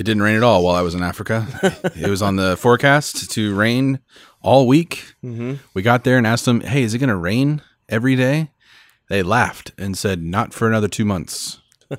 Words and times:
It 0.00 0.04
didn't 0.04 0.22
rain 0.22 0.34
at 0.36 0.42
all 0.42 0.64
while 0.64 0.76
I 0.76 0.80
was 0.80 0.94
in 0.94 1.02
Africa. 1.02 1.46
it 1.94 2.08
was 2.08 2.22
on 2.22 2.36
the 2.36 2.56
forecast 2.58 3.30
to 3.32 3.54
rain 3.54 3.98
all 4.40 4.66
week. 4.66 5.14
Mm-hmm. 5.22 5.56
We 5.74 5.82
got 5.82 6.04
there 6.04 6.16
and 6.16 6.26
asked 6.26 6.46
them, 6.46 6.62
"Hey, 6.62 6.84
is 6.84 6.94
it 6.94 6.98
going 7.00 7.10
to 7.10 7.16
rain 7.16 7.60
every 7.86 8.16
day?" 8.16 8.50
They 9.10 9.22
laughed 9.22 9.72
and 9.76 9.98
said, 9.98 10.22
"Not 10.22 10.54
for 10.54 10.66
another 10.66 10.88
two 10.88 11.04
months." 11.04 11.60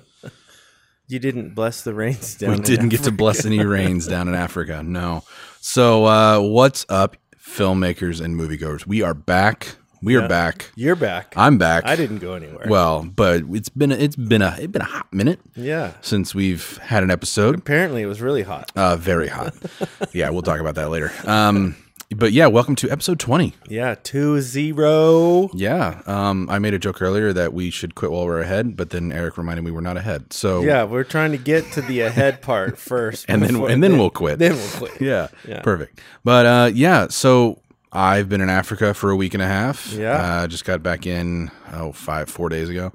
You 1.08 1.20
didn't 1.20 1.56
bless 1.56 1.82
the 1.84 1.94
rains 1.94 2.36
down. 2.36 2.52
we 2.52 2.60
didn't 2.62 2.88
get 2.88 3.04
to 3.04 3.12
bless 3.12 3.46
any 3.46 3.66
rains 3.66 4.08
down 4.08 4.30
in 4.30 4.34
Africa. 4.48 4.82
No. 4.82 5.24
So, 5.60 6.06
uh, 6.06 6.40
what's 6.40 6.86
up, 6.88 7.18
filmmakers 7.38 8.22
and 8.24 8.40
moviegoers? 8.40 8.88
We 8.88 9.02
are 9.02 9.14
back. 9.14 9.76
We 10.04 10.16
are 10.16 10.22
Yeah. 10.22 10.28
back. 10.28 10.72
You're 10.76 10.96
back. 10.96 11.34
I'm 11.38 11.58
back. 11.60 11.84
I 11.86 11.96
didn't 11.96 12.18
go 12.20 12.34
anywhere. 12.34 12.66
Well, 12.68 13.04
but 13.16 13.44
it's 13.52 13.70
been 13.70 13.92
a, 13.92 13.96
it's 13.96 14.16
been 14.16 14.42
a 14.42 14.56
it's 14.58 14.72
been 14.72 14.82
a 14.82 14.86
hot 14.86 15.14
minute 15.14 15.40
yeah. 15.56 15.92
since 16.02 16.34
we've 16.34 16.78
had 16.78 17.04
an 17.04 17.12
episode. 17.12 17.56
Apparently, 17.60 18.02
it 18.02 18.08
was 18.08 18.20
really 18.22 18.42
hot. 18.42 18.72
Uh, 18.76 18.96
very 18.96 19.28
hot. 19.28 19.54
yeah, 20.14 20.30
we'll 20.32 20.42
talk 20.42 20.60
about 20.60 20.74
that 20.76 20.90
later. 20.90 21.12
Um, 21.26 21.76
but 22.16 22.32
yeah, 22.34 22.48
welcome 22.48 22.76
to 22.78 22.90
episode 22.90 23.20
twenty. 23.20 23.54
Yeah, 23.70 23.94
two 24.02 24.42
zero. 24.42 25.50
Yeah, 25.54 26.02
um, 26.08 26.50
I 26.50 26.58
made 26.58 26.74
a 26.74 26.80
joke 26.80 27.00
earlier 27.02 27.32
that 27.32 27.54
we 27.54 27.70
should 27.70 27.94
quit 27.96 28.12
while 28.12 28.26
we're 28.26 28.42
ahead, 28.42 28.76
but 28.76 28.90
then 28.90 29.12
Eric 29.12 29.38
reminded 29.38 29.62
me 29.64 29.70
we're 29.72 29.80
not 29.82 29.98
ahead. 29.98 30.34
So 30.34 30.62
Yeah, 30.62 30.84
we're 30.84 31.04
trying 31.06 31.32
to 31.32 31.38
get 31.38 31.72
to 31.74 31.82
the 31.82 32.02
ahead 32.02 32.42
part 32.42 32.78
first, 32.80 33.26
And 33.30 33.42
then- 33.44 33.56
and 33.64 33.82
then 33.84 33.98
we'll 34.00 34.10
quit. 34.10 34.40
Then 34.40 34.56
we'll 34.56 34.70
quit. 34.72 35.00
yeah, 35.00 35.28
Yeah. 35.48 35.62
perfect. 35.62 36.02
But 36.26 36.46
uh, 36.46 36.72
yeah, 36.74 37.08
so 37.08 37.61
I've 37.94 38.30
been 38.30 38.42
in 38.42 38.50
Africa 38.50 38.94
for 38.94 39.10
a 39.12 39.16
week 39.16 39.34
and 39.34 39.44
a 39.44 39.48
half. 39.48 39.92
Yeah. 39.94 40.12
uh, 40.44 40.48
just 40.48 40.66
got 40.66 40.82
back 40.82 41.06
in 41.06 41.52
oh 41.74 41.92
five 41.92 42.30
four 42.30 42.50
days 42.50 42.70
ago. 42.70 42.94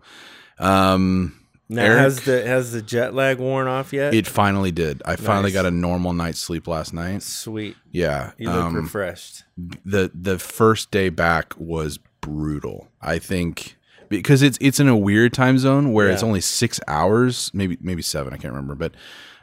Um, 0.59 1.39
Now, 1.69 1.83
Eric? 1.83 1.99
has 1.99 2.21
the 2.23 2.47
has 2.47 2.73
the 2.73 2.81
jet 2.83 3.13
lag 3.15 3.39
worn 3.39 3.67
off 3.69 3.93
yet? 3.93 4.15
it 4.15 4.27
finally 4.27 4.73
did. 4.73 5.03
I 5.05 5.17
finally 5.17 5.53
got 5.53 5.67
a 5.67 5.71
normal 5.71 6.13
night's 6.13 6.39
sleep 6.41 6.67
last 6.67 6.95
night. 6.95 7.23
Sweet. 7.23 7.77
Yeah, 7.93 8.33
You 8.39 8.49
look 8.51 8.65
um, 8.65 8.75
refreshed. 8.77 9.45
the 9.85 10.11
the 10.15 10.39
first 10.39 10.91
day 10.91 11.09
back 11.11 11.55
was 11.59 11.99
brutal. 12.21 12.89
I 13.03 13.19
think 13.19 13.77
because 14.09 14.43
it's 14.43 14.57
it's 14.61 14.81
in 14.81 14.89
a 14.89 14.97
weird 14.97 15.33
time 15.35 15.59
zone 15.59 15.93
where 15.93 16.09
it's 16.09 16.23
only 16.23 16.41
six 16.41 16.81
hours, 16.89 17.51
maybe 17.53 17.77
maybe 17.81 18.03
seven, 18.03 18.33
I 18.33 18.37
can't 18.37 18.55
remember, 18.55 18.75
but 18.77 18.95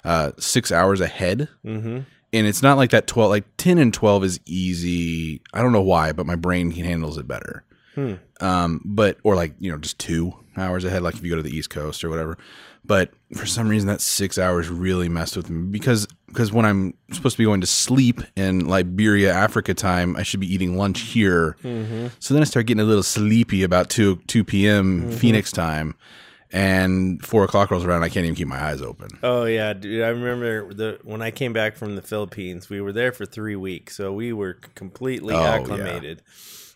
uh, 0.05 0.31
six 0.39 0.71
hours 0.71 0.99
ahead. 1.01 1.47
Mm-hmm. 1.65 1.99
And 2.34 2.48
it's 2.48 2.64
not 2.64 2.78
like 2.78 2.89
that 2.89 3.08
twelve, 3.08 3.30
like 3.30 3.45
ten 3.58 3.78
and 3.78 3.94
twelve 3.94 4.23
is 4.23 4.39
easy. 4.45 5.42
I 5.53 5.62
don't 5.62 5.72
know 5.72 5.81
why, 5.81 6.12
but 6.12 6.26
my 6.26 6.36
brain 6.36 6.72
handles 6.72 7.17
it 7.17 7.28
better. 7.28 7.64
Hmm. 7.95 8.16
Um, 8.42 8.81
but 8.84 9.17
or 9.23 9.36
like 9.36 9.53
you 9.59 9.72
know 9.72 9.78
just 9.78 10.00
two 10.00 10.34
hours 10.58 10.84
ahead, 10.84 11.04
like 11.04 11.16
if 11.16 11.23
you 11.23 11.30
go 11.30 11.36
to 11.36 11.44
the 11.44 11.56
East 11.56 11.70
Coast 11.70 12.04
or 12.04 12.09
whatever. 12.09 12.38
But 12.86 13.11
for 13.36 13.45
some 13.45 13.70
reason, 13.70 13.88
that 13.88 14.02
six 14.02 14.38
hours 14.38 14.67
really 14.67 15.08
messed 15.08 15.38
with 15.38 15.50
me 15.50 15.70
because 15.70 16.06
because 16.28 16.52
when 16.52 16.66
I'm 16.66 16.95
supposed 17.11 17.36
to 17.36 17.38
be 17.38 17.45
going 17.45 17.61
to 17.61 17.67
sleep 17.67 18.22
in 18.36 18.67
Liberia, 18.67 19.31
Africa 19.31 19.73
time, 19.73 20.17
I 20.17 20.23
should 20.23 20.42
be 20.42 20.54
eating 20.54 20.76
lunch 20.76 21.02
here. 21.02 21.56
Mm-hmm. 21.64 22.08
So 22.20 22.34
then 22.34 22.42
I 22.42 22.45
start 22.45 22.66
getting 22.66 22.81
a 22.81 22.86
little 22.86 23.04
sleepy 23.04 23.64
about 23.64 23.89
two 23.89 24.17
two 24.27 24.43
p.m. 24.43 25.10
Phoenix 25.11 25.52
time, 25.52 25.95
and 26.53 27.25
four 27.25 27.43
o'clock 27.43 27.71
rolls 27.71 27.83
around. 27.83 28.03
I 28.03 28.09
can't 28.09 28.23
even 28.25 28.36
keep 28.36 28.47
my 28.47 28.64
eyes 28.64 28.81
open. 28.81 29.09
Oh 29.23 29.43
yeah, 29.45 29.73
dude. 29.73 30.03
I 30.03 30.09
remember 30.09 30.73
the 30.73 30.99
when 31.03 31.21
I 31.21 31.31
came 31.31 31.52
back 31.52 31.75
from 31.75 31.95
the 31.95 32.02
Philippines. 32.02 32.69
We 32.69 32.80
were 32.80 32.93
there 32.93 33.11
for 33.11 33.25
three 33.25 33.55
weeks, 33.58 33.97
so 33.97 34.14
we 34.14 34.31
were 34.31 34.53
completely 34.75 35.33
Oh, 35.33 35.42
yeah. 35.42 35.55
acclimated. 35.55 36.21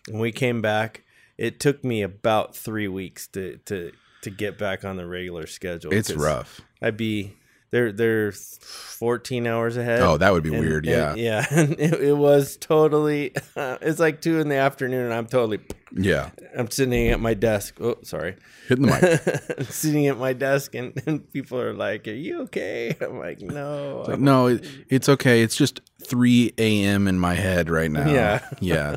When 0.10 0.20
we 0.20 0.32
came 0.32 0.62
back, 0.62 1.04
it 1.38 1.60
took 1.60 1.84
me 1.84 2.02
about 2.02 2.56
three 2.56 2.88
weeks 2.88 3.28
to 3.30 3.58
to 3.66 3.92
to 4.24 4.30
get 4.32 4.58
back 4.58 4.84
on 4.84 4.98
the 4.98 5.06
regular 5.06 5.46
schedule. 5.46 5.94
It's 5.94 6.12
rough. 6.12 6.60
I'd 6.82 6.98
be 6.98 7.34
they're 7.72 7.92
they're 7.92 8.32
fourteen 8.32 9.46
hours 9.48 9.78
ahead. 9.78 10.02
Oh, 10.02 10.18
that 10.18 10.32
would 10.34 10.44
be 10.44 10.54
And- 10.54 10.60
weird. 10.60 10.86
and- 10.88 11.18
Yeah, 11.18 11.42
yeah. 11.42 11.46
And 11.52 11.74
it, 11.80 11.94
it 12.02 12.18
was 12.18 12.58
totally. 12.58 13.34
it's 13.56 14.00
like 14.00 14.22
two 14.22 14.40
in 14.40 14.50
the 14.50 14.56
afternoon, 14.56 15.06
and 15.06 15.14
I'm 15.14 15.28
totally. 15.28 15.60
yeah. 15.96 16.30
I'm 16.58 16.70
sitting 16.72 17.10
at 17.10 17.20
my 17.20 17.34
desk. 17.34 17.78
Oh, 17.82 17.98
sorry. 18.04 18.36
Hitting 18.68 18.86
the 18.88 19.48
mic. 19.58 19.68
Sitting 19.70 20.08
at 20.08 20.18
my 20.18 20.34
desk, 20.34 20.76
and, 20.76 20.94
and 21.06 21.32
people 21.32 21.60
are 21.62 21.74
like, 21.74 22.08
"Are 22.08 22.12
you 22.12 22.42
okay?" 22.44 22.96
I'm 23.00 23.20
like, 23.20 23.42
"No." 23.42 24.06
Like, 24.08 24.20
no, 24.20 24.48
it, 24.48 24.66
it's 24.90 25.08
okay. 25.10 25.42
It's 25.44 25.56
just 25.56 25.82
3 26.06 26.54
a.m. 26.58 27.08
in 27.08 27.18
my 27.20 27.36
head 27.36 27.70
right 27.70 27.92
now. 27.92 28.10
Yeah. 28.10 28.46
yeah. 28.60 28.96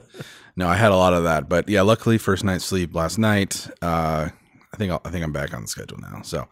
No, 0.56 0.68
I 0.68 0.74
had 0.76 0.90
a 0.92 0.96
lot 0.96 1.12
of 1.14 1.24
that, 1.24 1.48
but 1.48 1.68
yeah, 1.68 1.82
luckily 1.82 2.18
first 2.18 2.44
night's 2.44 2.64
sleep 2.64 2.94
last 2.94 3.18
night. 3.18 3.68
Uh, 3.80 4.28
I 4.72 4.76
think 4.76 4.90
I'll, 4.92 5.00
I 5.04 5.10
think 5.10 5.24
I'm 5.24 5.32
back 5.32 5.54
on 5.54 5.62
the 5.62 5.68
schedule 5.68 5.98
now, 5.98 6.22
so 6.22 6.48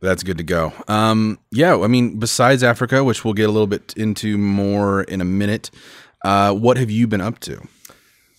that's 0.00 0.22
good 0.22 0.38
to 0.38 0.44
go. 0.44 0.72
Um, 0.88 1.38
yeah, 1.50 1.76
I 1.80 1.86
mean, 1.86 2.18
besides 2.18 2.62
Africa, 2.62 3.02
which 3.04 3.24
we'll 3.24 3.34
get 3.34 3.48
a 3.48 3.52
little 3.52 3.66
bit 3.66 3.94
into 3.96 4.36
more 4.38 5.02
in 5.02 5.20
a 5.20 5.24
minute, 5.24 5.70
uh, 6.24 6.52
what 6.54 6.76
have 6.76 6.90
you 6.90 7.06
been 7.06 7.20
up 7.20 7.38
to? 7.40 7.60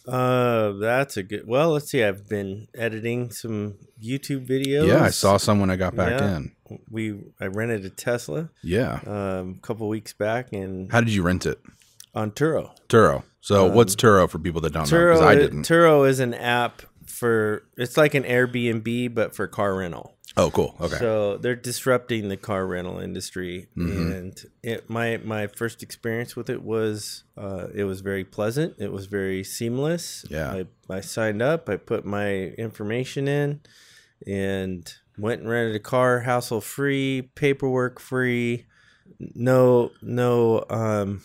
Uh, 0.07 0.71
that's 0.73 1.17
a 1.17 1.23
good. 1.23 1.43
Well, 1.45 1.71
let's 1.71 1.89
see. 1.91 2.01
I've 2.03 2.29
been 2.29 2.67
editing 2.73 3.29
some 3.31 3.75
YouTube 4.01 4.47
videos. 4.47 4.87
Yeah, 4.87 5.03
I 5.03 5.09
saw 5.09 5.35
some 5.37 5.59
when 5.59 5.69
I 5.69 5.75
got 5.75 5.95
back 5.97 6.19
Yeah. 6.21 6.37
in. 6.37 6.51
We 6.89 7.19
I 7.41 7.47
rented 7.47 7.83
a 7.85 7.89
Tesla 7.89 8.49
Yeah. 8.63 8.99
um, 9.05 9.55
a 9.57 9.61
couple 9.61 9.87
weeks 9.89 10.13
back, 10.13 10.53
and 10.53 10.89
How 10.91 11.01
did 11.01 11.13
you 11.13 11.23
rent 11.23 11.45
it? 11.45 11.59
on 12.15 12.31
Turo. 12.31 12.71
Turo. 12.89 13.23
So 13.41 13.67
what's 13.69 13.95
Turo 13.95 14.29
for 14.29 14.39
people 14.39 14.59
that 14.61 14.73
don't 14.73 14.89
know? 14.91 14.97
Because 15.11 15.21
i- 15.21 15.35
didn't. 15.35 15.63
Turo 15.67 16.07
is 16.07 16.19
an 16.21 16.33
app 16.33 16.81
for. 17.05 17.63
It's 17.77 17.97
like 17.97 18.13
an 18.15 18.23
Airbnb, 18.23 19.13
but 19.13 19.35
for 19.35 19.45
car 19.47 19.75
rental. 19.75 20.16
Oh, 20.37 20.49
cool. 20.51 20.75
Okay. 20.79 20.97
So 20.97 21.37
they're 21.37 21.55
disrupting 21.55 22.29
the 22.29 22.37
car 22.37 22.65
rental 22.65 22.99
industry, 22.99 23.67
Mm-hmm. 23.75 24.11
and 24.11 24.41
it, 24.63 24.89
my 24.89 25.17
my 25.17 25.47
first 25.47 25.83
experience 25.83 26.35
with 26.35 26.49
it 26.49 26.61
was 26.63 27.23
uh, 27.37 27.67
it 27.73 27.83
was 27.83 28.01
very 28.01 28.23
pleasant. 28.23 28.75
It 28.77 28.91
was 28.91 29.07
very 29.07 29.43
seamless. 29.43 30.23
Yeah. 30.29 30.51
I, 30.89 30.93
I 30.93 31.01
signed 31.01 31.41
up. 31.41 31.67
I 31.69 31.75
put 31.75 32.05
my 32.05 32.29
information 32.57 33.27
in, 33.27 33.61
and 34.25 34.93
went 35.17 35.41
and 35.41 35.49
rented 35.49 35.75
a 35.75 35.79
car, 35.79 36.21
hassle 36.21 36.61
free, 36.61 37.29
paperwork 37.35 37.99
free, 37.99 38.65
no 39.19 39.91
no 40.01 40.63
um. 40.69 41.21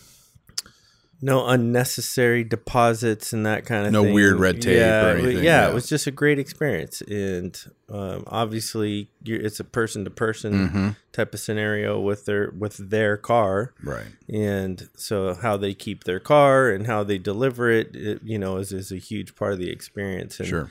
No 1.23 1.47
unnecessary 1.47 2.43
deposits 2.43 3.31
and 3.31 3.45
that 3.45 3.65
kind 3.65 3.81
of 3.81 3.87
thing. 3.87 3.93
No 3.93 4.03
thing. 4.03 4.13
weird 4.13 4.39
red 4.39 4.61
tape 4.61 4.77
yeah, 4.77 5.07
it 5.07 5.19
anything, 5.19 5.37
Yeah, 5.37 5.65
yeah. 5.65 5.69
it 5.69 5.73
was 5.73 5.87
just 5.87 6.05
a 6.05 6.11
great 6.11 6.37
experience, 6.37 7.01
and 7.01 7.57
um, 7.89 8.25
obviously, 8.27 9.09
you're, 9.23 9.39
it's 9.39 9.59
a 9.59 9.63
person 9.63 10.03
to 10.03 10.09
person 10.09 10.95
type 11.13 11.33
of 11.33 11.39
scenario 11.39 11.99
with 11.99 12.25
their 12.25 12.51
with 12.51 12.89
their 12.89 13.15
car, 13.15 13.73
right. 13.83 14.07
and 14.27 14.89
so 14.95 15.33
how 15.33 15.55
they 15.55 15.73
keep 15.73 16.03
their 16.03 16.19
car 16.19 16.69
and 16.69 16.87
how 16.87 17.03
they 17.03 17.17
deliver 17.17 17.69
it, 17.69 17.95
it 17.95 18.21
you 18.23 18.37
know, 18.37 18.57
is 18.57 18.73
is 18.73 18.91
a 18.91 18.97
huge 18.97 19.35
part 19.35 19.53
of 19.53 19.59
the 19.59 19.69
experience. 19.71 20.39
And, 20.39 20.49
Sure. 20.49 20.69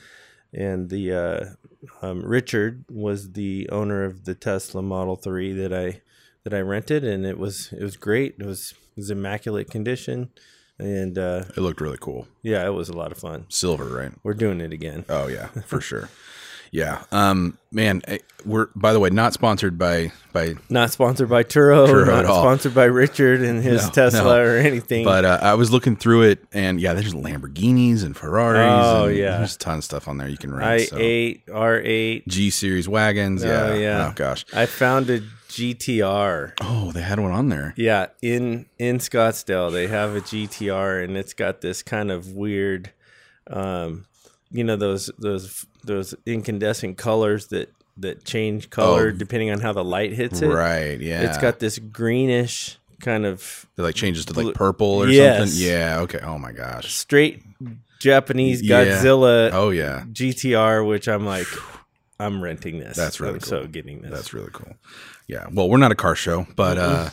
And 0.55 0.91
the 0.91 1.11
uh, 1.13 1.45
um, 2.05 2.23
Richard 2.23 2.85
was 2.87 3.31
the 3.31 3.67
owner 3.71 4.03
of 4.03 4.25
the 4.25 4.35
Tesla 4.35 4.83
Model 4.83 5.15
Three 5.15 5.51
that 5.53 5.73
I 5.73 6.01
that 6.43 6.53
I 6.53 6.59
rented, 6.59 7.03
and 7.03 7.25
it 7.25 7.39
was 7.39 7.73
it 7.73 7.81
was 7.81 7.97
great. 7.97 8.35
It 8.39 8.45
was 8.45 8.75
it 8.95 8.97
was 8.97 9.09
immaculate 9.09 9.69
condition, 9.69 10.29
and 10.79 11.17
uh, 11.17 11.43
It 11.55 11.61
looked 11.61 11.81
really 11.81 11.97
cool. 11.99 12.27
yeah, 12.41 12.65
it 12.65 12.71
was 12.73 12.89
a 12.89 12.93
lot 12.93 13.11
of 13.11 13.17
fun. 13.17 13.45
Silver, 13.49 13.85
right? 13.85 14.11
We're 14.23 14.33
doing 14.33 14.61
it 14.61 14.73
again. 14.73 15.05
Oh 15.09 15.27
yeah, 15.27 15.47
for 15.67 15.81
sure. 15.81 16.09
Yeah. 16.71 17.03
Um 17.11 17.59
man, 17.71 18.01
eh, 18.07 18.17
we're 18.45 18.65
by 18.75 18.93
the 18.93 18.99
way 18.99 19.11
not 19.11 19.33
sponsored 19.33 19.77
by 19.77 20.11
by 20.31 20.55
Not 20.69 20.89
sponsored 20.91 21.29
by 21.29 21.43
Turo, 21.43 21.87
Turo 21.87 22.07
not 22.07 22.25
sponsored 22.25 22.73
by 22.73 22.85
Richard 22.85 23.43
and 23.43 23.61
his 23.63 23.83
No, 23.85 23.89
Tesla 23.91 24.23
no. 24.23 24.41
or 24.43 24.57
anything. 24.57 25.05
but 25.05 25.23
uh, 25.23 25.37
I 25.43 25.53
was 25.53 25.71
looking 25.71 25.95
through 25.95 26.23
it 26.23 26.43
and 26.51 26.81
yeah, 26.81 26.93
there's 26.95 27.13
Lamborghinis 27.13 28.03
and 28.03 28.17
Ferraris 28.17 28.71
Oh, 28.73 29.05
and 29.05 29.15
yeah. 29.15 29.37
there's 29.37 29.53
a 29.53 29.59
ton 29.59 29.77
of 29.77 29.83
stuff 29.83 30.07
on 30.07 30.17
there 30.17 30.27
you 30.27 30.37
can 30.37 30.51
rent. 30.51 30.63
I 30.65 30.85
so. 30.85 30.97
eight 30.99 31.43
R 31.53 31.79
eight. 31.79 32.27
G 32.27 32.49
series 32.49 32.89
wagons, 32.89 33.43
Oh, 33.45 33.47
yeah. 33.47 33.73
yeah. 33.75 34.07
Oh 34.09 34.13
gosh. 34.15 34.43
I 34.51 34.65
found 34.65 35.11
a 35.11 35.21
GTR. 35.55 36.53
Oh, 36.61 36.91
they 36.91 37.01
had 37.01 37.19
one 37.19 37.31
on 37.31 37.49
there. 37.49 37.73
Yeah, 37.77 38.07
in 38.21 38.65
in 38.79 38.97
Scottsdale, 38.97 39.71
they 39.71 39.87
have 39.87 40.15
a 40.15 40.21
GTR, 40.21 41.03
and 41.03 41.15
it's 41.17 41.33
got 41.33 41.61
this 41.61 41.81
kind 41.83 42.11
of 42.11 42.31
weird, 42.33 42.91
um, 43.47 44.05
you 44.51 44.63
know 44.63 44.75
those 44.75 45.09
those 45.17 45.65
those 45.83 46.15
incandescent 46.25 46.97
colors 46.97 47.47
that 47.47 47.71
that 47.97 48.23
change 48.25 48.69
color 48.71 49.09
Oh. 49.09 49.17
depending 49.17 49.51
on 49.51 49.59
how 49.59 49.71
the 49.73 49.83
light 49.83 50.13
hits 50.13 50.41
it. 50.41 50.47
Right, 50.47 50.99
yeah. 50.99 51.21
It's 51.21 51.37
got 51.37 51.59
this 51.59 51.77
greenish 51.77 52.77
kind 52.99 53.25
of 53.25 53.67
it 53.77 53.81
like 53.81 53.95
changes 53.95 54.25
to 54.25 54.33
like 54.33 54.55
purple 54.55 54.87
or 55.03 55.07
Yes. 55.09 55.51
something. 55.51 55.67
Yeah, 55.69 55.99
okay. 55.99 56.19
Oh 56.23 56.39
my 56.39 56.51
gosh. 56.53 56.91
straight 56.93 57.43
Japanese 57.99 58.61
Yeah. 58.63 58.85
Godzilla 58.85 59.51
Oh 59.53 59.69
yeah. 59.69 60.05
GTR, 60.11 60.87
which 60.87 61.07
I'm 61.07 61.25
like, 61.25 61.45
I'm 62.25 62.41
renting 62.43 62.79
this. 62.79 62.95
That's 62.97 63.19
really 63.19 63.35
I'm 63.35 63.39
cool. 63.41 63.49
so 63.49 63.67
getting 63.67 64.01
this. 64.01 64.11
That's 64.11 64.33
really 64.33 64.49
cool. 64.53 64.73
Yeah. 65.27 65.47
Well, 65.51 65.69
we're 65.69 65.77
not 65.77 65.91
a 65.91 65.95
car 65.95 66.15
show, 66.15 66.47
but 66.55 66.77
uh 66.77 67.09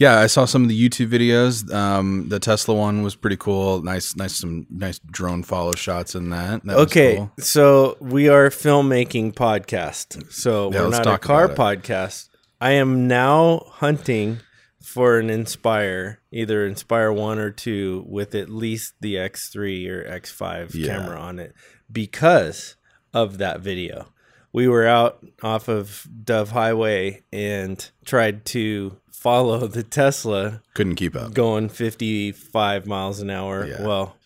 yeah, 0.00 0.20
I 0.20 0.28
saw 0.28 0.44
some 0.44 0.62
of 0.62 0.68
the 0.68 0.88
YouTube 0.88 1.08
videos. 1.10 1.68
Um, 1.74 2.28
the 2.28 2.38
Tesla 2.38 2.72
one 2.72 3.02
was 3.02 3.16
pretty 3.16 3.36
cool. 3.36 3.82
Nice, 3.82 4.14
nice, 4.14 4.36
some 4.36 4.64
nice 4.70 5.00
drone 5.00 5.42
follow 5.42 5.72
shots 5.72 6.14
in 6.14 6.30
that. 6.30 6.62
that 6.66 6.76
was 6.76 6.86
Okay, 6.86 7.16
cool. 7.16 7.32
so 7.40 7.96
we 8.00 8.28
are 8.28 8.48
filmmaking 8.48 9.32
podcast. 9.34 10.32
So 10.32 10.70
Yeah, 10.72 10.82
we're 10.84 10.90
not 10.90 11.06
a 11.08 11.18
car 11.18 11.48
podcast. 11.48 12.28
I 12.60 12.72
am 12.72 13.08
now 13.08 13.64
hunting 13.70 14.38
for 14.80 15.18
an 15.18 15.30
Inspire, 15.30 16.20
either 16.30 16.64
Inspire 16.64 17.12
1 17.12 17.38
or 17.40 17.50
2 17.50 18.04
with 18.06 18.36
at 18.36 18.48
least 18.48 18.94
the 19.00 19.16
X3 19.16 19.88
or 19.88 20.04
X5 20.04 20.74
Yeah. 20.74 20.86
camera 20.86 21.18
on 21.18 21.40
it 21.40 21.54
because 21.90 22.76
of 23.12 23.38
that 23.38 23.60
video. 23.62 24.08
We 24.52 24.66
were 24.68 24.86
out 24.86 25.24
off 25.42 25.68
of 25.68 26.06
Dove 26.24 26.50
Highway 26.50 27.22
and 27.32 27.88
tried 28.04 28.44
to 28.46 28.96
follow 29.10 29.66
the 29.66 29.82
Tesla 29.82 30.62
couldn't 30.74 30.94
keep 30.94 31.14
up. 31.16 31.34
going 31.34 31.68
55 31.68 32.86
miles 32.86 33.20
an 33.20 33.30
hour. 33.30 33.66
Yeah. 33.66 33.82
Well, 33.84 34.16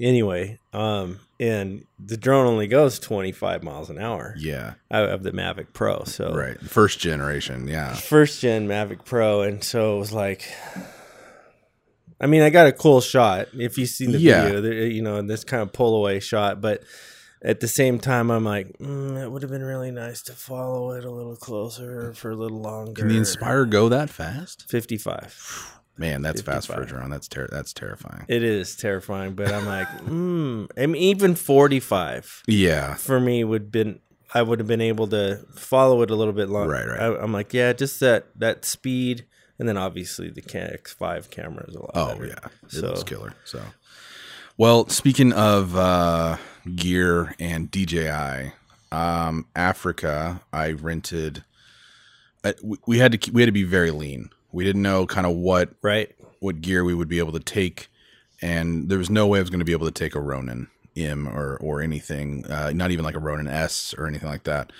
anyway, 0.00 0.58
um, 0.72 1.20
and 1.38 1.84
the 1.98 2.16
drone 2.16 2.46
only 2.46 2.66
goes 2.68 2.98
25 3.00 3.62
miles 3.64 3.90
an 3.90 3.98
hour 3.98 4.34
Yeah, 4.38 4.74
out 4.90 5.08
of 5.08 5.22
the 5.24 5.32
Mavic 5.32 5.72
Pro. 5.72 6.04
So 6.04 6.32
right. 6.32 6.58
First 6.60 6.98
generation. 7.00 7.66
Yeah, 7.68 7.94
first 7.94 8.40
gen 8.40 8.66
Mavic 8.68 9.04
Pro, 9.04 9.42
and 9.42 9.62
so 9.62 9.96
it 9.96 9.98
was 9.98 10.12
like, 10.12 10.44
I 12.20 12.26
mean, 12.26 12.42
I 12.42 12.50
got 12.50 12.66
a 12.68 12.72
cool 12.72 13.00
shot. 13.00 13.48
If 13.52 13.76
you've 13.76 13.88
seen 13.88 14.12
the 14.12 14.18
Yeah. 14.18 14.44
video, 14.60 14.82
you 14.84 15.02
know, 15.02 15.20
this 15.22 15.44
kind 15.44 15.62
of 15.62 15.72
pull 15.72 15.94
away 15.96 16.18
shot, 16.20 16.60
but. 16.60 16.82
At 17.44 17.58
the 17.60 17.66
same 17.68 17.98
time, 17.98 18.30
I'm 18.30 18.44
like, 18.44 18.78
mm, 18.78 19.20
it 19.20 19.30
would 19.30 19.42
have 19.42 19.50
been 19.50 19.64
really 19.64 19.90
nice 19.90 20.22
to 20.22 20.32
follow 20.32 20.92
it 20.92 21.04
a 21.04 21.10
little 21.10 21.34
closer 21.36 22.12
for 22.14 22.30
a 22.30 22.36
little 22.36 22.60
longer. 22.60 22.92
can 23.02 23.08
the 23.08 23.16
Inspire 23.16 23.64
go 23.64 23.88
that 23.88 24.10
fast? 24.10 24.70
55. 24.70 25.80
Man, 25.98 26.22
that's 26.22 26.40
fast 26.40 26.68
for 26.68 26.80
a 26.82 26.86
drone. 26.86 27.10
That's 27.10 27.28
ter- 27.28 27.48
that's 27.50 27.72
terrifying. 27.72 28.24
It 28.28 28.42
is 28.44 28.76
terrifying, 28.76 29.34
but 29.34 29.52
I'm 29.52 29.66
like, 29.66 29.88
mm. 30.06 30.68
I 30.78 30.86
mean, 30.86 31.02
even 31.02 31.34
45 31.34 32.44
Yeah, 32.46 32.94
for 32.94 33.18
me 33.20 33.42
would 33.44 33.70
been 33.72 33.98
I 34.34 34.40
would 34.40 34.58
have 34.60 34.68
been 34.68 34.80
able 34.80 35.08
to 35.08 35.44
follow 35.54 36.00
it 36.02 36.10
a 36.10 36.14
little 36.14 36.32
bit 36.32 36.48
longer. 36.48 36.72
Right, 36.72 36.86
right. 36.86 37.00
I, 37.00 37.16
I'm 37.22 37.32
like, 37.32 37.52
yeah, 37.52 37.72
just 37.74 38.00
that 38.00 38.28
that 38.36 38.64
speed, 38.64 39.26
and 39.58 39.68
then 39.68 39.76
obviously 39.76 40.30
the 40.30 40.40
X5 40.42 41.28
camera 41.30 41.64
is 41.68 41.74
a 41.74 41.80
lot. 41.80 41.90
Oh 41.94 42.06
better. 42.14 42.26
yeah, 42.28 42.48
it 42.64 42.70
So- 42.70 42.90
was 42.92 43.04
killer. 43.04 43.34
So, 43.44 43.60
well, 44.56 44.88
speaking 44.88 45.32
of 45.34 45.76
uh, 45.76 46.38
gear 46.74 47.34
and 47.38 47.70
DJI, 47.70 48.52
um, 48.90 49.46
Africa, 49.56 50.42
I 50.52 50.72
rented. 50.72 51.44
Uh, 52.44 52.52
we, 52.62 52.76
we 52.86 52.98
had 52.98 53.12
to 53.12 53.18
keep, 53.18 53.34
we 53.34 53.42
had 53.42 53.46
to 53.46 53.52
be 53.52 53.64
very 53.64 53.90
lean. 53.90 54.30
We 54.52 54.64
didn't 54.64 54.82
know 54.82 55.06
kind 55.06 55.26
of 55.26 55.34
what 55.36 55.70
right. 55.82 56.14
what 56.40 56.60
gear 56.60 56.84
we 56.84 56.94
would 56.94 57.08
be 57.08 57.18
able 57.18 57.32
to 57.32 57.40
take, 57.40 57.88
and 58.40 58.88
there 58.88 58.98
was 58.98 59.10
no 59.10 59.26
way 59.26 59.38
I 59.38 59.42
was 59.42 59.50
going 59.50 59.60
to 59.60 59.64
be 59.64 59.72
able 59.72 59.86
to 59.86 59.92
take 59.92 60.14
a 60.14 60.20
Ronin 60.20 60.68
M 60.96 61.26
or 61.28 61.56
or 61.56 61.80
anything, 61.80 62.44
uh, 62.46 62.72
not 62.74 62.90
even 62.90 63.04
like 63.04 63.14
a 63.14 63.20
Ronin 63.20 63.48
S 63.48 63.94
or 63.96 64.06
anything 64.06 64.28
like 64.28 64.44
that. 64.44 64.72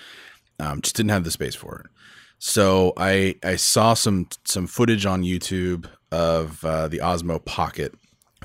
Um, 0.59 0.81
just 0.81 0.95
didn't 0.95 1.09
have 1.09 1.23
the 1.23 1.31
space 1.31 1.55
for 1.55 1.79
it. 1.79 1.91
So 2.37 2.93
I 2.97 3.35
I 3.43 3.55
saw 3.55 3.93
some 3.93 4.27
some 4.45 4.67
footage 4.67 5.05
on 5.05 5.23
YouTube 5.23 5.87
of 6.11 6.63
uh, 6.63 6.87
the 6.87 6.99
Osmo 6.99 7.43
Pocket 7.43 7.95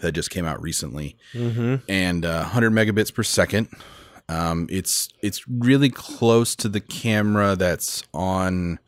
that 0.02 0.12
just 0.12 0.30
came 0.30 0.44
out 0.46 0.60
recently, 0.62 1.16
Mm-hmm. 1.34 1.76
and 1.88 2.24
uh, 2.24 2.40
100 2.40 2.72
megabits 2.72 3.12
per 3.14 3.22
second. 3.22 3.68
Um, 4.28 4.66
it's 4.70 5.08
it's 5.22 5.48
really 5.48 5.88
close 5.90 6.54
to 6.56 6.68
the 6.68 6.80
camera 6.80 7.56
that's 7.56 8.02
on 8.12 8.78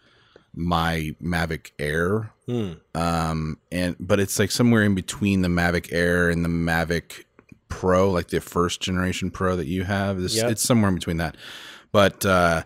my 0.55 1.15
Mavic 1.23 1.71
Air 1.79 2.33
Hmm. 2.47 2.73
um 2.97 3.57
and 3.71 3.95
but 4.01 4.19
it's 4.19 4.39
like 4.41 4.51
somewhere 4.51 4.83
in 4.83 4.95
between 4.97 5.43
the 5.43 5.49
Mavic 5.49 5.93
Air 5.93 6.29
and 6.29 6.45
the 6.45 6.49
Mavic 6.49 7.25
Pro 7.69 8.11
like 8.11 8.29
the 8.29 8.41
first 8.41 8.81
generation 8.81 9.31
Pro 9.31 9.55
that 9.55 9.69
you 9.69 9.85
have 9.85 10.21
this 10.21 10.35
Yep. 10.35 10.51
it's 10.51 10.63
somewhere 10.63 10.89
in 10.89 10.97
between 10.97 11.19
that 11.19 11.37
but 11.93 12.27
uh 12.27 12.65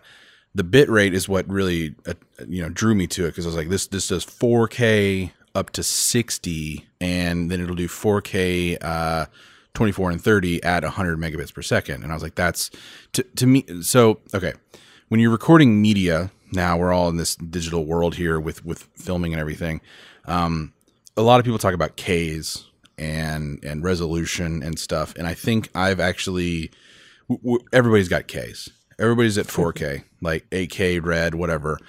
the 0.55 0.63
bit 0.63 0.89
rate 0.89 1.13
is 1.13 1.29
what 1.29 1.47
really 1.47 1.93
uh, 2.07 2.13
you 2.47 2.63
know 2.63 2.69
drew 2.69 2.95
me 2.95 3.05
to 3.07 3.25
it 3.25 3.29
because 3.29 3.45
I 3.45 3.49
was 3.49 3.55
like 3.55 3.69
this 3.69 3.85
this 3.85 4.07
does 4.07 4.25
4k 4.25 5.29
up 5.55 5.71
to 5.71 5.83
60 5.83 6.85
and 7.01 7.49
then 7.49 7.61
it'll 7.61 7.75
do 7.75 7.87
4k 7.87 8.77
uh 8.81 9.25
24 9.73 10.11
and 10.11 10.21
30 10.23 10.63
at 10.63 10.83
100 10.83 11.17
megabits 11.17 11.53
per 11.53 11.61
second 11.61 12.03
and 12.03 12.11
I 12.11 12.15
was 12.15 12.23
like 12.23 12.35
that's 12.35 12.69
to 13.13 13.23
to 13.23 13.47
me 13.47 13.65
so 13.81 14.19
okay 14.33 14.53
when 15.07 15.19
you're 15.19 15.31
recording 15.31 15.81
media 15.81 16.31
now 16.51 16.77
we're 16.77 16.93
all 16.93 17.09
in 17.09 17.17
this 17.17 17.35
digital 17.35 17.85
world 17.85 18.15
here 18.15 18.39
with 18.39 18.65
with 18.65 18.83
filming 18.95 19.33
and 19.33 19.39
everything 19.41 19.81
um, 20.25 20.73
a 21.17 21.21
lot 21.21 21.39
of 21.39 21.45
people 21.45 21.59
talk 21.59 21.73
about 21.73 21.97
Ks 21.97 22.65
and 22.97 23.63
and 23.63 23.83
resolution 23.83 24.63
and 24.63 24.77
stuff, 24.79 25.13
and 25.17 25.27
I 25.27 25.33
think 25.33 25.69
I've 25.75 25.99
actually 25.99 26.71
w- 27.29 27.41
w- 27.43 27.67
everybody's 27.73 28.09
got 28.09 28.27
Ks. 28.27 28.69
Everybody's 28.97 29.37
at 29.37 29.47
4K, 29.47 30.03
like 30.21 30.49
8K, 30.51 31.03
red, 31.03 31.35
whatever. 31.35 31.79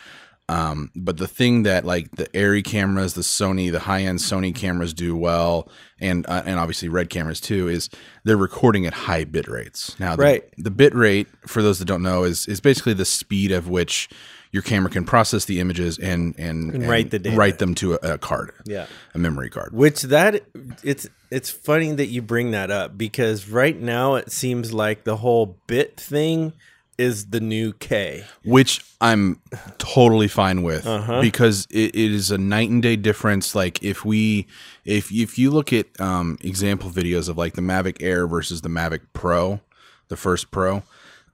Um, 0.49 0.93
but 0.95 1.17
the 1.17 1.27
thing 1.27 1.65
that 1.65 1.85
like 1.85 2.13
the 2.17 2.27
ARRI 2.29 2.63
cameras, 2.65 3.15
the 3.15 3.23
Sony, 3.23 3.73
the 3.73 3.81
high 3.81 4.03
end 4.03 4.21
Sony 4.21 4.55
cameras 4.55 4.95
do 4.95 5.17
well, 5.17 5.69
and 6.01 6.25
uh, 6.29 6.43
and 6.47 6.61
obviously 6.61 6.89
red 6.89 7.11
cameras 7.11 7.41
too, 7.41 7.67
is 7.69 7.91
they're 8.25 8.37
recording 8.37 8.87
at 8.87 8.95
high 8.95 9.25
bit 9.25 9.49
rates. 9.49 9.99
Now, 9.99 10.15
the, 10.15 10.23
Right. 10.23 10.45
the 10.57 10.71
bit 10.71 10.95
rate 10.95 11.27
for 11.47 11.63
those 11.63 11.81
that 11.81 11.87
don't 11.87 12.03
know 12.03 12.23
is 12.23 12.47
is 12.47 12.61
basically 12.61 12.93
the 12.95 13.05
speed 13.05 13.51
of 13.51 13.69
which 13.69 14.09
your 14.53 14.63
camera 14.63 14.89
can 14.89 15.05
process 15.05 15.47
the 15.47 15.59
images 15.59 15.99
and 15.99 16.33
and, 16.39 16.73
And 16.75 16.89
write 16.89 17.11
the 17.11 17.19
data. 17.19 17.37
write 17.37 17.59
them 17.59 17.75
to 17.77 17.95
a, 17.95 18.13
a 18.15 18.19
card, 18.19 18.53
Yeah. 18.65 18.87
a 19.15 19.19
memory 19.19 19.51
card. 19.51 19.73
Which 19.73 20.03
that 20.03 20.45
it's 20.85 21.09
it's 21.29 21.51
funny 21.51 21.91
that 21.91 22.07
you 22.07 22.23
bring 22.23 22.53
that 22.53 22.71
up 22.71 22.97
because 22.97 23.49
right 23.49 23.79
now 23.79 24.15
it 24.15 24.31
seems 24.31 24.73
like 24.73 25.03
the 25.03 25.17
whole 25.17 25.59
bit 25.67 25.99
thing 25.99 26.53
is 26.99 27.27
the 27.27 27.41
new 27.41 27.73
K. 27.75 28.25
which 28.45 28.85
I'm 29.01 29.41
totally 29.79 30.29
fine 30.29 30.63
with 30.63 30.87
Uh-huh. 30.87 31.21
because 31.21 31.67
it, 31.71 31.95
it 31.95 32.13
is 32.13 32.31
a 32.31 32.39
night 32.39 32.71
and 32.71 32.83
day 32.83 32.97
difference. 32.97 33.55
Like 33.55 33.83
if 33.83 34.05
we, 34.05 34.47
if 34.85 35.13
if 35.13 35.39
you 35.39 35.51
look 35.51 35.73
at 35.73 35.87
um, 36.01 36.39
example 36.43 36.91
videos 36.91 37.29
of 37.29 37.37
like 37.37 37.55
the 37.55 37.63
Mavic 37.63 37.99
Air 38.03 38.27
versus 38.27 38.63
the 38.63 38.69
Mavic 38.71 39.01
Pro, 39.13 39.61
the 40.09 40.17
first 40.17 40.51
Pro, 40.51 40.83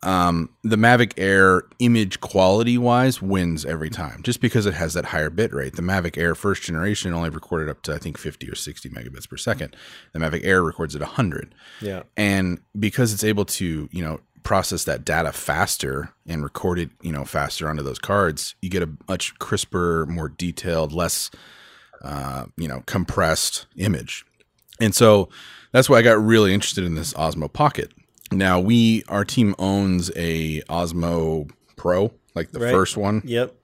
um, 0.04 0.48
the 0.64 0.74
Mavic 0.74 1.12
Air 1.16 1.62
image 1.78 2.18
quality 2.20 2.76
wise 2.76 3.22
wins 3.22 3.64
every 3.64 3.88
time 3.90 4.20
just 4.24 4.40
because 4.40 4.66
it 4.66 4.74
has 4.74 4.94
that 4.94 5.04
higher 5.06 5.30
bit 5.30 5.52
rate. 5.52 5.76
The 5.76 5.82
Mavic 5.82 6.18
Air 6.18 6.34
first 6.34 6.62
generation 6.64 7.12
only 7.12 7.30
recorded 7.30 7.68
up 7.68 7.82
to 7.82 7.94
I 7.94 7.98
think 7.98 8.18
50 8.18 8.48
or 8.50 8.56
60 8.56 8.88
megabits 8.90 9.28
per 9.28 9.36
second. 9.36 9.76
The 10.12 10.18
Mavic 10.18 10.40
Air 10.44 10.64
records 10.64 10.96
at 10.96 11.02
100 11.02 11.54
Yeah. 11.80 12.02
and 12.16 12.58
because 12.76 13.12
it's 13.12 13.22
able 13.22 13.44
to 13.44 13.88
you 13.92 14.02
know 14.02 14.18
process 14.42 14.84
that 14.84 15.04
data 15.04 15.32
faster 15.32 16.10
and 16.26 16.42
record 16.42 16.78
it 16.78 16.90
you 17.00 17.12
know 17.12 17.24
faster 17.24 17.68
onto 17.68 17.82
those 17.82 17.98
cards 17.98 18.54
you 18.62 18.68
get 18.68 18.82
a 18.82 18.88
much 19.08 19.38
crisper 19.38 20.04
more 20.06 20.28
detailed 20.28 20.92
less 20.92 21.30
uh, 22.02 22.46
you 22.56 22.66
know 22.68 22.82
compressed 22.86 23.66
image. 23.76 24.24
And 24.80 24.94
so 24.94 25.28
that's 25.70 25.88
why 25.88 25.98
i 25.98 26.02
got 26.02 26.20
really 26.22 26.52
interested 26.52 26.84
in 26.84 26.94
this 26.96 27.12
osmo 27.14 27.52
pocket. 27.52 27.92
Now 28.32 28.58
we 28.60 29.04
our 29.08 29.24
team 29.24 29.54
owns 29.58 30.10
a 30.16 30.60
osmo 30.62 31.50
pro 31.76 32.12
like 32.34 32.50
the 32.52 32.60
Right. 32.60 32.72
first 32.72 32.96
one. 32.96 33.22
Yep. 33.24 33.54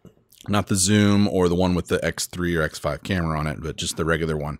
not 0.48 0.68
the 0.68 0.76
zoom 0.76 1.26
or 1.28 1.48
the 1.48 1.54
one 1.56 1.74
with 1.74 1.88
the 1.88 1.98
x3 1.98 2.56
or 2.56 2.68
x5 2.68 3.02
camera 3.02 3.38
on 3.38 3.46
it 3.46 3.60
but 3.60 3.76
just 3.76 3.96
the 3.96 4.04
regular 4.04 4.36
one. 4.36 4.58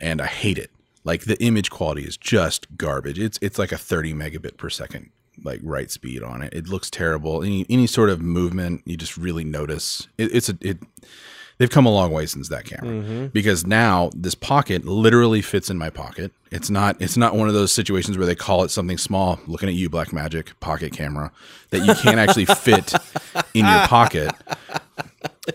And 0.00 0.20
i 0.20 0.26
hate 0.26 0.58
it. 0.58 0.70
Like 1.04 1.22
the 1.24 1.42
image 1.42 1.68
quality 1.70 2.02
is 2.04 2.16
just 2.16 2.76
garbage. 2.76 3.18
It's 3.18 3.38
it's 3.42 3.58
like 3.58 3.72
a 3.72 3.78
30 3.78 4.14
megabit 4.14 4.56
per 4.56 4.70
second 4.70 5.10
like 5.44 5.60
write 5.62 5.90
speed 5.90 6.22
on 6.22 6.42
it. 6.42 6.52
It 6.52 6.68
looks 6.68 6.90
terrible. 6.90 7.42
Any 7.42 7.66
any 7.70 7.86
sort 7.86 8.10
of 8.10 8.20
movement 8.20 8.82
you 8.84 8.96
just 8.96 9.16
really 9.16 9.44
notice. 9.44 10.08
It, 10.18 10.34
it's 10.34 10.48
a 10.48 10.56
it 10.60 10.78
they've 11.58 11.70
come 11.70 11.86
a 11.86 11.90
long 11.90 12.10
way 12.12 12.26
since 12.26 12.48
that 12.48 12.64
camera. 12.64 13.28
Because 13.32 13.66
now 13.66 14.10
this 14.14 14.34
pocket 14.34 14.84
literally 14.84 15.42
fits 15.42 15.70
in 15.70 15.78
my 15.78 15.90
pocket. 15.90 16.32
It's 16.50 16.70
not 16.70 17.00
it's 17.00 17.16
not 17.16 17.34
one 17.36 17.48
of 17.48 17.54
those 17.54 17.72
situations 17.72 18.18
where 18.18 18.26
they 18.26 18.34
call 18.34 18.62
it 18.64 18.70
something 18.70 18.98
small 18.98 19.38
looking 19.46 19.68
at 19.68 19.74
you 19.74 19.88
Blackmagic 19.88 20.48
pocket 20.60 20.92
camera 20.92 21.30
that 21.70 21.84
you 21.86 21.94
can't 21.94 22.18
actually 22.18 22.44
fit 22.56 22.92
in 23.54 23.64
your 23.66 23.86
pocket. 23.86 24.32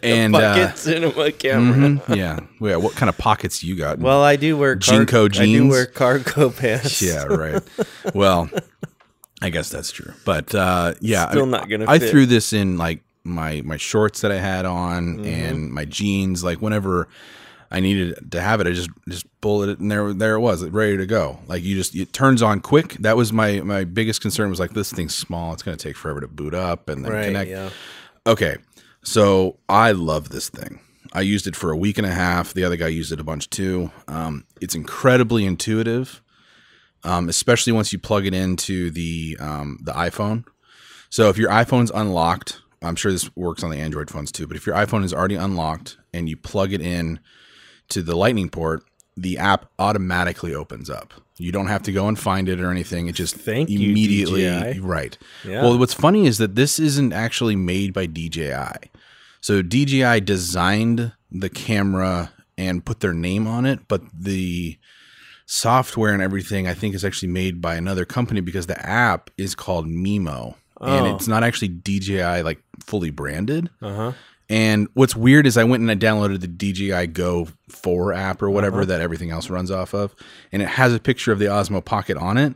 And 0.03 0.36
uh, 0.36 0.74
cinema 0.74 1.31
camera. 1.31 1.77
mhm, 1.77 2.15
yeah. 2.15 2.39
Yeah 2.60 2.75
what 2.77 2.96
kind 2.96 3.10
of 3.10 3.17
pockets 3.17 3.63
you 3.63 3.75
got? 3.75 4.00
Well, 4.00 4.22
I 4.22 4.36
do 4.36 4.57
wear 4.57 4.75
car- 4.75 4.98
Jinko 5.05 5.25
I 5.25 5.27
do 5.27 5.67
wear 5.69 5.86
cargo 5.86 6.50
pants. 6.51 7.01
yeah 7.01 7.24
right. 7.24 7.63
Well 8.13 8.50
i 9.41 9.50
guess 9.50 9.70
that's 9.70 9.91
true 9.91 10.13
but 10.25 10.53
uh 10.56 10.94
yeah 11.01 11.25
I 11.25 11.36
mean, 11.36 11.51
not 11.51 11.70
gonna 11.70 11.86
i 11.88 12.00
fit. 12.00 12.10
threw 12.12 12.25
this 12.25 12.53
in 12.53 12.77
like 12.77 13.01
my 13.24 13.62
my 13.65 13.77
shorts 13.77 14.22
that 14.22 14.32
i 14.32 14.38
had 14.39 14.65
on 14.65 15.17
Mm-hmm. 15.17 15.25
and 15.25 15.72
my 15.72 15.86
jeans 15.86 16.44
like 16.44 16.62
whenever 16.62 17.08
i 17.70 17.79
needed 17.79 18.32
to 18.32 18.39
have 18.41 18.62
it 18.62 18.67
i 18.67 18.72
just 18.72 18.89
just 19.10 19.25
bullet 19.41 19.70
it 19.70 19.79
and 19.79 19.91
there 19.91 20.13
there 20.13 20.36
it 20.36 20.39
was 20.39 20.63
ready 20.70 20.96
to 20.98 21.06
go 21.06 21.38
like 21.48 21.62
you 21.63 21.75
just 21.75 21.94
it 21.96 22.13
turns 22.13 22.41
on 22.41 22.62
quick 22.62 22.94
that 23.00 23.17
was 23.17 23.34
my 23.34 23.60
my 23.62 23.84
biggest 23.84 24.22
concern 24.22 24.50
was 24.50 24.60
like 24.60 24.72
this 24.72 24.91
thing's 24.94 25.13
small 25.13 25.53
it's 25.53 25.62
going 25.63 25.77
to 25.77 25.84
take 25.84 25.98
forever 25.98 26.22
to 26.22 26.27
boot 26.27 26.53
up 26.53 26.88
and 26.89 27.03
then 27.03 27.12
Right. 27.12 27.25
connect 27.25 27.50
Yeah. 27.50 27.70
Okay. 28.25 28.58
So 29.03 29.58
I 29.70 29.91
love 29.94 30.29
this 30.29 30.50
thing. 30.50 30.82
I 31.13 31.22
used 31.22 31.48
it 31.48 31.56
for 31.56 31.72
a 31.72 31.77
week 31.77 31.98
and 31.98 32.06
a 32.06 32.12
half. 32.12 32.53
The 32.53 32.65
other 32.65 32.75
guy 32.75 32.88
used 32.89 33.13
it 33.13 33.20
a 33.22 33.24
bunch 33.24 33.50
too. 33.50 33.89
Um, 34.10 34.44
it's 34.60 34.75
incredibly 34.75 35.46
intuitive, 35.46 36.22
um, 37.07 37.29
especially 37.29 37.71
once 37.73 37.93
you 37.93 37.99
plug 37.99 38.25
it 38.25 38.33
into 38.33 38.91
the 38.91 39.37
um, 39.39 39.79
the 39.81 39.93
iPhone. 39.93 40.45
So 41.09 41.29
if 41.29 41.37
your 41.37 41.49
iPhone's 41.49 41.91
unlocked, 41.91 42.61
I'm 42.81 42.97
sure 42.97 43.11
this 43.11 43.33
works 43.35 43.63
on 43.63 43.69
the 43.69 43.77
Android 43.77 44.09
phones 44.09 44.31
too. 44.31 44.45
But 44.45 44.57
if 44.57 44.67
your 44.67 44.75
iPhone 44.75 45.05
is 45.05 45.13
already 45.13 45.35
unlocked 45.35 45.97
and 46.13 46.27
you 46.27 46.35
plug 46.35 46.73
it 46.73 46.81
in 46.81 47.19
to 47.89 48.03
the 48.03 48.15
Lightning 48.15 48.49
port, 48.49 48.83
the 49.15 49.37
app 49.37 49.69
automatically 49.79 50.53
opens 50.53 50.89
up. 50.89 51.13
You 51.37 51.51
don't 51.51 51.67
have 51.67 51.83
to 51.83 51.91
go 51.93 52.07
and 52.07 52.19
find 52.19 52.49
it 52.49 52.59
or 52.59 52.71
anything. 52.71 53.07
It 53.07 53.15
just 53.15 53.35
Thank 53.35 53.69
you, 53.69 53.89
immediately 53.89 54.41
DJI. 54.41 54.79
right. 54.81 55.17
Yeah. 55.45 55.61
Well, 55.63 55.79
what's 55.79 55.93
funny 55.93 56.27
is 56.27 56.39
that 56.39 56.55
this 56.55 56.77
isn't 56.77 57.13
actually 57.13 57.55
made 57.55 57.93
by 57.93 58.05
DJI. 58.05 58.91
So 59.39 59.61
DJI 59.61 60.21
designed 60.21 61.13
the 61.31 61.49
camera 61.49 62.33
and 62.57 62.83
put 62.83 62.99
their 62.99 63.13
name 63.13 63.47
on 63.47 63.65
it, 63.65 63.87
but 63.87 64.01
the 64.13 64.77
software 65.47 66.13
and 66.13 66.21
everything 66.21 66.67
I 66.67 66.73
think 66.75 66.93
is 66.93 67.03
actually 67.05 67.29
made 67.29 67.61
by 67.61 67.75
another 67.75 68.05
company 68.05 68.41
because 68.41 68.67
the 68.67 68.79
app 68.85 69.29
is 69.37 69.55
called 69.55 69.87
Mimo. 69.87 70.55
And 70.79 71.07
Oh. 71.07 71.15
it's 71.15 71.27
not 71.27 71.43
actually 71.43 71.69
DJI 71.69 72.43
like 72.43 72.61
fully 72.85 73.09
branded. 73.09 73.69
Uh 73.81 73.93
huh. 73.95 74.11
And 74.49 74.87
what's 74.93 75.15
weird 75.15 75.47
is 75.47 75.57
I 75.57 75.63
went 75.63 75.81
and 75.81 75.89
I 75.91 75.95
downloaded 75.95 76.41
the 76.41 76.47
DJI 76.47 77.07
Go 77.07 77.47
4 77.69 78.13
app 78.13 78.41
or 78.41 78.49
whatever 78.49 78.77
Uh-huh. 78.81 78.85
that 78.87 79.01
everything 79.01 79.31
else 79.31 79.49
runs 79.49 79.71
off 79.71 79.93
of. 79.93 80.13
And 80.51 80.61
it 80.61 80.67
has 80.67 80.93
a 80.93 80.99
picture 80.99 81.31
of 81.31 81.39
the 81.39 81.45
Osmo 81.45 81.83
Pocket 81.83 82.17
on 82.17 82.37
it. 82.37 82.53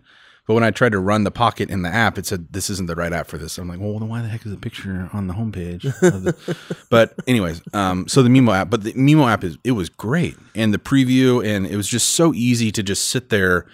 But 0.48 0.55
when 0.55 0.63
I 0.63 0.71
tried 0.71 0.93
to 0.93 1.00
run 1.00 1.24
the 1.24 1.31
Pocket 1.31 1.69
in 1.69 1.83
the 1.83 1.89
app, 1.89 2.17
it 2.17 2.25
said 2.25 2.48
this 2.51 2.69
isn't 2.69 2.88
the 2.88 2.95
right 2.95 3.13
app 3.13 3.27
for 3.27 3.38
this. 3.38 3.57
I'm 3.57 3.67
like, 3.67 3.79
well, 3.79 4.00
then 4.00 4.10
why 4.10 4.21
the 4.21 4.27
heck 4.27 4.45
is 4.45 4.51
the 4.51 4.57
picture 4.57 5.10
on 5.13 5.27
the 5.27 5.33
homepage? 5.36 5.86
of 6.01 6.24
the-" 6.24 6.77
but 6.89 7.13
anyways, 7.27 7.62
um, 7.74 8.07
so 8.07 8.24
the 8.24 8.29
Mimo 8.29 8.53
app, 8.53 8.69
but 8.69 8.83
the 8.83 8.93
Mimo 8.93 9.31
app 9.31 9.43
is 9.43 9.57
it 9.63 9.71
was 9.71 9.89
great, 9.89 10.36
and 10.55 10.74
the 10.74 10.79
preview, 10.79 11.45
and 11.45 11.67
it 11.67 11.75
was 11.75 11.88
just 11.88 12.10
so 12.10 12.33
easy 12.33 12.71
to 12.71 12.81
just 12.81 13.07
sit 13.07 13.29
there 13.29 13.65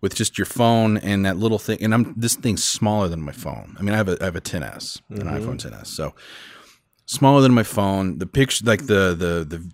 with 0.00 0.14
just 0.14 0.36
your 0.36 0.46
phone 0.46 0.96
and 0.98 1.24
that 1.24 1.36
little 1.36 1.58
thing. 1.58 1.78
And 1.80 1.94
I'm 1.94 2.12
this 2.16 2.34
thing's 2.34 2.64
smaller 2.64 3.08
than 3.08 3.22
my 3.22 3.32
phone. 3.32 3.76
I 3.78 3.82
mean, 3.82 3.94
I 3.94 3.96
have 3.96 4.08
a 4.08 4.18
I 4.20 4.24
have 4.24 4.36
a 4.36 4.40
10s, 4.40 5.00
an 5.10 5.22
iPhone 5.22 5.58
10s, 5.58 5.86
so 5.86 6.14
smaller 7.06 7.40
than 7.40 7.52
my 7.52 7.62
phone. 7.62 8.18
The 8.18 8.26
picture, 8.26 8.64
like 8.64 8.86
the 8.86 9.14
the 9.14 9.44
the 9.44 9.70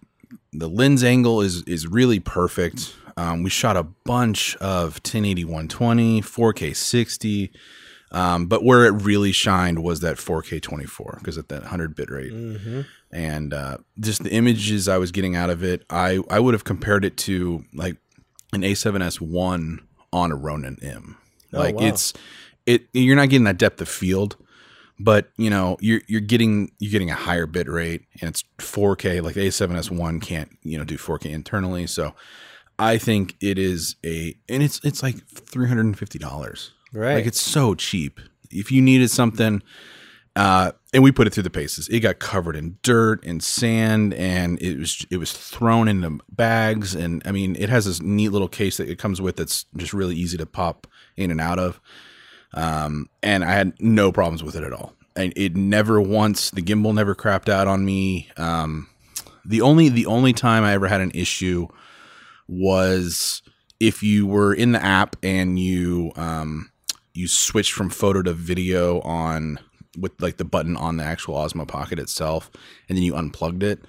the 0.53 0.69
lens 0.69 1.03
angle 1.03 1.41
is 1.41 1.63
is 1.63 1.87
really 1.87 2.21
perfect. 2.21 2.95
Um, 3.17 3.43
we 3.43 3.51
shot 3.51 3.77
a 3.77 3.83
bunch 3.83 4.57
of 4.57 4.95
1080 4.97 5.45
120, 5.45 6.23
4K 6.23 6.75
60, 6.77 7.53
um, 8.11 8.47
but 8.47 8.65
where 8.65 8.85
it 8.85 8.91
really 8.91 9.33
shined 9.33 9.83
was 9.83 10.01
that 10.01 10.17
4K 10.17 10.61
24 10.61 11.17
because 11.19 11.39
at 11.39 11.49
that 11.49 11.63
100 11.63 11.95
bit 11.95 12.11
rate, 12.11 12.33
and 13.11 13.55
uh, 13.55 13.79
just 14.01 14.23
the 14.23 14.31
images 14.31 14.89
I 14.89 14.99
was 14.99 15.13
getting 15.13 15.37
out 15.37 15.51
of 15.51 15.63
it, 15.63 15.85
I 15.91 16.21
I 16.31 16.41
would 16.41 16.55
have 16.55 16.65
compared 16.65 17.05
it 17.05 17.17
to 17.19 17.65
like 17.75 17.97
an 18.53 18.63
A7S 18.63 19.21
one 19.21 19.87
on 20.13 20.31
a 20.33 20.37
Ronin 20.37 20.79
M. 20.83 21.17
Like 21.53 21.77
wow. 21.77 21.87
it's 21.87 22.13
it 22.67 22.87
you're 22.93 23.17
not 23.17 23.29
getting 23.29 23.45
that 23.45 23.59
depth 23.59 23.81
of 23.81 23.89
field 23.89 24.37
but 25.03 25.31
you 25.37 25.51
know 25.51 25.77
you're 25.81 26.01
you're 26.07 26.21
getting 26.21 26.71
you're 26.79 26.93
getting 26.93 27.11
a 27.11 27.15
higher 27.15 27.47
bit 27.47 27.69
rate 27.69 28.03
and 28.21 28.29
it's 28.31 28.45
4K 28.59 29.23
like 29.23 29.35
the 29.35 29.47
A7S1 29.49 30.23
can't 30.23 30.57
you 30.63 30.79
know 30.79 30.85
do 30.85 30.97
4K 30.97 31.27
internally 31.27 31.87
so 31.87 32.15
I 32.83 32.99
think 32.99 33.37
it 33.41 33.59
is 33.59 33.97
a 34.05 34.35
and 34.49 34.63
it's 34.63 34.81
it's 34.85 35.03
like 35.03 35.17
$350 35.17 36.71
Right. 36.95 37.15
like 37.15 37.27
it's 37.27 37.41
so 37.41 37.75
cheap 37.75 38.21
if 38.51 38.71
you 38.71 38.83
needed 38.83 39.11
something 39.11 39.63
uh 40.37 40.73
and 40.95 41.03
we 41.03 41.11
put 41.13 41.27
it 41.27 41.33
through 41.33 41.43
the 41.43 41.51
paces 41.51 41.89
it 41.89 42.01
got 42.01 42.19
covered 42.19 42.55
in 42.57 42.79
dirt 42.83 43.25
and 43.25 43.43
sand 43.43 44.13
and 44.15 44.61
it 44.61 44.79
was 44.79 45.07
it 45.11 45.17
was 45.17 45.33
thrown 45.33 45.89
into 45.89 46.21
bags 46.31 46.95
and 46.95 47.23
I 47.25 47.33
mean 47.33 47.57
it 47.59 47.69
has 47.69 47.85
this 47.87 48.01
neat 48.03 48.29
little 48.31 48.49
case 48.49 48.77
that 48.77 48.89
it 48.89 48.99
comes 48.99 49.21
with 49.21 49.37
that's 49.37 49.65
just 49.77 49.93
really 49.95 50.15
easy 50.17 50.37
to 50.39 50.47
pop 50.47 50.87
in 51.17 51.31
and 51.31 51.41
out 51.41 51.59
of 51.59 51.81
um, 52.55 53.09
and 53.23 53.45
I 53.45 53.53
had 53.53 53.73
no 53.81 54.13
problems 54.13 54.43
with 54.43 54.57
it 54.57 54.63
at 54.63 54.75
all. 54.75 54.93
And 55.17 55.33
it 55.37 55.57
never 55.57 56.01
once 56.03 56.51
the 56.51 56.61
gimbal 56.63 56.95
never 56.95 57.15
crapped 57.15 57.49
out 57.49 57.67
on 57.67 57.83
me. 57.85 58.29
Um, 58.37 58.89
the 59.45 59.63
only 59.63 59.89
the 59.89 60.05
only 60.05 60.33
time 60.35 60.63
I 60.63 60.75
ever 60.75 60.87
had 60.87 61.01
an 61.01 61.13
issue 61.15 61.69
was 62.53 63.43
if 63.81 64.03
you 64.03 64.27
were 64.27 64.53
in 64.55 64.73
the 64.73 64.83
app 64.83 65.17
and 65.23 65.59
you 65.59 66.13
um, 66.17 66.71
you 67.15 67.27
switched 67.29 67.73
from 67.73 67.91
photo 67.91 68.23
to 68.23 68.33
video 68.33 69.01
on 69.01 69.59
with 69.99 70.13
like 70.21 70.37
the 70.37 70.45
button 70.45 70.77
on 70.77 70.97
the 70.97 71.05
actual 71.05 71.35
Osmo 71.35 71.67
Pocket 71.67 71.99
itself, 71.99 72.51
and 72.89 72.97
then 72.97 73.03
you 73.03 73.15
unplugged 73.15 73.63
it, 73.63 73.85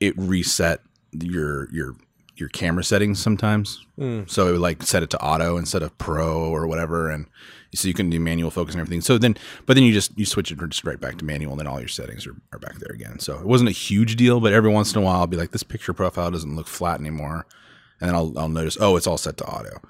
it 0.00 0.14
reset 0.16 0.80
your 1.12 1.68
your 1.72 1.94
your 2.36 2.48
camera 2.48 2.84
settings 2.84 3.18
sometimes. 3.18 3.84
So 4.26 4.48
it 4.48 4.52
would 4.52 4.60
like 4.60 4.82
set 4.82 5.02
it 5.02 5.10
to 5.10 5.20
auto 5.20 5.56
instead 5.56 5.82
of 5.82 5.96
pro 5.98 6.48
or 6.48 6.66
whatever, 6.66 7.10
and 7.10 7.26
so 7.74 7.88
you 7.88 7.94
can 7.94 8.10
do 8.10 8.20
manual 8.20 8.50
focus 8.50 8.74
and 8.74 8.80
everything. 8.80 9.00
So 9.00 9.18
then, 9.18 9.36
but 9.66 9.74
then 9.74 9.84
you 9.84 9.92
just 9.92 10.16
you 10.18 10.24
switch 10.24 10.52
it 10.52 10.58
just 10.68 10.84
right 10.84 11.00
back 11.00 11.18
to 11.18 11.24
manual, 11.24 11.52
and 11.52 11.60
then 11.60 11.66
all 11.66 11.80
your 11.80 11.88
settings 11.88 12.26
are, 12.26 12.36
are 12.52 12.58
back 12.58 12.76
there 12.76 12.94
again. 12.94 13.18
So 13.18 13.38
it 13.38 13.46
wasn't 13.46 13.70
a 13.70 13.72
huge 13.72 14.16
deal, 14.16 14.40
but 14.40 14.52
every 14.52 14.70
once 14.70 14.94
in 14.94 15.02
a 15.02 15.04
while, 15.04 15.16
I'll 15.16 15.26
be 15.26 15.36
like, 15.36 15.50
this 15.50 15.62
picture 15.62 15.92
profile 15.92 16.30
doesn't 16.30 16.54
look 16.54 16.68
flat 16.68 17.00
anymore, 17.00 17.46
and 18.00 18.08
then 18.08 18.14
I'll 18.14 18.32
I'll 18.38 18.48
notice, 18.48 18.76
oh, 18.80 18.96
it's 18.96 19.06
all 19.06 19.18
set 19.18 19.36
to 19.38 19.44
auto. 19.46 19.80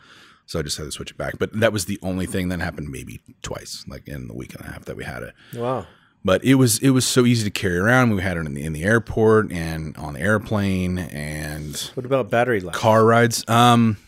So 0.47 0.59
I 0.59 0.63
just 0.63 0.79
had 0.79 0.85
to 0.85 0.91
switch 0.93 1.11
it 1.11 1.19
back. 1.19 1.39
But 1.39 1.59
that 1.61 1.73
was 1.75 1.85
the 1.85 1.99
only 2.03 2.25
thing 2.27 2.49
that 2.49 2.61
happened 2.61 2.89
maybe 2.91 3.21
twice, 3.43 3.85
like 3.87 4.09
in 4.09 4.29
the 4.29 4.35
week 4.35 4.55
and 4.55 4.65
a 4.65 4.69
half 4.73 4.87
that 4.87 4.97
we 4.97 5.05
had 5.05 5.23
it 5.23 5.35
Wow. 5.55 5.87
but 6.25 6.43
it 6.43 6.55
was 6.55 6.79
it 6.79 6.91
was 6.91 7.07
so 7.07 7.27
easy 7.27 7.45
to 7.45 7.51
carry 7.51 7.77
around. 7.77 8.15
We 8.15 8.23
had 8.23 8.37
it 8.39 8.47
in 8.47 8.55
the 8.55 8.65
in 8.65 8.73
the 8.73 8.85
airport 8.85 9.53
and 9.53 9.97
on 9.99 10.15
the 10.15 10.21
airplane 10.21 10.99
and 10.99 11.77
What 11.95 12.07
about 12.07 12.31
battery 12.31 12.61
life? 12.61 12.75
car 12.75 13.05
rides. 13.05 13.45
Um, 13.49 13.99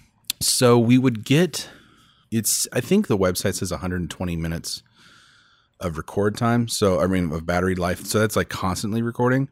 so 0.40 0.78
we 0.78 0.96
would 0.96 1.24
get 1.24 1.68
it's 2.30 2.66
I 2.72 2.80
think 2.80 3.06
the 3.08 3.18
website 3.18 3.54
says 3.56 3.70
120 3.70 4.36
minutes 4.36 4.82
of 5.78 5.96
record 5.98 6.36
time. 6.36 6.68
So 6.68 7.00
I 7.00 7.06
mean 7.06 7.30
of 7.32 7.44
battery 7.44 7.74
life. 7.74 8.06
So 8.06 8.18
that's 8.18 8.36
like 8.36 8.48
constantly 8.48 9.02
recording. 9.02 9.48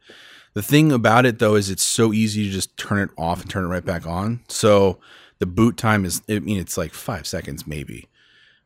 The 0.59 0.63
thing 0.63 0.91
about 0.91 1.25
it 1.25 1.39
though 1.39 1.55
is 1.55 1.71
it's 1.71 1.85
so 1.85 2.13
easy 2.13 2.43
to 2.43 2.51
just 2.51 2.77
turn 2.77 2.99
it 2.99 3.11
off 3.17 3.41
and 3.41 3.49
turn 3.49 3.63
it 3.63 3.69
right 3.69 3.85
back 3.85 4.09
on. 4.09 4.41
So 4.49 4.99
the 5.39 5.47
boot 5.47 5.77
time 5.77 6.05
is 6.05 6.21
I 6.29 6.41
mean 6.41 6.59
it's 6.59 6.77
like 6.77 6.93
five 6.93 7.29
seconds 7.29 7.65
maybe 7.65 8.09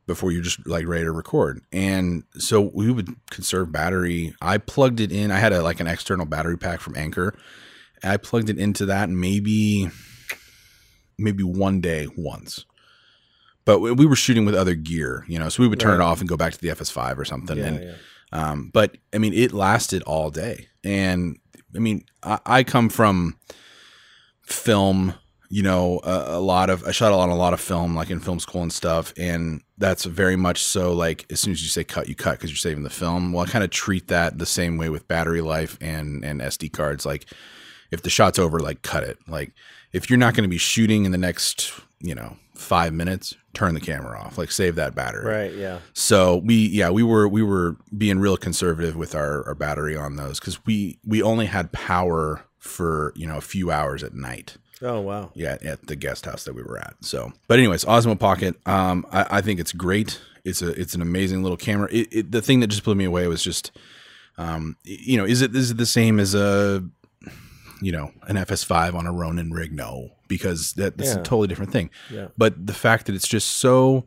before 0.07 0.33
you're 0.33 0.43
just 0.43 0.67
like 0.67 0.87
ready 0.87 1.05
to 1.05 1.13
record. 1.13 1.61
And 1.71 2.23
so 2.39 2.71
we 2.73 2.91
would 2.91 3.15
conserve 3.29 3.73
battery. 3.73 4.35
I 4.41 4.57
plugged 4.57 5.01
it 5.01 5.13
in. 5.13 5.31
I 5.31 5.39
had 5.39 5.53
a 5.53 5.63
like 5.63 5.81
an 5.81 5.87
external 5.87 6.25
battery 6.25 6.57
pack 6.57 6.81
from 6.81 6.97
Anker. 6.97 7.39
I 8.03 8.17
plugged 8.17 8.49
it 8.49 8.59
into 8.59 8.87
that 8.87 9.11
maybe 9.11 9.91
maybe 11.19 11.43
one 11.43 11.83
day 11.83 12.09
once. 12.17 12.65
But 13.67 13.81
we 13.81 13.93
we 13.93 14.07
were 14.07 14.17
shooting 14.17 14.47
with 14.47 14.55
other 14.55 14.75
gear, 14.75 15.27
you 15.29 15.39
know, 15.39 15.51
so 15.51 15.63
we 15.63 15.69
would 15.69 15.79
turn 15.79 16.01
it 16.01 16.03
off 16.03 16.21
and 16.21 16.29
go 16.29 16.39
back 16.39 16.55
to 16.55 16.59
the 16.59 16.69
FS5 16.69 17.19
or 17.19 17.27
something. 17.27 17.59
Yeah, 17.59 17.67
and 17.67 17.83
yeah. 17.83 17.95
um, 18.33 18.71
but 18.73 18.97
I 19.13 19.19
mean, 19.19 19.35
it 19.35 19.53
lasted 19.53 20.03
all 20.05 20.31
day. 20.31 20.69
And 20.83 21.37
I 21.75 21.79
mean, 21.79 22.05
I, 22.23 22.39
I 22.45 22.65
come 22.65 22.89
from 22.89 23.37
film, 24.43 25.15
you 25.49 25.63
know, 25.63 26.01
a, 26.05 26.37
a 26.37 26.41
lot 26.41 26.71
of, 26.71 26.85
I 26.85 26.93
shot 26.93 27.13
on 27.13 27.29
a 27.29 27.37
lot 27.37 27.53
of 27.53 27.61
film, 27.61 27.95
like 27.95 28.11
in 28.11 28.21
film 28.21 28.41
school 28.41 28.63
and 28.63 28.73
stuff. 28.73 29.13
And 29.19 29.63
that's 29.79 30.05
very 30.05 30.37
much 30.37 30.63
so 30.63 30.93
like, 30.93 31.27
as 31.31 31.41
soon 31.41 31.53
as 31.53 31.63
you 31.63 31.69
say 31.69 31.85
cut, 31.85 32.09
you 32.09 32.15
cut 32.15 32.33
because 32.33 32.51
you're 32.51 32.57
saving 32.57 32.85
the 32.85 32.91
film. 32.91 33.33
Well, 33.33 33.45
I 33.45 33.49
kind 33.49 33.65
of 33.65 33.71
treat 33.71 34.09
that 34.09 34.39
the 34.39 34.47
same 34.47 34.77
way 34.77 34.89
with 34.89 35.09
battery 35.09 35.41
life 35.41 35.79
and, 35.81 36.25
and 36.25 36.41
SD 36.41 36.73
cards. 36.73 37.05
Like, 37.07 37.27
if 37.91 38.03
the 38.03 38.11
shot's 38.11 38.39
over, 38.39 38.59
like, 38.59 38.83
cut 38.83 39.05
it. 39.05 39.19
Like, 39.29 39.53
if 39.93 40.09
you're 40.09 40.19
not 40.19 40.35
going 40.35 40.45
to 40.45 40.49
be 40.49 40.59
shooting 40.59 41.05
in 41.05 41.13
the 41.13 41.19
next, 41.19 41.73
you 42.01 42.15
know, 42.15 42.37
five 42.55 42.93
minutes, 42.93 43.35
turn 43.55 43.75
the 43.75 43.81
camera 43.81 44.21
off. 44.21 44.39
Like, 44.39 44.51
save 44.51 44.75
that 44.77 44.95
battery. 44.95 45.25
Right. 45.25 45.55
Yeah. 45.55 45.79
So 45.93 46.37
we 46.37 46.55
yeah 46.55 46.91
we 46.91 47.03
were 47.03 47.29
we 47.29 47.43
were 47.43 47.77
being 47.97 48.19
real 48.19 48.37
conservative 48.37 48.97
with 48.97 49.15
our, 49.15 49.47
our 49.47 49.55
battery 49.55 49.97
on 49.97 50.17
those 50.17 50.39
because 50.39 50.65
we 50.65 50.99
we 51.05 51.23
only 51.23 51.47
had 51.47 51.73
power 51.73 52.45
for 52.59 53.13
you 53.17 53.27
know 53.27 53.37
a 53.37 53.43
few 53.43 53.71
hours 53.71 54.03
at 54.03 54.15
night. 54.15 54.57
Oh 54.83 55.01
wow. 55.01 55.31
Yeah, 55.35 55.59
at 55.63 55.87
the 55.87 55.97
guest 55.97 56.27
house 56.27 56.45
that 56.45 56.55
we 56.55 56.63
were 56.63 56.79
at. 56.79 56.95
So, 57.01 57.33
but 57.47 57.59
anyways, 57.59 57.85
Osmo 57.85 58.19
Pocket. 58.19 58.57
Um, 58.67 59.07
I, 59.13 59.39
I 59.39 59.41
think 59.41 59.61
it's 59.61 59.73
great. 59.73 60.21
It's 60.45 60.61
a 60.61 60.69
it's 60.81 60.95
an 60.95 61.03
amazing 61.03 61.43
little 61.43 61.57
camera. 61.57 61.89
It, 61.93 62.09
it, 62.11 62.33
the 62.33 62.43
thing 62.43 62.61
that 62.61 62.67
just 62.67 62.83
blew 62.83 62.97
me 62.97 63.05
away 63.05 63.29
was 63.29 63.43
just, 63.45 63.71
um, 64.39 64.77
you 64.83 65.17
know, 65.17 65.25
is 65.25 65.41
it 65.41 65.55
is 65.55 65.71
it 65.71 65.77
the 65.77 65.87
same 65.87 66.19
as 66.19 66.35
a, 66.35 66.85
you 67.81 67.93
know, 67.93 68.11
an 68.23 68.37
FS5 68.37 68.95
on 68.95 69.07
a 69.07 69.13
Ronin 69.13 69.53
rig? 69.53 69.73
No, 69.73 70.11
because 70.37 70.73
that, 70.75 70.97
that's 70.97 71.15
Yeah. 71.15 71.21
a 71.21 71.23
totally 71.23 71.49
different 71.49 71.73
thing. 71.73 71.91
Yeah. 72.11 72.29
But 72.39 72.67
the 72.67 72.73
fact 72.75 73.07
that 73.07 73.15
it's 73.15 73.29
just 73.29 73.49
so, 73.65 74.07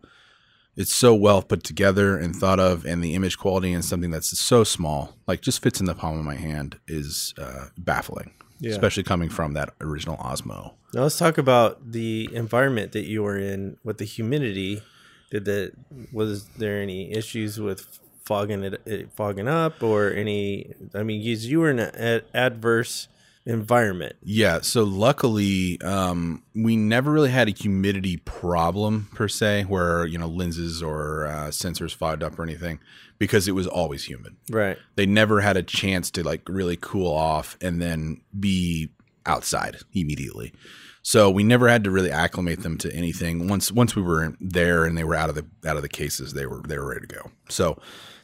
it's 0.75 0.94
so 0.94 1.13
well 1.15 1.41
put 1.41 1.63
together 1.63 2.17
and 2.17 2.36
thought 2.36 2.60
of, 2.60 2.86
and 2.86 3.03
the 3.03 3.13
image 3.15 3.38
quality 3.38 3.72
and 3.74 3.84
something 3.86 4.12
that's 4.12 4.38
so 4.39 4.63
small, 4.63 5.15
like 5.27 5.41
just 5.41 5.62
fits 5.62 5.79
in 5.79 5.86
the 5.86 5.96
palm 5.96 6.17
of 6.20 6.25
my 6.25 6.36
hand, 6.36 6.79
is 6.88 7.34
uh, 7.38 7.65
baffling. 7.77 8.32
Yeah. 8.60 8.72
Especially 8.72 9.03
coming 9.03 9.29
from 9.29 9.53
that 9.53 9.70
original 9.82 10.15
Osmo. 10.17 10.74
Now 10.94 11.03
let's 11.03 11.17
talk 11.17 11.38
about 11.38 11.91
the 11.91 12.29
environment 12.34 12.94
that 12.94 13.05
you 13.05 13.22
were 13.22 13.38
in 13.38 13.75
with 13.84 13.98
the 13.98 14.05
humidity. 14.05 14.82
Did 15.29 15.44
that 15.46 15.74
was 16.13 16.46
there 16.58 16.82
any 16.82 17.12
issues 17.12 17.60
with 17.60 18.00
fogging 18.24 18.63
it, 18.63 18.82
it 18.86 19.10
fogging 19.13 19.50
up 19.50 19.84
or 19.84 20.10
any? 20.12 20.74
I 20.94 21.03
mean, 21.03 21.20
you, 21.22 21.36
you 21.36 21.60
were 21.60 21.70
in 21.70 21.79
an 21.79 21.94
ad- 21.96 22.24
adverse 22.34 23.10
environment. 23.45 24.15
Yeah, 24.21 24.61
so 24.61 24.83
luckily, 24.83 25.79
um, 25.81 26.43
we 26.55 26.75
never 26.75 27.11
really 27.11 27.29
had 27.29 27.47
a 27.47 27.51
humidity 27.51 28.17
problem 28.17 29.09
per 29.13 29.27
se, 29.27 29.63
where 29.63 30.05
you 30.05 30.17
know 30.17 30.27
lenses 30.27 30.81
or 30.81 31.27
uh, 31.27 31.47
sensors 31.47 31.93
fogged 31.93 32.23
up 32.23 32.37
or 32.37 32.43
anything, 32.43 32.79
because 33.17 33.47
it 33.47 33.53
was 33.53 33.67
always 33.67 34.05
humid. 34.05 34.35
Right. 34.49 34.77
They 34.95 35.05
never 35.05 35.41
had 35.41 35.57
a 35.57 35.63
chance 35.63 36.11
to 36.11 36.23
like 36.23 36.47
really 36.47 36.77
cool 36.77 37.11
off 37.11 37.57
and 37.61 37.81
then 37.81 38.21
be 38.37 38.89
outside 39.25 39.77
immediately. 39.93 40.53
So 41.01 41.29
we 41.29 41.43
never 41.43 41.67
had 41.69 41.83
to 41.83 41.91
really 41.91 42.09
acclimate 42.09 42.63
them 42.63 42.79
to 42.79 42.91
anything. 42.91 43.47
Once 43.47 43.71
once 43.71 43.95
we 43.95 44.01
were 44.01 44.35
there 44.39 44.85
and 44.85 44.97
they 44.97 45.03
were 45.03 45.15
out 45.15 45.29
of 45.29 45.35
the 45.35 45.45
out 45.69 45.75
of 45.75 45.83
the 45.83 45.89
cases, 45.89 46.33
they 46.33 46.47
were 46.47 46.61
they 46.67 46.77
were 46.77 46.89
ready 46.89 47.05
to 47.05 47.15
go. 47.15 47.31
So 47.47 47.79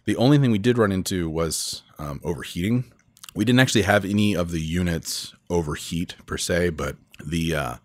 the 0.05 0.15
only 0.15 0.39
thing 0.39 0.49
we 0.49 0.57
did 0.57 0.79
run 0.79 0.91
into 0.91 1.29
was 1.29 1.83
um, 1.99 2.19
overheating. 2.23 2.91
We 3.33 3.45
didn't 3.45 3.59
actually 3.59 3.83
have 3.83 4.05
any 4.05 4.35
of 4.35 4.51
the 4.51 4.61
units 4.61 5.33
overheat 5.49 6.15
per 6.25 6.37
se, 6.37 6.71
but 6.71 6.97
the 7.25 7.55
uh, 7.55 7.75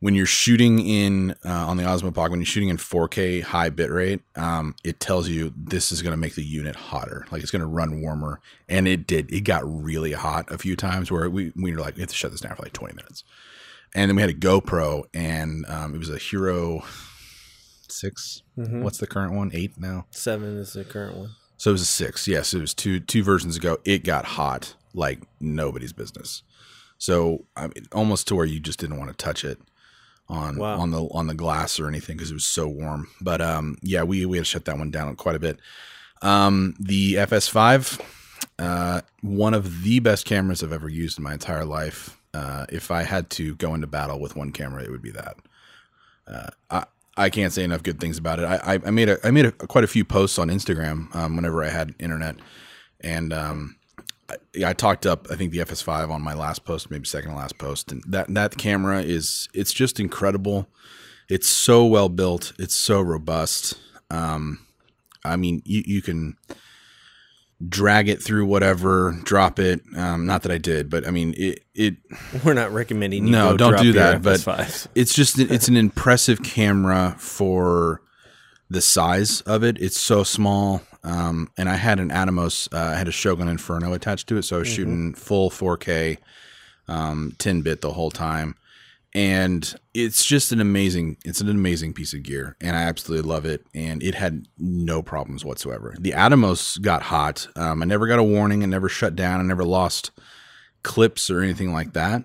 when 0.00 0.14
you're 0.14 0.26
shooting 0.26 0.80
in 0.80 1.32
uh, 1.44 1.66
on 1.66 1.76
the 1.76 1.84
Osmo 1.84 2.12
Pocket, 2.12 2.32
when 2.32 2.40
you're 2.40 2.46
shooting 2.46 2.68
in 2.68 2.76
4K 2.76 3.42
high 3.42 3.70
bitrate, 3.70 4.20
um, 4.36 4.74
it 4.82 4.98
tells 4.98 5.28
you 5.28 5.52
this 5.56 5.92
is 5.92 6.02
going 6.02 6.12
to 6.12 6.16
make 6.16 6.34
the 6.34 6.44
unit 6.44 6.74
hotter. 6.74 7.24
Like 7.30 7.42
it's 7.42 7.52
going 7.52 7.60
to 7.60 7.66
run 7.66 8.02
warmer, 8.02 8.40
and 8.68 8.88
it 8.88 9.06
did. 9.06 9.32
It 9.32 9.42
got 9.42 9.62
really 9.64 10.12
hot 10.12 10.50
a 10.50 10.58
few 10.58 10.76
times 10.76 11.10
where 11.10 11.30
we 11.30 11.52
we 11.56 11.72
were 11.72 11.80
like, 11.80 11.94
we 11.96 12.00
have 12.00 12.10
to 12.10 12.16
shut 12.16 12.32
this 12.32 12.40
down 12.40 12.56
for 12.56 12.62
like 12.62 12.72
20 12.72 12.94
minutes, 12.94 13.24
and 13.94 14.08
then 14.08 14.16
we 14.16 14.22
had 14.22 14.30
a 14.30 14.34
GoPro, 14.34 15.04
and 15.14 15.64
um, 15.68 15.94
it 15.94 15.98
was 15.98 16.10
a 16.10 16.18
Hero 16.18 16.82
6 17.88 18.42
What's 18.56 18.98
the 18.98 19.06
current 19.06 19.34
one? 19.34 19.50
Eight 19.54 19.78
now. 19.78 20.06
Seven 20.10 20.56
is 20.58 20.72
the 20.72 20.84
current 20.84 21.16
one. 21.16 21.30
So 21.62 21.70
it 21.70 21.74
was 21.74 21.82
a 21.82 21.86
six. 21.86 22.26
Yes, 22.26 22.54
it 22.54 22.60
was 22.60 22.74
two 22.74 22.98
two 22.98 23.22
versions 23.22 23.56
ago. 23.56 23.78
It 23.84 24.02
got 24.02 24.24
hot 24.24 24.74
like 24.94 25.20
nobody's 25.38 25.92
business. 25.92 26.42
So 26.98 27.44
I 27.56 27.68
mean, 27.68 27.86
almost 27.92 28.26
to 28.26 28.34
where 28.34 28.44
you 28.44 28.58
just 28.58 28.80
didn't 28.80 28.98
want 28.98 29.16
to 29.16 29.16
touch 29.16 29.44
it 29.44 29.60
on 30.28 30.56
Wow. 30.56 30.80
on 30.80 30.90
the 30.90 31.04
on 31.04 31.28
the 31.28 31.34
glass 31.36 31.78
or 31.78 31.86
anything 31.86 32.16
because 32.16 32.32
it 32.32 32.34
was 32.34 32.44
so 32.44 32.66
warm. 32.66 33.06
But 33.20 33.40
um, 33.40 33.78
yeah, 33.80 34.02
we 34.02 34.26
we 34.26 34.38
had 34.38 34.44
to 34.44 34.50
shut 34.50 34.64
that 34.64 34.76
one 34.76 34.90
down 34.90 35.14
quite 35.14 35.36
a 35.36 35.38
bit. 35.38 35.60
Um, 36.20 36.74
the 36.80 37.14
FS5, 37.14 38.00
uh, 38.58 39.02
one 39.20 39.54
of 39.54 39.84
the 39.84 40.00
best 40.00 40.26
cameras 40.26 40.64
I've 40.64 40.72
ever 40.72 40.88
used 40.88 41.16
in 41.16 41.22
my 41.22 41.34
entire 41.34 41.64
life. 41.64 42.18
Uh, 42.34 42.66
if 42.70 42.90
I 42.90 43.04
had 43.04 43.30
to 43.30 43.54
go 43.54 43.72
into 43.74 43.86
battle 43.86 44.18
with 44.18 44.34
one 44.34 44.50
camera, 44.50 44.82
it 44.82 44.90
would 44.90 45.00
be 45.00 45.12
that. 45.12 45.36
Uh, 46.26 46.50
I 46.72 46.86
I 47.16 47.30
can't 47.30 47.52
say 47.52 47.64
enough 47.64 47.82
good 47.82 48.00
things 48.00 48.18
about 48.18 48.38
it. 48.38 48.44
I 48.44 48.80
I, 48.84 48.90
made 48.90 49.08
a 49.08 49.26
I 49.26 49.30
made 49.30 49.46
a, 49.46 49.52
quite 49.52 49.84
a 49.84 49.88
few 49.88 50.04
posts 50.04 50.38
on 50.38 50.48
Instagram 50.48 51.14
um, 51.14 51.36
whenever 51.36 51.62
I 51.62 51.68
had 51.68 51.94
internet, 51.98 52.36
and 53.00 53.32
um, 53.32 53.76
I, 54.30 54.36
I 54.66 54.72
talked 54.72 55.06
up 55.06 55.26
I 55.30 55.36
think 55.36 55.52
the 55.52 55.58
FS5 55.58 56.10
on 56.10 56.22
my 56.22 56.34
last 56.34 56.64
post, 56.64 56.90
maybe 56.90 57.04
second 57.04 57.30
to 57.30 57.36
last 57.36 57.58
post, 57.58 57.92
and 57.92 58.02
that 58.08 58.32
that 58.34 58.56
camera 58.56 59.02
is 59.02 59.48
it's 59.52 59.72
just 59.72 60.00
incredible. 60.00 60.68
It's 61.28 61.48
so 61.48 61.84
well 61.86 62.08
built. 62.08 62.52
It's 62.58 62.74
so 62.74 63.00
robust. 63.00 63.78
Um, 64.10 64.66
I 65.24 65.36
mean, 65.36 65.62
you 65.64 65.82
you 65.86 66.02
can 66.02 66.36
drag 67.68 68.08
it 68.08 68.22
through 68.22 68.46
whatever, 68.46 69.18
drop 69.24 69.58
it. 69.58 69.82
Um, 69.96 70.26
not 70.26 70.42
that 70.42 70.52
I 70.52 70.58
did, 70.58 70.90
but 70.90 71.06
I 71.06 71.10
mean 71.10 71.34
it 71.36 71.64
it 71.74 71.96
We're 72.44 72.54
not 72.54 72.72
recommending 72.72 73.26
you 73.26 73.32
No, 73.32 73.52
go 73.52 73.56
don't 73.56 73.70
drop 73.72 73.82
do 73.82 73.92
that, 73.92 74.22
but- 74.22 74.40
FS5s. 74.40 74.86
it's 74.94 75.14
just 75.14 75.38
it's 75.38 75.68
an 75.68 75.76
impressive 75.76 76.42
camera 76.42 77.14
for 77.18 78.02
the 78.70 78.80
size 78.80 79.42
of 79.42 79.62
it. 79.62 79.76
It's 79.80 79.98
so 79.98 80.24
small. 80.24 80.82
Um, 81.04 81.50
and 81.58 81.68
I 81.68 81.74
had 81.74 81.98
an 81.98 82.10
Atomos, 82.10 82.72
uh, 82.72 82.92
I 82.92 82.94
had 82.96 83.08
a 83.08 83.12
Shogun 83.12 83.48
Inferno 83.48 83.92
attached 83.92 84.28
to 84.28 84.36
it, 84.36 84.42
so 84.44 84.56
I 84.56 84.58
was 84.60 84.68
shooting 84.68 85.14
full 85.14 85.50
4K, 85.50 86.18
um, 86.86 87.34
10 87.38 87.62
bit 87.62 87.80
the 87.80 87.92
whole 87.92 88.12
time. 88.12 88.54
And 89.14 89.74
it's 89.92 90.24
just 90.24 90.52
an 90.52 90.60
amazing, 90.60 91.18
it's 91.24 91.42
an 91.42 91.50
amazing 91.50 91.92
piece 91.92 92.14
of 92.14 92.22
gear, 92.22 92.56
and 92.62 92.74
I 92.76 92.82
absolutely 92.82 93.28
love 93.28 93.44
it. 93.44 93.66
And 93.74 94.02
it 94.02 94.14
had 94.14 94.48
no 94.58 95.02
problems 95.02 95.44
whatsoever. 95.44 95.94
The 96.00 96.12
Atomos 96.12 96.80
got 96.80 97.02
hot. 97.02 97.46
Um, 97.54 97.82
I 97.82 97.84
never 97.84 98.06
got 98.06 98.18
a 98.18 98.24
warning. 98.24 98.62
I 98.62 98.66
never 98.66 98.88
shut 98.88 99.14
down. 99.14 99.40
I 99.40 99.42
never 99.42 99.64
lost 99.64 100.12
clips 100.82 101.30
or 101.30 101.40
anything 101.40 101.72
like 101.72 101.92
that. 101.92 102.24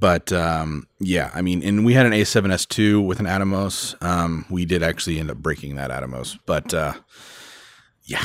But 0.00 0.32
um, 0.32 0.86
yeah, 1.00 1.30
I 1.34 1.42
mean, 1.42 1.62
and 1.62 1.84
we 1.84 1.94
had 1.94 2.06
an 2.06 2.12
A7S2 2.12 3.04
with 3.04 3.18
an 3.18 3.26
Atomos. 3.26 4.00
Um, 4.02 4.44
we 4.48 4.64
did 4.64 4.82
actually 4.82 5.18
end 5.18 5.30
up 5.30 5.38
breaking 5.38 5.74
that 5.76 5.90
Atomos, 5.90 6.38
but 6.46 6.72
uh, 6.72 6.94
yeah, 8.04 8.24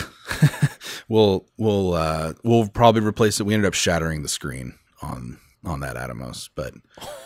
we'll 1.08 1.46
we'll 1.58 1.94
uh, 1.96 2.34
we'll 2.44 2.68
probably 2.68 3.02
replace 3.02 3.40
it. 3.40 3.46
We 3.46 3.56
ended 3.56 3.68
up 3.68 3.74
shattering 3.74 4.22
the 4.22 4.30
screen 4.30 4.78
on 5.02 5.40
on 5.66 5.80
that 5.82 5.96
Atomos, 5.96 6.50
but 6.56 6.74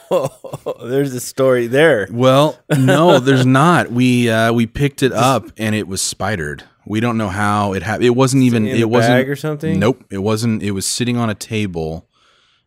There's 0.87 1.13
a 1.13 1.19
story 1.19 1.67
there. 1.67 2.07
well, 2.11 2.57
no, 2.77 3.19
there's 3.27 3.45
not. 3.45 3.91
We 3.91 4.29
uh, 4.29 4.53
we 4.53 4.65
picked 4.67 5.03
it 5.03 5.11
up 5.11 5.51
and 5.57 5.75
it 5.75 5.87
was 5.87 6.01
spidered. 6.01 6.63
We 6.85 6.99
don't 6.99 7.17
know 7.17 7.27
how 7.29 7.73
it 7.73 7.83
happened. 7.83 8.05
It 8.05 8.11
wasn't 8.15 8.43
even. 8.43 8.65
in 8.67 8.77
it 8.77 8.81
a 8.81 8.87
wasn't 8.87 9.15
bag 9.15 9.29
or 9.29 9.35
something? 9.35 9.79
Nope. 9.79 10.05
It 10.09 10.19
wasn't. 10.19 10.63
It 10.63 10.71
was 10.71 10.85
sitting 10.85 11.17
on 11.17 11.29
a 11.29 11.35
table, 11.35 12.07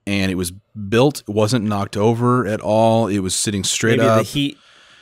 and 0.07 0.31
it 0.31 0.35
was 0.35 0.51
built. 0.51 1.21
It 1.21 1.29
wasn't 1.29 1.65
knocked 1.65 1.97
over 1.97 2.47
at 2.47 2.61
all. 2.61 3.07
It 3.07 3.21
was 3.21 3.35
sitting 3.35 3.65
straight 3.65 3.99
Maybe 3.99 4.09
up. 4.09 4.19
the 4.19 4.25
heat 4.25 4.59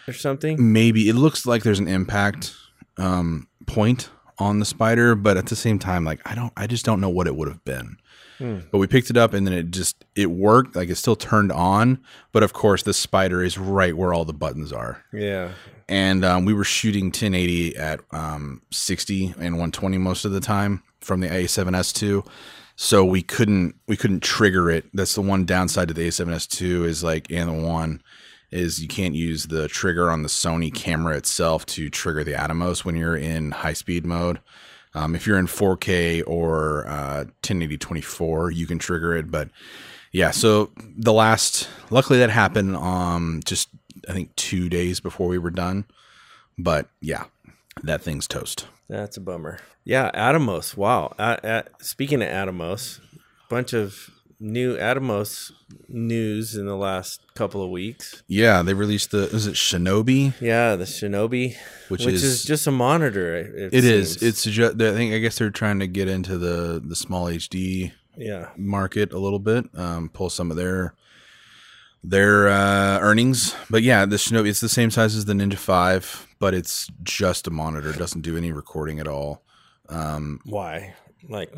or 0.07 0.12
something. 0.12 0.72
Maybe 0.72 1.09
it 1.09 1.14
looks 1.14 1.46
like 1.46 1.62
there's 1.64 1.81
an 1.81 1.88
impact 1.88 2.54
um, 2.96 3.48
point 3.66 4.11
on 4.38 4.61
the 4.61 4.64
spider, 4.64 5.16
but 5.16 5.37
at 5.37 5.46
the 5.46 5.57
same 5.57 5.81
time, 5.81 6.04
like 6.04 6.20
I 6.24 6.35
don't. 6.37 6.52
I 6.57 6.66
just 6.68 6.85
don't 6.85 7.00
know 7.00 7.11
what 7.11 7.26
it 7.26 7.35
would 7.35 7.48
have 7.48 7.64
been. 7.64 7.96
Hmm. 8.38 8.59
But 8.70 8.79
we 8.79 8.87
picked 8.87 9.11
it 9.11 9.16
up 9.16 9.35
and 9.35 9.46
then 9.46 9.53
it 9.55 9.70
just 9.70 10.05
it 10.14 10.31
worked. 10.31 10.77
Like 10.77 10.88
it 10.88 10.94
still 10.96 11.16
turned 11.16 11.53
on, 11.53 11.98
but 12.33 12.42
of 12.42 12.53
course 12.53 12.83
the 12.85 12.94
spider 12.94 13.42
is 13.42 13.59
right 13.59 13.96
where 13.96 14.12
all 14.14 14.24
the 14.24 14.33
buttons 14.33 14.72
are 14.72 15.03
Yeah. 15.12 15.51
and 15.88 16.24
um, 16.24 16.44
we 16.44 16.55
were 16.55 16.64
shooting 16.64 17.07
1080 17.07 17.77
at 17.77 18.01
um, 18.12 18.62
60 18.70 19.27
and 19.38 19.55
120 19.59 19.98
most 19.98 20.24
of 20.24 20.33
the 20.33 20.40
time 20.40 20.83
from 21.01 21.20
the 21.20 21.29
A7S2. 21.29 22.27
So 22.77 23.05
we 23.05 23.22
couldn't 23.22 23.74
we 23.88 23.96
couldn't 23.96 24.22
trigger 24.22 24.70
it. 24.70 24.85
That's 24.94 25.14
the 25.14 25.22
one 25.22 25.44
downside 25.44 25.88
to 25.88 25.94
the 25.94 26.07
A7S2 26.09 26.85
is 26.85 27.03
like 27.03 27.31
and 27.31 27.48
the 27.48 27.66
one 27.66 28.03
is 28.51 28.81
you 28.81 28.88
can't 28.88 29.14
use 29.14 29.48
the 29.48 29.66
trigger 29.68 30.11
on 30.11 30.22
the 30.22 30.29
Sony 30.29 30.72
camera 30.72 31.16
itself 31.16 31.66
to 31.66 31.90
trigger 31.90 32.22
the 32.24 32.33
Atomos 32.33 32.85
when 32.85 32.94
you're 32.96 33.16
in 33.16 33.51
high 33.51 33.72
speed 33.74 34.07
mode. 34.07 34.38
Um, 34.94 35.14
if 35.14 35.27
you're 35.27 35.38
in 35.38 35.46
4K 35.46 36.22
or 36.27 36.87
uh, 36.87 37.24
1080 37.24 37.79
24, 37.79 38.51
you 38.51 38.66
can 38.66 38.79
trigger 38.79 39.16
it. 39.16 39.31
But 39.31 39.51
yeah, 40.12 40.31
so 40.31 40.70
the 40.77 41.12
last, 41.12 41.68
luckily 41.90 42.18
that 42.20 42.31
happened 42.31 42.77
um, 42.77 43.40
just 43.44 43.68
I 44.09 44.12
think 44.12 44.35
two 44.37 44.68
days 44.68 45.01
before 45.01 45.29
we 45.29 45.38
were 45.38 45.51
done. 45.51 45.85
But 46.57 46.88
yeah, 47.01 47.24
that 47.83 48.03
thing's 48.03 48.27
toast. 48.27 48.66
That's 48.88 49.16
a 49.16 49.20
bummer. 49.20 49.59
Yeah, 49.85 50.11
Atomos. 50.12 50.77
Wow. 50.77 51.14
Uh, 51.18 51.37
uh, 51.44 51.62
speaking 51.81 52.22
of 52.22 52.29
Atomos, 52.29 53.01
bunch 53.48 53.72
of 53.72 54.11
new 54.40 54.77
Atomos 54.77 55.51
news 55.88 56.55
in 56.55 56.66
the 56.66 56.77
last 56.77 57.20
couple 57.35 57.62
of 57.62 57.70
weeks. 57.70 58.22
Yeah, 58.29 58.62
they 58.62 58.74
released 58.74 59.11
the 59.11 59.24
is 59.35 59.46
it 59.46 59.55
Shinobi? 59.55 60.35
Yeah, 60.40 60.77
the 60.77 60.85
Shinobi, 60.85 61.57
Which 61.88 62.05
which, 62.05 62.14
is- 62.14 62.22
is, 62.24 62.44
just 62.44 62.66
a 62.66 62.70
monitor. 62.70 63.37
It, 63.37 63.74
It 63.74 63.85
is. 63.85 64.22
It's 64.22 64.44
ju- 64.44 64.66
I 64.74 64.92
think 64.92 65.14
I 65.14 65.18
guess 65.18 65.38
they're 65.38 65.51
trying 65.51 65.81
to 65.81 65.87
get 65.87 66.09
into 66.09 66.38
the 66.38 66.81
the 66.85 66.94
SmallHD 66.94 67.92
yeah. 68.16 68.51
market 68.57 69.12
a 69.12 69.18
little 69.18 69.38
bit, 69.40 69.66
um, 69.74 70.09
pull 70.09 70.31
some 70.31 70.51
of 70.51 70.57
their 70.57 70.94
their 72.05 72.48
uh, 72.48 73.01
earnings. 73.01 73.55
But 73.70 73.83
yeah, 73.83 74.05
the 74.07 74.16
Shinobi 74.16 74.48
it's 74.48 74.61
the 74.61 74.68
same 74.68 74.90
size 74.90 75.16
as 75.16 75.24
the 75.24 75.33
Ninja 75.33 75.57
Five, 75.59 76.27
but 76.38 76.55
it's 76.55 76.88
just 77.03 77.46
a 77.46 77.51
monitor. 77.51 77.90
It 77.90 77.98
doesn't 77.98 78.20
do 78.22 78.37
any 78.37 78.53
recording 78.53 79.01
at 79.01 79.09
all. 79.09 79.42
Um, 79.88 80.40
Why? 80.44 80.94
Like, 81.29 81.53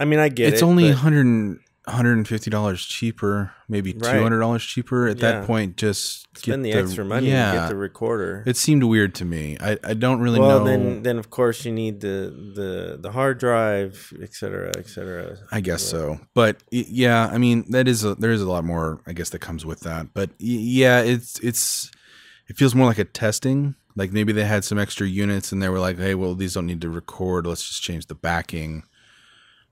I 0.00 0.04
mean, 0.06 0.18
I 0.18 0.28
get 0.28 0.52
it's 0.52 0.62
it. 0.62 0.64
only 0.64 0.84
but- 0.88 1.02
100 1.04 1.58
$150 1.90 2.88
cheaper, 2.88 3.52
maybe 3.68 3.92
Right. 3.92 4.14
$200 4.16 4.66
cheaper. 4.66 5.08
At 5.08 5.18
Yeah. 5.18 5.32
that 5.32 5.46
point, 5.46 5.76
just 5.76 6.26
spend 6.38 6.64
the 6.64 6.72
get 6.72 6.84
extra 6.84 7.04
money 7.04 7.28
Yeah, 7.28 7.52
to 7.52 7.58
get 7.58 7.68
the 7.70 7.76
recorder. 7.76 8.42
it 8.46 8.56
seemed 8.56 8.82
weird 8.84 9.14
to 9.16 9.24
me. 9.24 9.56
I, 9.60 9.78
I 9.84 9.94
don't 9.94 10.20
really 10.20 10.38
well, 10.40 10.60
know. 10.60 10.64
then, 10.64 11.02
then 11.02 11.18
of 11.18 11.30
course 11.30 11.64
you 11.64 11.72
need 11.72 12.00
the 12.00 12.32
the 12.54 12.98
the 13.00 13.12
hard 13.12 13.38
drive, 13.38 14.12
et 14.22 14.34
cetera, 14.34 14.72
et 14.78 14.88
cetera. 14.88 15.36
I 15.50 15.60
guess 15.60 15.82
so, 15.82 16.20
but 16.34 16.62
yeah, 16.70 17.28
I 17.32 17.38
mean 17.38 17.64
that 17.70 17.88
is 17.88 18.04
a, 18.04 18.14
there 18.14 18.32
is 18.32 18.42
a 18.42 18.48
lot 18.50 18.64
more 18.64 19.00
I 19.06 19.12
guess 19.12 19.30
that 19.30 19.40
comes 19.40 19.66
with 19.66 19.80
that. 19.80 20.08
But 20.14 20.30
yeah, 20.38 21.00
it's 21.00 21.38
it's 21.40 21.90
it 22.48 22.56
feels 22.56 22.74
more 22.74 22.86
like 22.86 22.98
a 22.98 23.04
testing. 23.04 23.74
Like 23.96 24.12
maybe 24.12 24.32
they 24.32 24.44
had 24.44 24.64
some 24.64 24.78
extra 24.78 25.06
units 25.06 25.50
and 25.52 25.60
they 25.60 25.68
were 25.68 25.80
like, 25.80 25.98
hey, 25.98 26.14
well 26.14 26.34
these 26.34 26.54
don't 26.54 26.66
need 26.66 26.80
to 26.82 26.88
record. 26.90 27.46
Let's 27.46 27.66
just 27.68 27.82
change 27.82 28.06
the 28.06 28.14
backing. 28.14 28.84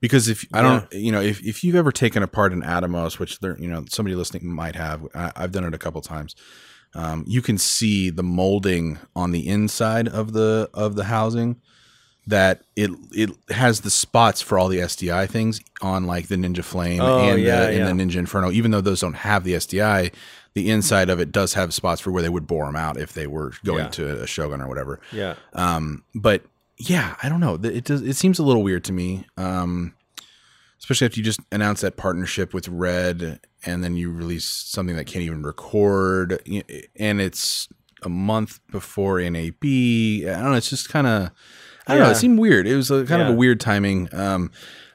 Because 0.01 0.27
if 0.29 0.45
I 0.53 0.61
don't, 0.61 0.91
you 0.93 1.11
know, 1.11 1.21
if, 1.21 1.45
if 1.45 1.63
you've 1.63 1.75
ever 1.75 1.91
taken 1.91 2.23
apart 2.23 2.53
an 2.53 2.61
Atomos, 2.61 3.19
which 3.19 3.39
there, 3.39 3.57
you 3.59 3.67
know, 3.67 3.83
somebody 3.89 4.15
listening 4.15 4.47
might 4.47 4.75
have, 4.75 5.05
I, 5.13 5.31
I've 5.35 5.51
done 5.51 5.65
it 5.65 5.73
a 5.73 5.77
couple 5.77 5.99
times. 6.01 6.35
Um, 6.95 7.23
you 7.27 7.41
can 7.41 7.57
see 7.57 8.09
the 8.09 8.23
molding 8.23 8.97
on 9.15 9.31
the 9.31 9.47
inside 9.47 10.07
of 10.07 10.33
the 10.33 10.69
of 10.73 10.95
the 10.95 11.03
housing, 11.03 11.57
that 12.27 12.61
it 12.75 12.89
it 13.11 13.29
has 13.49 13.81
the 13.81 13.89
spots 13.89 14.41
for 14.41 14.57
all 14.57 14.69
the 14.69 14.79
SDI 14.79 15.29
things 15.29 15.59
on 15.81 16.05
like 16.05 16.27
the 16.29 16.35
Ninja 16.35 16.63
Flame 16.63 17.01
Oh, 17.01 17.19
and, 17.29 17.41
yeah, 17.41 17.65
the, 17.67 17.75
yeah. 17.75 17.87
and 17.87 17.99
the 17.99 18.03
Ninja 18.03 18.15
Inferno. 18.17 18.51
Even 18.51 18.71
though 18.71 18.81
those 18.81 19.01
don't 19.01 19.13
have 19.15 19.43
the 19.43 19.53
SDI, 19.53 20.13
the 20.55 20.69
inside 20.71 21.09
of 21.09 21.19
it 21.19 21.31
does 21.31 21.53
have 21.53 21.73
spots 21.73 22.01
for 22.01 22.11
where 22.11 22.23
they 22.23 22.29
would 22.29 22.47
bore 22.47 22.65
them 22.65 22.75
out 22.75 22.97
if 22.97 23.13
they 23.13 23.27
were 23.27 23.51
going 23.65 23.83
Yeah. 23.85 23.89
to 23.89 24.23
a 24.23 24.27
Shogun 24.27 24.61
or 24.61 24.67
whatever. 24.67 24.99
Yeah. 25.11 25.35
Um, 25.53 26.03
but 26.15 26.43
yeah, 26.79 27.15
I 27.21 27.29
don't 27.29 27.39
know. 27.39 27.55
It 27.61 27.83
does. 27.83 28.01
It 28.01 28.15
seems 28.15 28.39
a 28.39 28.43
little 28.43 28.63
weird 28.63 28.83
to 28.85 28.93
me. 28.93 29.25
Um, 29.37 29.93
especially 30.79 31.05
after 31.05 31.19
you 31.19 31.23
just 31.25 31.41
announce 31.51 31.81
that 31.81 31.97
partnership 31.97 32.53
with 32.53 32.67
Red, 32.69 33.41
and 33.65 33.83
then 33.83 33.95
you 33.95 34.11
release 34.11 34.45
something 34.45 34.95
that 34.95 35.05
can't 35.05 35.23
even 35.23 35.43
record, 35.43 36.41
and 36.95 37.21
it's 37.21 37.67
a 38.03 38.09
month 38.09 38.59
before 38.71 39.19
NAB. 39.19 39.55
I 39.63 40.21
don't 40.23 40.43
know. 40.51 40.53
It's 40.53 40.69
just 40.69 40.89
kind 40.89 41.05
of. 41.05 41.31
I 41.87 41.95
don't 41.95 42.03
know. 42.03 42.11
It 42.11 42.15
seemed 42.17 42.39
weird. 42.39 42.67
It 42.67 42.75
was 42.75 42.91
a, 42.91 43.03
kind 43.05 43.21
of 43.21 43.29
a 43.29 43.33
weird 43.33 43.59
timing. 43.59 44.09
Um, 44.13 44.51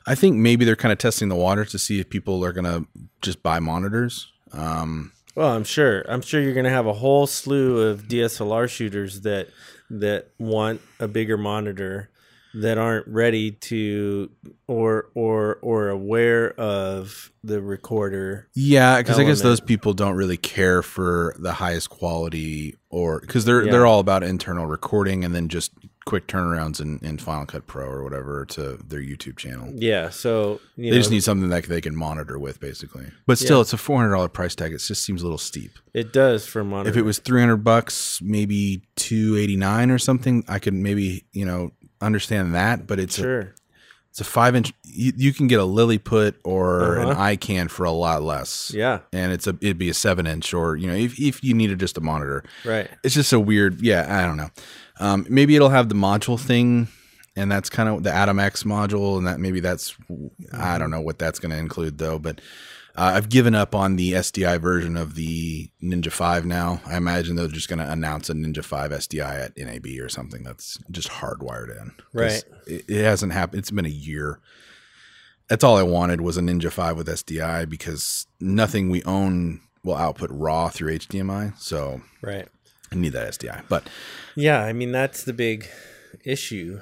I 0.06 0.14
think 0.14 0.36
maybe 0.36 0.64
they're 0.64 0.76
kind 0.76 0.92
of 0.92 0.98
testing 0.98 1.28
the 1.28 1.34
water 1.34 1.64
to 1.64 1.78
see 1.78 1.98
if 1.98 2.08
people 2.08 2.44
are 2.44 2.52
gonna 2.52 2.84
just 3.20 3.42
buy 3.42 3.58
monitors. 3.58 4.30
Um, 4.52 5.12
Well, 5.34 5.50
I'm 5.50 5.64
sure. 5.64 6.04
I'm 6.08 6.20
sure 6.22 6.40
you're 6.40 6.54
going 6.54 6.64
to 6.64 6.70
have 6.70 6.86
a 6.86 6.92
whole 6.92 7.26
slew 7.26 7.80
of 7.88 8.02
DSLR 8.06 8.68
shooters 8.70 9.22
that 9.22 9.48
that 9.90 10.30
want 10.38 10.80
a 11.00 11.08
bigger 11.08 11.36
monitor 11.36 12.10
that 12.56 12.78
aren't 12.78 13.06
ready 13.08 13.50
to 13.50 14.30
or 14.68 15.08
or 15.14 15.58
or 15.60 15.88
aware 15.88 16.52
of 16.52 17.32
the 17.42 17.60
recorder. 17.60 18.48
Yeah, 18.54 18.98
because 18.98 19.18
I 19.18 19.24
guess 19.24 19.40
those 19.42 19.60
people 19.60 19.92
don't 19.92 20.14
really 20.14 20.36
care 20.36 20.80
for 20.82 21.34
the 21.38 21.52
highest 21.54 21.90
quality, 21.90 22.76
or 22.90 23.20
because 23.20 23.44
they're 23.44 23.64
Yeah. 23.64 23.72
they're 23.72 23.86
all 23.86 23.98
about 23.98 24.22
internal 24.22 24.66
recording 24.66 25.24
and 25.24 25.34
then 25.34 25.48
just 25.48 25.72
quick 26.04 26.26
turnarounds 26.26 26.80
in, 26.80 26.98
in 27.02 27.18
Final 27.18 27.46
Cut 27.46 27.66
Pro 27.66 27.86
or 27.86 28.02
whatever 28.02 28.44
to 28.46 28.78
their 28.86 29.00
YouTube 29.00 29.36
channel. 29.36 29.72
Yeah, 29.74 30.10
so 30.10 30.60
you 30.76 30.84
They 30.84 30.90
know, 30.90 30.96
just 30.96 31.10
need 31.10 31.22
something 31.24 31.48
that 31.48 31.64
they 31.64 31.80
can 31.80 31.96
monitor 31.96 32.38
with, 32.38 32.60
basically. 32.60 33.06
But 33.26 33.38
still, 33.38 33.60
it's 33.60 33.72
a 33.72 33.76
four 33.76 33.98
hundred 34.00 34.12
dollar 34.14 34.28
price 34.28 34.54
tag. 34.54 34.72
It 34.72 34.78
just 34.78 35.02
seems 35.04 35.22
a 35.22 35.24
little 35.24 35.38
steep. 35.38 35.72
it 35.92 36.12
does 36.12 36.46
for 36.46 36.62
monitor. 36.64 36.90
If 36.90 36.96
it 36.96 37.02
was 37.02 37.18
three 37.18 37.40
hundred 37.40 37.58
bucks, 37.64 38.20
maybe 38.22 38.82
two 38.96 39.36
eighty 39.36 39.56
nine 39.56 39.90
or 39.90 39.98
something, 39.98 40.44
I 40.48 40.58
could 40.58 40.74
maybe 40.74 41.24
you 41.32 41.44
know 41.44 41.72
understand 42.00 42.54
that. 42.54 42.86
But 42.86 43.00
it's 43.00 43.18
a, 43.18 43.22
sure. 43.22 43.54
It's 44.14 44.20
a 44.20 44.24
five 44.24 44.54
inch. 44.54 44.72
You, 44.84 45.12
you 45.16 45.32
can 45.32 45.48
get 45.48 45.58
a 45.58 45.64
Lilliput 45.64 46.34
or 46.44 46.98
an 46.98 47.08
Uh-huh. 47.08 47.20
Ikan 47.20 47.68
for 47.68 47.82
a 47.82 47.90
lot 47.90 48.22
less 48.22 48.70
Yeah, 48.72 49.00
and 49.12 49.32
it's 49.32 49.48
a 49.48 49.56
it'd 49.60 49.76
be 49.76 49.88
a 49.88 49.94
seven 49.94 50.24
inch 50.28 50.54
or 50.54 50.76
you 50.76 50.86
know 50.86 50.94
if 50.94 51.18
if 51.18 51.42
you 51.42 51.52
needed 51.52 51.80
just 51.80 51.98
a 51.98 52.00
monitor 52.00 52.44
right. 52.64 52.88
it's 53.02 53.14
just 53.16 53.32
a 53.32 53.40
weird 53.40 53.80
yeah 53.80 54.06
i 54.08 54.24
don't 54.24 54.36
know 54.36 54.50
um, 55.00 55.26
maybe 55.28 55.56
it'll 55.56 55.70
have 55.70 55.88
the 55.88 55.96
module 55.96 56.38
thing 56.38 56.86
and 57.34 57.50
that's 57.50 57.68
kind 57.68 57.88
of 57.88 58.04
the 58.04 58.10
AtomX 58.10 58.62
module 58.62 59.18
and 59.18 59.26
that 59.26 59.40
maybe 59.40 59.58
that's 59.58 59.96
i 60.52 60.78
don't 60.78 60.92
know 60.92 61.00
what 61.00 61.18
that's 61.18 61.40
going 61.40 61.50
to 61.50 61.58
include 61.58 61.98
though 61.98 62.20
but 62.20 62.40
uh, 62.96 63.12
i've 63.14 63.28
given 63.28 63.54
up 63.54 63.74
on 63.74 63.96
the 63.96 64.12
sdi 64.12 64.60
version 64.60 64.96
of 64.96 65.14
the 65.14 65.70
ninja 65.82 66.10
5 66.10 66.46
now 66.46 66.80
i 66.86 66.96
imagine 66.96 67.36
they're 67.36 67.48
just 67.48 67.68
going 67.68 67.78
to 67.78 67.90
announce 67.90 68.28
a 68.30 68.34
ninja 68.34 68.64
5 68.64 68.90
sdi 68.90 69.20
at 69.20 69.56
nab 69.56 69.86
or 70.00 70.08
something 70.08 70.42
that's 70.42 70.78
just 70.90 71.08
hardwired 71.08 71.70
in. 71.80 71.92
Right. 72.12 72.42
it, 72.66 72.84
it 72.88 73.04
hasn't 73.04 73.32
happened 73.32 73.58
it's 73.60 73.70
been 73.70 73.86
a 73.86 73.88
year 73.88 74.40
that's 75.48 75.62
all 75.64 75.76
I 75.76 75.82
wanted 75.82 76.20
was 76.20 76.38
a 76.38 76.40
Ninja 76.40 76.70
5 76.72 76.96
with 76.96 77.06
SDI 77.06 77.68
because 77.68 78.26
nothing 78.40 78.88
we 78.88 79.02
own 79.04 79.60
will 79.82 79.96
output 79.96 80.30
raw 80.32 80.68
through 80.68 80.96
HDMI. 80.96 81.58
So 81.58 82.00
Right. 82.22 82.48
I 82.90 82.94
need 82.94 83.12
that 83.12 83.30
SDI. 83.30 83.64
But 83.68 83.86
Yeah, 84.36 84.60
I 84.60 84.72
mean 84.72 84.92
that's 84.92 85.24
the 85.24 85.32
big 85.34 85.68
issue. 86.24 86.80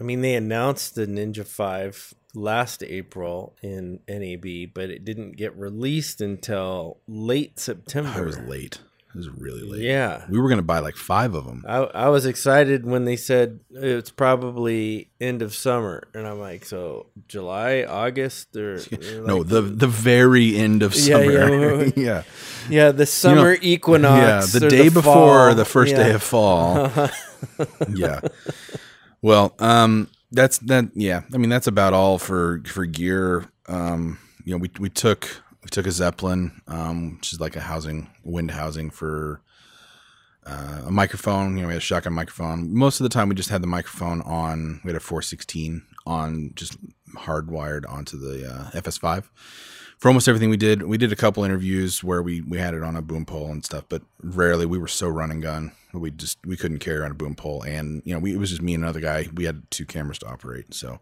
I 0.00 0.02
mean 0.02 0.20
they 0.20 0.34
announced 0.34 0.94
the 0.94 1.06
Ninja 1.06 1.46
5 1.46 2.14
last 2.34 2.82
April 2.82 3.54
in 3.62 4.00
NAB, 4.08 4.72
but 4.74 4.90
it 4.90 5.04
didn't 5.04 5.32
get 5.36 5.56
released 5.56 6.20
until 6.20 6.98
late 7.06 7.58
September. 7.58 8.10
I 8.14 8.20
was 8.22 8.38
late. 8.38 8.78
It 9.14 9.18
was 9.18 9.28
really 9.28 9.60
late. 9.60 9.82
Yeah. 9.82 10.24
We 10.30 10.40
were 10.40 10.48
going 10.48 10.56
to 10.56 10.62
buy 10.62 10.78
like 10.78 10.96
five 10.96 11.34
of 11.34 11.44
them. 11.44 11.66
I, 11.68 11.76
I 11.80 12.08
was 12.08 12.24
excited 12.24 12.86
when 12.86 13.04
they 13.04 13.16
said 13.16 13.60
it's 13.70 14.10
probably 14.10 15.10
end 15.20 15.42
of 15.42 15.54
summer, 15.54 16.04
and 16.14 16.26
I'm 16.26 16.40
like, 16.40 16.64
so 16.64 17.08
July, 17.28 17.84
August, 17.86 18.56
or 18.56 18.80
no, 19.26 19.36
like- 19.38 19.48
the 19.48 19.60
the 19.60 19.86
very 19.86 20.56
end 20.56 20.82
of 20.82 20.94
Yeah, 20.94 21.00
summer. 21.18 21.30
yeah, 21.30 21.48
Yeah, 21.94 22.02
yeah. 22.02 22.22
yeah, 22.70 22.90
the 22.92 23.04
summer 23.04 23.58
equinox. 23.60 24.54
Yeah, 24.54 24.60
the 24.60 24.70
day 24.70 24.88
before 24.88 25.02
fall. 25.48 25.54
the 25.56 25.66
first 25.66 25.94
day 25.94 26.12
of 26.12 26.22
fall. 26.22 26.90
yeah. 27.94 28.20
Well, 29.20 29.54
um, 29.58 30.08
that's 30.32 30.58
that. 30.58 30.90
Yeah, 30.94 31.22
I 31.32 31.36
mean 31.38 31.50
that's 31.50 31.66
about 31.66 31.92
all 31.92 32.18
for 32.18 32.62
for 32.66 32.84
gear. 32.86 33.46
Um, 33.68 34.18
you 34.44 34.52
know, 34.52 34.58
we 34.58 34.70
we 34.78 34.88
took 34.88 35.28
we 35.62 35.68
took 35.70 35.86
a 35.86 35.92
Zeppelin, 35.92 36.60
um, 36.66 37.16
which 37.16 37.32
is 37.32 37.40
like 37.40 37.56
a 37.56 37.60
housing 37.60 38.08
wind 38.24 38.50
housing 38.50 38.90
for 38.90 39.40
uh, 40.44 40.82
a 40.86 40.90
microphone. 40.90 41.56
You 41.56 41.62
know, 41.62 41.68
we 41.68 41.74
had 41.74 41.82
a 41.82 41.84
shotgun 41.84 42.14
microphone. 42.14 42.74
Most 42.74 43.00
of 43.00 43.04
the 43.04 43.10
time, 43.10 43.28
we 43.28 43.34
just 43.34 43.50
had 43.50 43.62
the 43.62 43.68
microphone 43.68 44.22
on. 44.22 44.80
We 44.84 44.88
had 44.88 44.96
a 44.96 45.00
416 45.00 45.82
on, 46.06 46.52
just 46.54 46.76
hardwired 47.14 47.88
onto 47.88 48.18
the 48.18 48.50
uh, 48.50 48.70
FS5 48.70 49.24
for 49.98 50.08
almost 50.08 50.26
everything 50.26 50.50
we 50.50 50.56
did. 50.56 50.82
We 50.82 50.98
did 50.98 51.12
a 51.12 51.16
couple 51.16 51.44
interviews 51.44 52.02
where 52.02 52.22
we 52.22 52.40
we 52.40 52.58
had 52.58 52.74
it 52.74 52.82
on 52.82 52.96
a 52.96 53.02
boom 53.02 53.24
pole 53.24 53.50
and 53.52 53.64
stuff, 53.64 53.84
but 53.88 54.02
rarely 54.20 54.66
we 54.66 54.78
were 54.78 54.88
so 54.88 55.08
run 55.08 55.30
and 55.30 55.42
gun. 55.42 55.72
We 55.92 56.10
just 56.10 56.38
we 56.46 56.56
couldn't 56.56 56.78
carry 56.78 57.04
on 57.04 57.10
a 57.10 57.14
boom 57.14 57.34
pole, 57.34 57.62
and 57.62 58.02
you 58.04 58.14
know 58.14 58.20
we, 58.20 58.32
it 58.34 58.38
was 58.38 58.50
just 58.50 58.62
me 58.62 58.74
and 58.74 58.82
another 58.82 59.00
guy. 59.00 59.28
We 59.34 59.44
had 59.44 59.70
two 59.70 59.84
cameras 59.84 60.18
to 60.20 60.26
operate, 60.26 60.74
so 60.74 61.00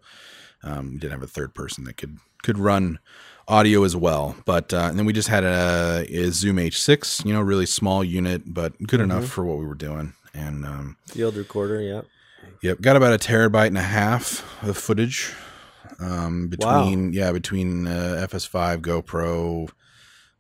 um, 0.62 0.92
we 0.92 0.98
didn't 0.98 1.12
have 1.12 1.22
a 1.22 1.28
third 1.28 1.54
person 1.54 1.84
that 1.84 1.96
could 1.96 2.18
could 2.42 2.58
run 2.58 2.98
audio 3.46 3.84
as 3.84 3.94
well. 3.94 4.36
But 4.44 4.72
uh, 4.72 4.88
and 4.90 4.98
then 4.98 5.06
we 5.06 5.12
just 5.12 5.28
had 5.28 5.44
a, 5.44 6.06
a 6.08 6.30
Zoom 6.30 6.56
H6, 6.56 7.24
you 7.24 7.32
know, 7.32 7.40
really 7.40 7.66
small 7.66 8.02
unit, 8.02 8.42
but 8.46 8.80
good 8.86 9.00
enough 9.00 9.26
for 9.26 9.44
what 9.44 9.58
we 9.58 9.66
were 9.66 9.74
doing. 9.74 10.14
And 10.32 10.64
um, 10.64 10.96
field 11.06 11.36
recorder. 11.36 11.80
Yeah, 11.80 12.02
Yep, 12.62 12.80
got 12.80 12.96
about 12.96 13.12
a 13.12 13.18
terabyte 13.18 13.68
and 13.68 13.78
a 13.78 13.82
half 13.82 14.44
of 14.62 14.76
footage 14.76 15.32
um, 15.98 16.48
between 16.48 17.12
yeah 17.12 17.32
between 17.32 17.86
uh, 17.86 18.26
FS5, 18.30 18.78
GoPro, 18.78 19.70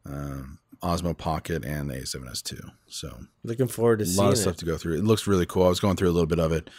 um 0.06 0.58
Osmo 0.82 1.16
Pocket, 1.16 1.64
and 1.64 1.90
the 1.90 1.94
A7S2. 1.94 2.70
So 2.86 3.26
looking 3.44 3.68
forward 3.68 4.00
to 4.00 4.04
a 4.04 4.12
lot 4.16 4.28
of 4.28 4.34
it. 4.34 4.36
stuff 4.36 4.56
to 4.56 4.64
go 4.64 4.76
through. 4.76 4.98
It 4.98 5.04
looks 5.04 5.26
really 5.26 5.46
cool. 5.46 5.64
I 5.64 5.68
was 5.68 5.80
going 5.80 5.96
through 5.96 6.10
a 6.10 6.12
little 6.12 6.26
bit 6.26 6.38
of 6.40 6.52
it. 6.52 6.70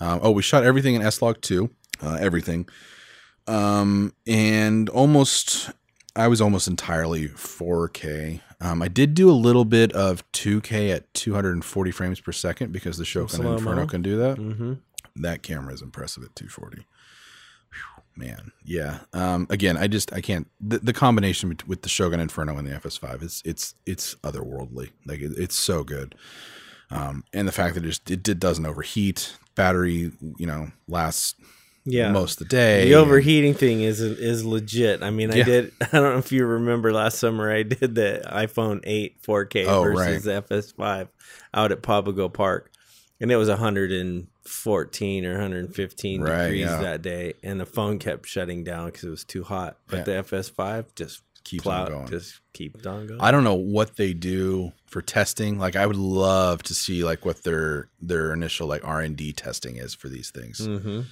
Um, 0.00 0.20
oh, 0.22 0.30
we 0.30 0.42
shot 0.42 0.64
everything 0.64 0.94
in 0.94 1.02
S 1.02 1.22
Log 1.22 1.40
two, 1.40 1.70
uh, 2.02 2.18
everything, 2.20 2.68
um, 3.46 4.14
and 4.26 4.88
almost. 4.88 5.70
I 6.18 6.28
was 6.28 6.40
almost 6.40 6.66
entirely 6.66 7.28
4K. 7.28 8.40
Um, 8.62 8.80
I 8.80 8.88
did 8.88 9.12
do 9.12 9.28
a 9.28 9.36
little 9.36 9.66
bit 9.66 9.92
of 9.92 10.24
2K 10.32 10.90
at 10.90 11.12
240 11.12 11.90
frames 11.90 12.20
per 12.20 12.32
second 12.32 12.72
because 12.72 12.96
the 12.96 13.04
Shogun. 13.04 13.44
Inferno 13.44 13.86
can 13.86 14.00
do 14.00 14.16
that. 14.16 14.38
Mm-hmm. 14.38 14.72
That 15.16 15.42
camera 15.42 15.74
is 15.74 15.82
impressive 15.82 16.22
at 16.24 16.34
240. 16.34 16.86
Man, 18.16 18.52
yeah. 18.64 19.00
Um, 19.12 19.46
again, 19.50 19.76
I 19.76 19.88
just 19.88 20.12
I 20.12 20.20
can't. 20.22 20.46
The, 20.60 20.78
the 20.78 20.92
combination 20.94 21.56
with 21.66 21.82
the 21.82 21.88
Shogun 21.88 22.18
Inferno 22.18 22.56
and 22.56 22.66
the 22.66 22.72
FS5 22.72 23.22
is 23.22 23.42
it's 23.44 23.74
it's 23.84 24.14
otherworldly. 24.16 24.90
Like 25.04 25.20
it, 25.20 25.32
it's 25.36 25.54
so 25.56 25.84
good. 25.84 26.14
Um, 26.90 27.24
and 27.34 27.46
the 27.46 27.52
fact 27.52 27.74
that 27.74 27.84
it 27.84 27.88
just 27.88 28.10
it, 28.10 28.22
did 28.22 28.40
doesn't 28.40 28.64
overheat. 28.64 29.36
Battery, 29.54 30.12
you 30.38 30.46
know, 30.46 30.70
lasts 30.88 31.34
Yeah, 31.84 32.10
most 32.12 32.40
of 32.40 32.48
the 32.48 32.56
day. 32.56 32.84
The 32.88 32.94
overheating 32.94 33.54
thing 33.54 33.80
is 33.82 34.00
is 34.00 34.44
legit. 34.44 35.02
I 35.02 35.10
mean, 35.10 35.30
I 35.30 35.36
Yeah. 35.36 35.44
did. 35.44 35.72
I 35.80 35.86
don't 35.92 36.12
know 36.14 36.18
if 36.18 36.32
you 36.32 36.46
remember 36.46 36.92
last 36.92 37.18
summer. 37.18 37.50
I 37.52 37.64
did 37.64 37.94
the 37.94 38.22
iPhone 38.26 38.80
8 38.84 39.20
4K 39.22 39.66
Oh, 39.66 39.82
versus 39.82 40.24
the 40.24 40.42
FS5 40.42 41.08
out 41.52 41.72
at 41.72 41.82
Papago 41.82 42.28
Park, 42.32 42.70
and 43.20 43.30
it 43.32 43.36
was 43.36 43.48
114 44.46 45.24
or 45.26 45.32
115 45.32 46.20
Right, 46.22 46.42
degrees 46.44 46.60
yeah. 46.66 46.80
that 46.80 47.02
day, 47.02 47.34
and 47.42 47.60
the 47.60 47.66
phone 47.66 47.98
kept 47.98 48.26
shutting 48.26 48.64
down 48.64 48.86
because 48.86 49.04
it 49.04 49.10
was 49.10 49.24
too 49.24 49.42
hot. 49.44 49.78
But 49.88 49.98
Yeah. 49.98 50.02
the 50.04 50.12
FS5 50.24 50.94
just 50.94 51.22
Keeps 51.44 51.62
plow- 51.62 51.84
on 51.84 51.88
going. 51.90 52.08
just 52.08 52.40
keep 52.52 52.74
on 52.86 53.06
going. 53.06 53.20
I 53.20 53.30
don't 53.30 53.44
know 53.44 53.54
what 53.54 53.96
they 53.96 54.12
do 54.12 54.72
for 54.86 55.00
testing. 55.00 55.58
Like 55.58 55.76
I 55.76 55.86
would 55.86 55.96
love 55.96 56.62
to 56.64 56.74
see 56.74 57.04
like 57.04 57.24
what 57.24 57.44
their 57.44 57.88
their 58.00 58.32
initial 58.32 58.66
like 58.66 58.84
R 58.84 59.00
and 59.00 59.16
D 59.16 59.32
testing 59.32 59.76
is 59.76 59.94
for 59.94 60.08
these 60.08 60.30
things. 60.30 60.58
mm-hmm. 60.60 61.02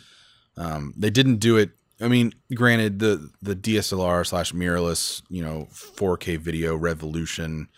Um, 0.56 0.92
they 0.96 1.10
didn't 1.10 1.36
do 1.36 1.56
it. 1.56 1.70
I 2.00 2.08
mean, 2.08 2.32
granted, 2.52 2.98
the 2.98 3.30
the 3.42 3.54
DSLR 3.54 4.26
slash 4.26 4.52
mirrorless, 4.52 5.22
you 5.28 5.42
know, 5.42 5.68
4K 5.72 6.36
video 6.38 6.74
revolution, 6.74 7.68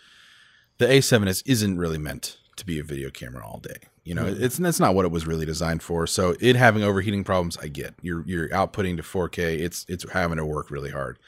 the 0.79 0.85
A7S 0.87 1.43
isn't 1.45 1.77
really 1.77 1.97
meant 1.99 2.37
to 2.55 2.65
be 2.65 2.79
a 2.79 2.83
video 2.83 3.11
camera 3.11 3.45
all 3.45 3.59
day. 3.59 3.77
You 4.07 4.15
know, 4.15 4.25
Mhm. 4.25 4.41
it's 4.41 4.57
that's 4.57 4.79
not 4.79 4.95
what 4.95 5.05
it 5.05 5.11
was 5.11 5.27
really 5.27 5.45
designed 5.45 5.83
for. 5.83 6.07
So 6.07 6.35
it 6.39 6.55
having 6.55 6.83
overheating 6.83 7.23
problems, 7.23 7.57
I 7.61 7.67
get. 7.67 7.93
You're 8.01 8.23
you're 8.25 8.49
outputting 8.49 8.97
to 8.97 9.03
4K. 9.03 9.59
It's 9.59 9.85
it's 9.89 10.05
having 10.11 10.37
to 10.37 10.45
work 10.45 10.71
really 10.71 10.91
hard. 10.91 11.19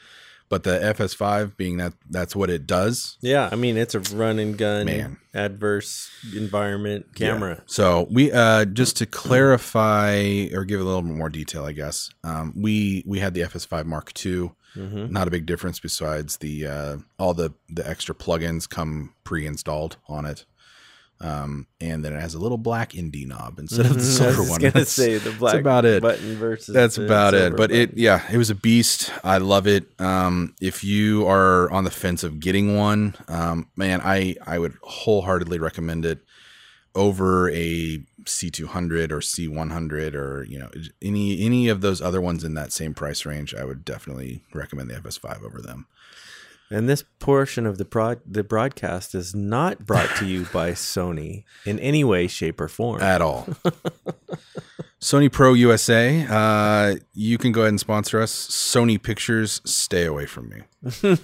but 0.48 0.64
the 0.64 0.80
FS5 0.82 1.56
being 1.56 1.76
that 1.76 1.92
that's 2.10 2.34
what 2.34 2.50
it 2.50 2.66
does. 2.66 3.16
Yeah, 3.20 3.48
I 3.52 3.54
mean 3.54 3.76
it's 3.76 3.94
a 3.94 4.00
run 4.00 4.40
and 4.40 4.58
gun 4.58 4.86
Man. 4.86 5.18
adverse 5.32 6.10
environment 6.36 7.14
camera. 7.14 7.54
Yeah. 7.58 7.62
So 7.66 8.08
we 8.10 8.32
uh 8.32 8.64
just 8.64 8.96
to 8.96 9.06
clarify 9.06 10.48
or 10.52 10.64
give 10.64 10.80
a 10.80 10.84
little 10.84 11.02
bit 11.02 11.12
more 11.14 11.28
detail, 11.28 11.64
I 11.64 11.72
guess. 11.72 12.10
Um, 12.24 12.52
we 12.56 13.04
we 13.06 13.20
had 13.20 13.34
the 13.34 13.42
FS5 13.42 13.84
Mark 13.86 14.12
II. 14.26 14.50
Mm-hmm. 14.76 15.12
Not 15.12 15.26
a 15.26 15.30
big 15.32 15.46
difference 15.46 15.80
besides 15.80 16.36
the 16.36 16.66
uh, 16.66 16.96
all 17.18 17.34
the 17.34 17.50
the 17.68 17.88
extra 17.88 18.14
plugins 18.14 18.68
come 18.68 19.14
pre-installed 19.24 19.96
on 20.08 20.24
it. 20.26 20.46
Um, 21.22 21.66
and 21.82 22.02
then 22.02 22.14
it 22.14 22.20
has 22.20 22.32
a 22.34 22.38
little 22.38 22.56
black 22.56 22.96
ND 22.96 23.26
knob 23.26 23.58
instead 23.58 23.84
of 23.84 23.92
the 23.94 24.00
I 24.00 24.02
silver 24.02 24.40
was 24.40 24.50
one. 24.50 24.60
gonna 24.60 24.70
That's- 24.72 24.90
say 24.92 25.18
the 25.18 25.32
black 25.32 25.56
about 25.60 25.84
it. 25.84 26.00
button 26.02 26.36
versus 26.36 26.74
That's 26.74 26.96
about 26.96 27.34
it. 27.34 27.56
But 27.56 27.70
it, 27.70 27.96
yeah, 27.98 28.22
it 28.32 28.38
was 28.38 28.48
a 28.48 28.54
beast. 28.54 29.12
I 29.22 29.36
love 29.38 29.66
it. 29.66 29.84
Um, 30.00 30.54
if 30.62 30.82
you 30.82 31.26
are 31.28 31.70
on 31.70 31.84
the 31.84 31.90
fence 31.90 32.24
of 32.24 32.40
getting 32.40 32.74
one, 32.76 33.16
um, 33.28 33.68
man, 33.76 34.00
I 34.02 34.36
I 34.46 34.58
would 34.58 34.76
wholeheartedly 34.82 35.58
recommend 35.58 36.06
it 36.06 36.20
over 36.94 37.50
a 37.50 38.02
C200 38.24 39.10
or 39.12 39.20
C100 39.20 40.14
or 40.14 40.44
you 40.44 40.58
know 40.58 40.70
any 41.02 41.40
any 41.44 41.68
of 41.68 41.82
those 41.82 42.00
other 42.00 42.20
ones 42.20 42.44
in 42.44 42.54
that 42.54 42.72
same 42.72 42.94
price 42.94 43.26
range. 43.26 43.54
I 43.54 43.64
would 43.64 43.84
definitely 43.84 44.42
recommend 44.54 44.88
the 44.90 44.94
FS5 44.94 45.44
over 45.44 45.60
them. 45.60 45.86
And 46.70 46.88
this 46.88 47.02
portion 47.18 47.66
of 47.66 47.78
the 47.78 47.84
prod, 47.84 48.20
the 48.24 48.44
broadcast 48.44 49.14
is 49.14 49.34
not 49.34 49.84
brought 49.86 50.14
to 50.18 50.26
you 50.26 50.46
by 50.52 50.70
Sony 50.72 51.44
in 51.66 51.78
any 51.80 52.04
way, 52.04 52.28
shape, 52.28 52.60
or 52.60 52.68
form. 52.68 53.02
at 53.02 53.20
all. 53.20 53.48
Sony 55.00 55.32
Pro 55.32 55.54
USA, 55.54 56.26
uh, 56.28 56.96
you 57.14 57.38
can 57.38 57.52
go 57.52 57.62
ahead 57.62 57.70
and 57.70 57.80
sponsor 57.80 58.20
us. 58.20 58.32
Sony 58.32 59.02
Pictures, 59.02 59.60
stay 59.64 60.04
away 60.04 60.26
from 60.26 60.48
me. 60.50 60.62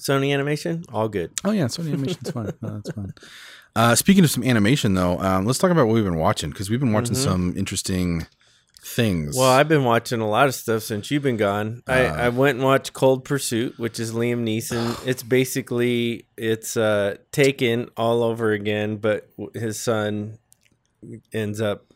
Sony 0.00 0.32
Animation, 0.32 0.84
all 0.92 1.08
good. 1.08 1.32
Oh 1.44 1.50
yeah, 1.50 1.64
Sony 1.66 1.92
Animation's 1.92 2.30
fine. 2.30 2.52
No, 2.62 2.68
that's 2.80 2.90
fine. 2.90 3.14
Uh, 3.76 3.94
speaking 3.94 4.22
of 4.24 4.30
some 4.30 4.44
animation, 4.44 4.94
though, 4.94 5.18
um, 5.20 5.46
let's 5.46 5.58
talk 5.58 5.70
about 5.70 5.86
what 5.86 5.94
we've 5.94 6.04
been 6.04 6.16
watching 6.16 6.50
because 6.50 6.70
we've 6.70 6.78
been 6.80 6.92
watching 6.92 7.16
some 7.16 7.54
interesting 7.56 8.26
things. 8.84 9.36
Well, 9.36 9.50
I've 9.50 9.68
been 9.68 9.84
watching 9.84 10.20
a 10.20 10.28
lot 10.28 10.46
of 10.46 10.54
stuff 10.54 10.82
since 10.82 11.10
you've 11.10 11.22
been 11.22 11.36
gone. 11.36 11.82
I, 11.86 12.04
I 12.06 12.28
went 12.28 12.56
and 12.58 12.64
watched 12.64 12.92
Cold 12.92 13.24
Pursuit, 13.24 13.78
which 13.78 13.98
is 13.98 14.12
Liam 14.12 14.44
Neeson. 14.44 14.94
It's 15.06 15.22
basically 15.22 16.26
it's 16.36 16.76
uh, 16.76 17.16
taken 17.32 17.88
all 17.96 18.22
over 18.22 18.52
again, 18.52 18.96
but 18.96 19.28
his 19.54 19.80
son 19.80 20.38
ends 21.32 21.60
up 21.60 21.86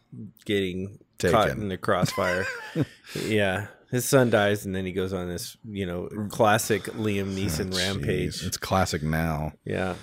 getting 0.44 0.98
caught 1.20 1.50
in 1.50 1.68
the 1.68 1.76
crossfire. 1.78 2.46
yeah, 3.24 3.66
his 3.90 4.04
son 4.08 4.30
dies, 4.30 4.64
and 4.64 4.74
then 4.74 4.84
he 4.86 4.92
goes 4.92 5.12
on 5.12 5.28
this 5.28 5.56
you 5.64 5.86
know 5.86 6.08
classic 6.30 6.84
Liam 6.84 7.34
Neeson 7.34 7.76
rampage. 7.76 8.40
Jeez, 8.40 8.46
it's 8.46 8.56
classic 8.56 9.02
now. 9.02 9.52
Yeah. 9.64 9.94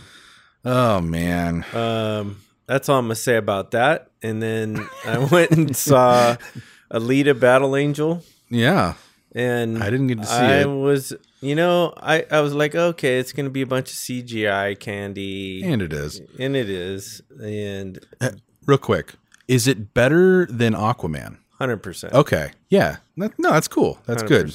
Oh 0.63 1.00
man, 1.00 1.63
Um, 1.74 2.41
that's 2.67 2.89
all 2.89 2.98
I'm 2.98 3.06
gonna 3.06 3.15
say 3.15 3.38
about 3.38 3.71
that. 3.71 4.10
And 4.24 4.41
then 4.41 4.88
I 5.06 5.19
went 5.19 5.52
and 5.52 5.76
saw 5.76 6.38
Alita 6.96 7.38
Battle 7.40 7.76
Angel, 7.76 8.24
yeah, 8.50 8.94
and 9.34 9.84
I 9.84 9.90
didn't 9.90 10.08
get 10.08 10.20
to 10.20 10.26
see 10.26 10.36
it. 10.36 10.40
I 10.40 10.62
it. 10.62 10.66
was, 10.66 11.14
you 11.42 11.56
know, 11.56 11.94
I 11.98 12.26
I 12.32 12.40
was 12.42 12.54
like, 12.54 12.74
okay, 12.74 13.20
it's 13.20 13.34
gonna 13.34 13.50
be 13.50 13.62
a 13.62 13.68
bunch 13.68 13.92
of 13.92 13.98
CGI 13.98 14.80
candy, 14.80 15.62
and 15.64 15.82
it 15.82 15.92
is. 15.92 16.22
and 16.40 16.56
it 16.56 16.70
is, 16.70 17.22
and 17.42 18.00
uh, 18.22 18.32
Real 18.66 18.78
quick, 18.78 19.14
is 19.48 19.68
it 19.68 19.94
better 19.94 20.46
than 20.46 20.74
Aquaman? 20.74 21.38
hundred 21.58 21.78
percent, 21.78 22.14
Okay, 22.14 22.52
yeah, 22.70 22.98
that, 23.18 23.38
no, 23.38 23.52
that's 23.52 23.68
cool. 23.68 24.00
That's 24.06 24.24
good. 24.24 24.54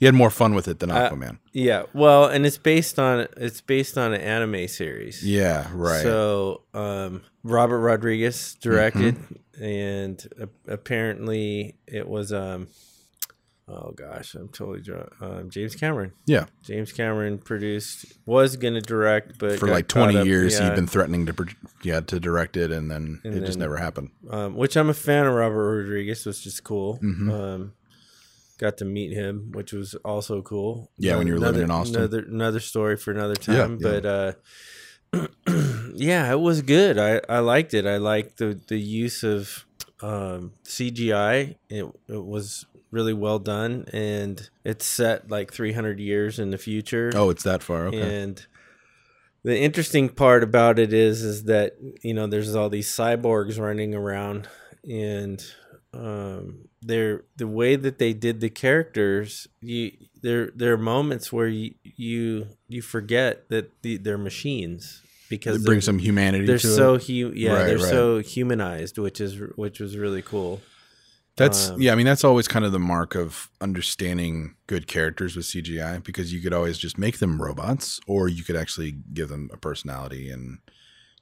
You 0.00 0.06
had 0.06 0.14
more 0.14 0.30
fun 0.30 0.54
with 0.54 0.68
it 0.68 0.78
than 0.78 0.90
Uh, 0.92 1.10
Aquaman. 1.10 1.38
Yeah, 1.52 1.82
well, 1.92 2.26
and 2.26 2.46
it's 2.46 2.58
based 2.58 2.98
on 3.00 3.26
it's 3.36 3.60
based 3.60 3.98
on 3.98 4.12
an 4.14 4.20
anime 4.20 4.68
series. 4.68 5.24
yeah, 5.26 5.66
right. 5.74 6.02
So, 6.02 6.62
um, 6.72 7.22
Robert 7.42 7.80
Rodriguez 7.80 8.54
directed, 8.60 9.16
Mm-hmm. 9.16 9.64
and 9.64 10.50
apparently 10.68 11.74
it 11.86 12.06
was, 12.08 12.32
um, 12.32 12.68
oh 13.66 13.90
gosh, 13.90 14.34
I'm 14.34 14.48
totally 14.48 14.80
drunk. 14.82 15.08
Um, 15.20 15.50
James 15.50 15.74
Cameron. 15.74 16.12
yeah, 16.26 16.46
James 16.62 16.92
Cameron 16.92 17.38
produced, 17.38 18.06
was 18.24 18.54
gonna 18.56 18.80
direct, 18.80 19.38
but 19.38 19.58
for 19.58 19.66
like 19.68 19.88
caught 19.88 20.04
twenty 20.04 20.18
up- 20.18 20.26
years, 20.26 20.58
yeah, 20.60 20.66
he'd 20.68 20.76
been 20.76 20.86
threatening 20.86 21.26
to, 21.26 21.46
yeah, 21.82 22.00
to 22.00 22.20
direct 22.20 22.56
it, 22.56 22.70
and 22.70 22.88
then 22.90 23.20
And 23.24 23.34
it 23.34 23.44
just 23.46 23.58
never 23.58 23.76
happened. 23.78 24.10
um, 24.30 24.54
which 24.54 24.76
I'm 24.76 24.88
a 24.90 24.94
fan 24.94 25.26
of 25.26 25.34
Robert 25.34 25.78
Rodriguez, 25.80 26.24
which 26.24 26.46
is 26.46 26.60
cool. 26.60 26.98
Mhm. 27.02 27.70
Got 28.58 28.76
to 28.78 28.84
meet 28.84 29.12
him, 29.12 29.52
which 29.52 29.72
was 29.72 29.94
also 30.04 30.42
cool. 30.42 30.90
Yeah, 30.98 31.16
when 31.16 31.26
you 31.26 31.34
were 31.34 31.38
living 31.38 31.62
in 31.62 31.70
Austin. 31.70 31.96
Another 31.96 32.18
another 32.18 32.60
story 32.60 32.96
for 32.96 33.12
another 33.12 33.34
Yeah, 33.46 33.56
time. 33.62 33.78
yeah. 33.80 33.88
But 33.88 34.06
uh, 34.06 35.26
yeah, 35.94 36.30
it 36.30 36.40
was 36.40 36.62
good. 36.62 36.98
I, 36.98 37.20
I 37.28 37.38
liked 37.38 37.74
it. 37.74 37.86
I 37.86 37.96
liked 37.98 38.38
the 38.38 38.60
the 38.68 38.78
use 38.78 39.22
of 39.22 39.64
um, 40.02 40.52
CGI. 40.64 41.56
It 41.68 41.84
it 42.08 42.24
was 42.24 42.66
really 42.90 43.14
well 43.14 43.38
done, 43.38 43.84
and 43.92 44.48
it's 44.64 44.86
set 44.86 45.30
like 45.30 45.52
300 45.52 46.00
years 46.00 46.38
in 46.38 46.50
the 46.50 46.58
future. 46.58 47.12
Oh, 47.14 47.30
it's 47.30 47.42
that 47.44 47.62
far. 47.62 47.86
Okay. 47.88 48.22
And 48.22 48.44
the 49.44 49.58
interesting 49.58 50.08
part 50.08 50.42
about 50.42 50.78
it 50.78 50.92
is 50.92 51.22
is 51.22 51.44
that 51.44 51.76
you 52.02 52.12
know 52.14 52.26
there's 52.26 52.54
all 52.54 52.68
these 52.68 52.90
cyborgs 52.90 53.58
running 53.58 53.94
around 53.94 54.48
and 54.88 55.44
um 55.94 56.68
they're 56.82 57.24
the 57.36 57.46
way 57.46 57.74
that 57.74 57.98
they 57.98 58.12
did 58.12 58.40
the 58.40 58.50
characters 58.50 59.48
you 59.60 59.90
there 60.22 60.50
there 60.54 60.72
are 60.74 60.78
moments 60.78 61.32
where 61.32 61.48
you 61.48 61.74
you, 61.82 62.46
you 62.68 62.82
forget 62.82 63.48
that 63.48 63.70
the, 63.82 63.96
they're 63.96 64.18
machines 64.18 65.02
because 65.30 65.56
it 65.62 65.64
brings 65.64 65.84
some 65.84 65.98
humanity 65.98 66.44
they're 66.46 66.58
to 66.58 66.66
so 66.68 66.94
it. 66.94 67.04
hu- 67.04 67.32
yeah 67.34 67.52
Right, 67.54 67.66
they're 67.66 67.78
right. 67.78 67.88
so 67.88 68.18
humanized 68.18 68.98
which 68.98 69.20
is 69.20 69.38
which 69.56 69.80
was 69.80 69.96
really 69.96 70.22
cool 70.22 70.60
That's 71.36 71.70
um, 71.70 71.80
yeah. 71.80 71.92
I 71.92 71.94
mean, 71.94 72.04
that's 72.06 72.24
always 72.24 72.48
kind 72.48 72.64
of 72.64 72.72
the 72.72 72.80
mark 72.80 73.14
of 73.14 73.48
understanding 73.60 74.56
good 74.66 74.88
characters 74.88 75.36
with 75.36 75.46
CGI 75.46 76.02
because 76.02 76.32
you 76.32 76.40
could 76.42 76.52
always 76.52 76.76
just 76.78 76.98
make 76.98 77.18
them 77.18 77.40
robots, 77.40 78.00
or 78.08 78.26
you 78.28 78.42
could 78.42 78.56
actually 78.56 78.96
give 79.14 79.28
them 79.28 79.48
a 79.52 79.56
personality 79.56 80.30
and 80.32 80.58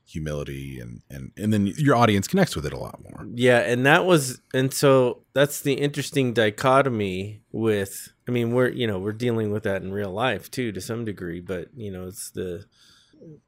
humility, 0.07 0.79
and 0.79 1.03
and 1.11 1.33
and 1.37 1.53
then 1.53 1.67
your 1.67 1.97
audience 1.97 2.29
connects 2.29 2.55
with 2.55 2.65
it 2.65 2.73
a 2.73 2.79
lot 2.79 3.01
more. 3.03 3.27
Yeah, 3.35 3.59
and 3.59 3.85
that 3.87 4.07
was 4.07 4.41
and 4.55 4.73
so 4.73 5.23
that's 5.35 5.61
the 5.61 5.75
interesting 5.75 6.33
dichotomy 6.33 7.43
with 7.53 8.13
I 8.29 8.31
mean, 8.31 8.53
we're 8.53 8.69
you 8.69 8.87
know, 8.87 8.99
we're 8.99 9.13
dealing 9.13 9.51
with 9.51 9.65
that 9.65 9.83
in 9.83 9.93
real 9.93 10.13
life 10.13 10.51
too 10.51 10.73
to 10.73 10.81
some 10.81 11.05
degree, 11.05 11.41
but 11.41 11.69
you 11.77 11.91
know, 11.91 12.07
it's 12.07 12.31
the 12.31 12.65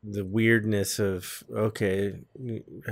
the 0.03 0.25
weirdness 0.25 0.99
of 0.99 1.45
okay, 1.55 2.15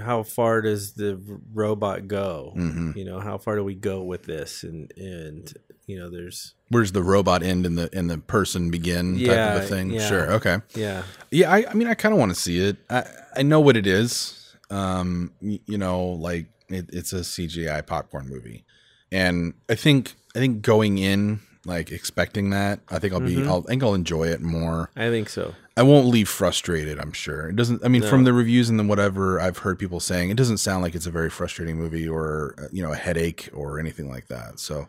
how 0.01 0.23
far 0.23 0.63
does 0.63 0.95
the 0.95 1.21
robot 1.53 2.07
go? 2.07 2.53
hmm 2.55 2.93
You 2.95 3.05
know, 3.05 3.21
how 3.21 3.39
far 3.39 3.57
do 3.57 3.65
we 3.65 3.75
go 3.75 4.03
with 4.03 4.25
this 4.25 4.63
and 4.63 4.93
and 4.97 5.53
you 5.87 5.99
know, 5.99 6.11
there's 6.11 6.55
Where's 6.69 6.91
the 6.93 7.03
robot 7.03 7.43
end 7.45 7.65
and 7.65 7.79
the 7.79 7.89
and 7.93 8.11
the 8.11 8.19
person 8.19 8.71
begin 8.71 9.15
type 9.19 9.27
Yeah, 9.29 9.55
of 9.57 9.63
a 9.63 9.67
thing? 9.67 9.91
yeah. 9.91 10.09
Sure. 10.09 10.33
Okay. 10.33 10.59
yeah. 10.75 11.03
Yeah. 11.31 11.53
I, 11.53 11.65
I 11.71 11.75
mean, 11.75 11.87
I 11.87 11.95
kind 11.95 12.13
of 12.13 12.19
want 12.19 12.35
to 12.35 12.41
see 12.41 12.59
it. 12.59 12.77
I 12.91 13.05
I 13.37 13.43
know 13.43 13.61
what 13.61 13.77
it 13.77 13.87
is. 13.87 14.55
Um, 14.69 15.31
you 15.41 15.79
know, 15.79 16.05
like 16.05 16.47
it, 16.69 16.87
it's 16.93 17.13
a 17.13 17.21
CGI 17.21 17.87
popcorn 17.87 18.29
movie, 18.29 18.65
and 19.13 19.55
I 19.71 19.77
think 19.77 20.15
I 20.35 20.41
think 20.41 20.63
going 20.63 20.99
in 20.99 21.39
like 21.65 21.93
expecting 21.93 22.51
that, 22.51 22.81
I 22.89 22.99
think 22.99 23.13
I'll 23.13 23.21
be 23.21 23.37
Mhm. 23.37 23.47
I'll 23.47 23.63
I 23.67 23.69
think 23.69 23.83
I'll 23.85 23.95
enjoy 23.95 24.25
it 24.29 24.41
more. 24.41 24.91
I 24.97 25.09
think 25.11 25.29
so. 25.29 25.55
I 25.77 25.83
won't 25.85 26.07
leave 26.09 26.29
frustrated. 26.29 26.99
I'm 26.99 27.13
sure 27.13 27.49
it 27.51 27.55
doesn't. 27.55 27.85
I 27.85 27.89
mean, 27.89 28.01
No. 28.03 28.09
from 28.09 28.25
the 28.25 28.33
reviews 28.33 28.69
and 28.69 28.79
the 28.81 28.83
whatever 28.85 29.39
I've 29.41 29.59
heard 29.59 29.79
people 29.79 30.01
saying, 30.01 30.31
it 30.31 30.37
doesn't 30.37 30.57
sound 30.59 30.83
like 30.83 30.97
it's 30.97 31.07
a 31.07 31.11
very 31.13 31.31
frustrating 31.31 31.77
movie 31.77 32.09
or 32.09 32.57
uh, 32.59 32.63
you 32.73 32.83
know 32.83 32.91
a 32.93 32.97
headache 32.97 33.51
or 33.53 33.79
anything 33.79 34.09
like 34.09 34.27
that. 34.29 34.59
So 34.59 34.89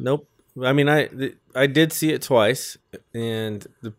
Nope. 0.00 0.28
I 0.62 0.72
mean, 0.72 0.88
I 0.88 1.08
I 1.54 1.66
did 1.66 1.92
see 1.92 2.10
it 2.12 2.22
twice, 2.22 2.76
and 3.14 3.66
the 3.82 3.92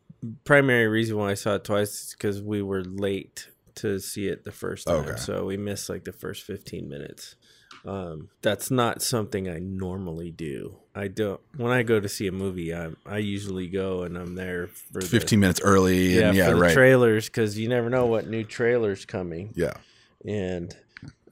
primary 0.43 0.87
reason 0.87 1.17
why 1.17 1.31
I 1.31 1.33
saw 1.35 1.55
it 1.55 1.63
twice 1.63 1.89
is 1.89 2.15
because 2.17 2.41
we 2.41 2.61
were 2.61 2.83
late 2.83 3.47
to 3.75 3.99
see 3.99 4.27
it 4.27 4.43
the 4.43 4.51
first 4.51 4.85
time, 4.87 5.05
Okay. 5.05 5.15
so 5.17 5.45
we 5.45 5.57
missed 5.57 5.89
like 5.89 6.03
the 6.03 6.11
first 6.11 6.43
fifteen 6.43 6.89
minutes. 6.89 7.35
Um, 7.83 8.29
that's 8.41 8.69
not 8.69 9.01
something 9.01 9.49
I 9.49 9.57
normally 9.57 10.29
do. 10.29 10.77
I 10.93 11.07
don't. 11.07 11.39
When 11.57 11.71
I 11.71 11.81
go 11.83 11.99
to 11.99 12.09
see 12.09 12.27
a 12.27 12.31
movie, 12.31 12.75
I 12.75 12.89
I 13.05 13.17
usually 13.17 13.67
go 13.67 14.03
and 14.03 14.17
I'm 14.17 14.35
there 14.35 14.67
for 14.67 15.01
15 15.01 15.39
minutes 15.39 15.61
early. 15.63 16.15
Yeah, 16.15 16.27
and 16.27 16.37
yeah, 16.37 16.49
for 16.49 16.55
the 16.55 16.61
right. 16.61 16.73
trailers 16.73 17.27
because 17.27 17.57
you 17.57 17.69
never 17.69 17.89
know 17.89 18.05
what 18.05 18.27
new 18.27 18.43
trailers 18.43 19.05
coming 19.05 19.53
yeah. 19.55 19.73
and 20.25 20.75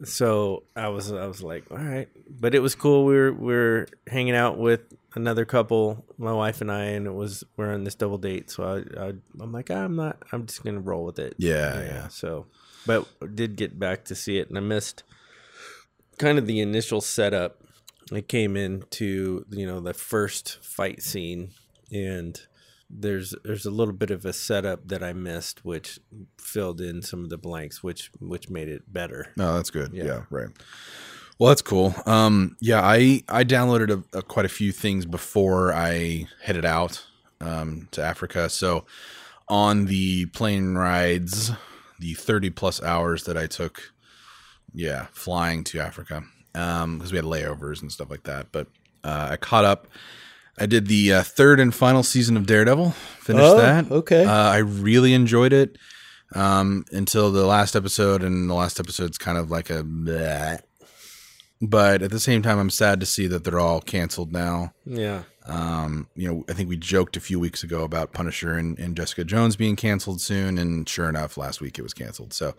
so 0.03 0.63
I 0.75 0.89
was 0.89 1.11
I 1.11 1.25
was 1.25 1.43
like, 1.43 1.69
all 1.71 1.77
right, 1.77 2.07
but 2.29 2.55
it 2.55 2.59
was 2.59 2.75
cool. 2.75 3.05
We 3.05 3.15
were 3.15 3.33
we 3.33 3.55
are 3.55 3.87
hanging 4.07 4.35
out 4.35 4.57
with 4.57 4.81
another 5.15 5.45
couple, 5.45 6.05
my 6.17 6.31
wife 6.31 6.61
and 6.61 6.71
I, 6.71 6.83
and 6.85 7.07
it 7.07 7.13
was 7.13 7.43
we're 7.57 7.73
on 7.73 7.83
this 7.83 7.95
double 7.95 8.17
date. 8.17 8.49
So 8.49 8.63
I, 8.63 9.07
I 9.07 9.13
I'm 9.39 9.51
like, 9.51 9.69
ah, 9.71 9.83
I'm 9.83 9.95
not. 9.95 10.17
I'm 10.31 10.45
just 10.45 10.63
gonna 10.63 10.79
roll 10.79 11.05
with 11.05 11.19
it. 11.19 11.35
Yeah, 11.37 11.81
yeah. 11.81 12.07
So, 12.07 12.45
but 12.85 13.07
did 13.35 13.55
get 13.55 13.77
back 13.77 14.05
to 14.05 14.15
see 14.15 14.37
it, 14.37 14.49
and 14.49 14.57
I 14.57 14.61
missed 14.61 15.03
kind 16.17 16.37
of 16.37 16.47
the 16.47 16.61
initial 16.61 17.01
setup. 17.01 17.61
I 18.13 18.21
came 18.21 18.55
into 18.55 19.45
you 19.49 19.67
know 19.67 19.79
the 19.81 19.93
first 19.93 20.63
fight 20.63 21.01
scene, 21.01 21.51
and 21.91 22.39
there's 22.89 23.35
there's 23.43 23.65
a 23.65 23.71
little 23.71 23.93
bit 23.93 24.11
of 24.11 24.25
a 24.25 24.33
setup 24.33 24.87
that 24.87 25.03
I 25.03 25.13
missed, 25.13 25.63
which 25.63 25.99
filled 26.37 26.81
in 26.81 27.01
some 27.01 27.23
of 27.23 27.29
the 27.29 27.37
blanks, 27.37 27.83
which 27.83 28.11
which 28.19 28.49
made 28.49 28.67
it 28.67 28.91
better. 28.91 29.33
No, 29.37 29.55
that's 29.55 29.69
good. 29.69 29.93
Yeah. 29.93 30.05
Yeah. 30.05 30.21
right. 30.29 30.49
Well, 31.37 31.49
that's 31.49 31.61
cool. 31.61 31.95
Um, 32.05 32.57
yeah, 32.59 32.81
I 32.81 33.23
I 33.29 33.43
downloaded 33.43 34.03
a, 34.13 34.17
a, 34.17 34.21
quite 34.21 34.45
a 34.45 34.49
few 34.49 34.71
things 34.71 35.05
before 35.05 35.73
I 35.73 36.27
headed 36.43 36.65
out 36.65 37.05
um, 37.39 37.87
to 37.91 38.03
Africa. 38.03 38.49
So 38.49 38.85
on 39.47 39.85
the 39.85 40.25
plane 40.27 40.75
rides, 40.75 41.51
the 41.99 42.13
thirty 42.15 42.49
plus 42.49 42.81
hours 42.83 43.23
that 43.23 43.37
I 43.37 43.47
took, 43.47 43.93
yeah, 44.73 45.07
flying 45.13 45.63
to 45.65 45.79
Africa 45.79 46.23
um, 46.55 46.97
because 46.97 47.11
we 47.11 47.17
had 47.17 47.25
layovers 47.25 47.81
and 47.81 47.91
stuff 47.91 48.09
like 48.09 48.23
that. 48.23 48.51
But 48.51 48.67
uh, 49.03 49.29
I 49.31 49.37
caught 49.37 49.65
up. 49.65 49.87
I 50.59 50.65
did 50.65 50.87
the 50.87 51.13
uh, 51.13 51.23
third 51.23 51.59
and 51.59 51.73
final 51.73 52.03
season 52.03 52.35
of 52.37 52.45
Daredevil. 52.45 52.91
Finished 52.91 53.45
Oh, 53.45 53.57
that. 53.57 53.89
okay. 53.91 54.25
Uh, 54.25 54.31
I 54.31 54.57
really 54.57 55.13
enjoyed 55.13 55.53
it 55.53 55.77
um, 56.35 56.85
until 56.91 57.31
the 57.31 57.45
last 57.45 57.75
episode, 57.75 58.23
and 58.23 58.49
the 58.49 58.53
last 58.53 58.79
episode's 58.79 59.17
kind 59.17 59.37
of 59.37 59.49
like 59.51 59.69
a. 59.69 59.83
bleh. 59.83 60.59
But 61.61 62.01
at 62.01 62.11
the 62.11 62.19
same 62.21 62.41
time, 62.41 62.57
I'm 62.57 62.69
sad 62.69 62.99
to 63.01 63.05
see 63.05 63.27
that 63.27 63.43
they're 63.43 63.59
all 63.59 63.81
canceled 63.81 64.31
now. 64.31 64.73
Yeah. 64.85 65.23
Um, 65.45 66.07
you 66.15 66.27
know, 66.31 66.45
I 66.47 66.53
think 66.53 66.69
we 66.69 66.77
joked 66.77 67.17
a 67.17 67.19
few 67.19 67.39
weeks 67.39 67.63
ago 67.63 67.83
about 67.83 68.13
Punisher 68.13 68.53
and, 68.53 68.77
and 68.79 68.95
Jessica 68.95 69.23
Jones 69.25 69.55
being 69.55 69.75
canceled 69.75 70.21
soon, 70.21 70.57
and 70.57 70.87
sure 70.87 71.09
enough, 71.09 71.37
last 71.37 71.59
week 71.59 71.77
it 71.77 71.81
was 71.81 71.93
canceled. 71.93 72.33
So, 72.33 72.53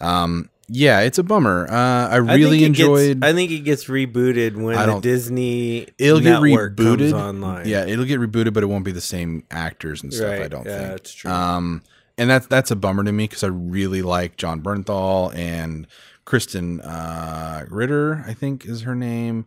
um, 0.00 0.50
yeah, 0.70 1.00
it's 1.00 1.16
a 1.18 1.22
bummer. 1.22 1.66
Uh, 1.70 1.74
I 2.08 2.14
I 2.14 2.16
really 2.16 2.62
it 2.62 2.66
enjoyed. 2.66 3.20
Gets, 3.20 3.30
I 3.30 3.32
think 3.32 3.50
it 3.50 3.60
gets 3.60 3.84
rebooted 3.86 4.54
when 4.56 4.76
I 4.76 4.86
the 4.86 5.00
Disney 5.00 5.86
it'll 5.96 6.20
get 6.20 6.42
network 6.42 6.76
rebooted 6.76 7.12
online. 7.14 7.66
Yeah, 7.66 7.86
it'll 7.86 8.04
get 8.04 8.20
rebooted, 8.20 8.52
but 8.52 8.62
it 8.62 8.66
won't 8.66 8.84
be 8.84 8.92
the 8.92 9.00
same 9.00 9.44
actors 9.50 10.02
and 10.02 10.12
stuff. 10.12 10.30
Right. 10.30 10.42
I 10.42 10.48
don't 10.48 10.66
Yeah, 10.66 10.78
think. 10.78 10.88
that's 10.90 11.12
true. 11.14 11.30
Um, 11.30 11.82
and 12.18 12.28
that's 12.28 12.46
that's 12.46 12.70
a 12.70 12.76
bummer 12.76 13.02
to 13.04 13.12
me 13.12 13.24
because 13.24 13.42
I 13.42 13.46
really 13.48 14.02
like 14.02 14.36
Jon 14.36 14.60
Bernthal 14.60 15.34
and 15.34 15.86
Krysten 16.26 16.80
uh, 16.84 17.64
Ritter. 17.70 18.22
I 18.26 18.34
think 18.34 18.66
is 18.66 18.82
her 18.82 18.94
name, 18.94 19.46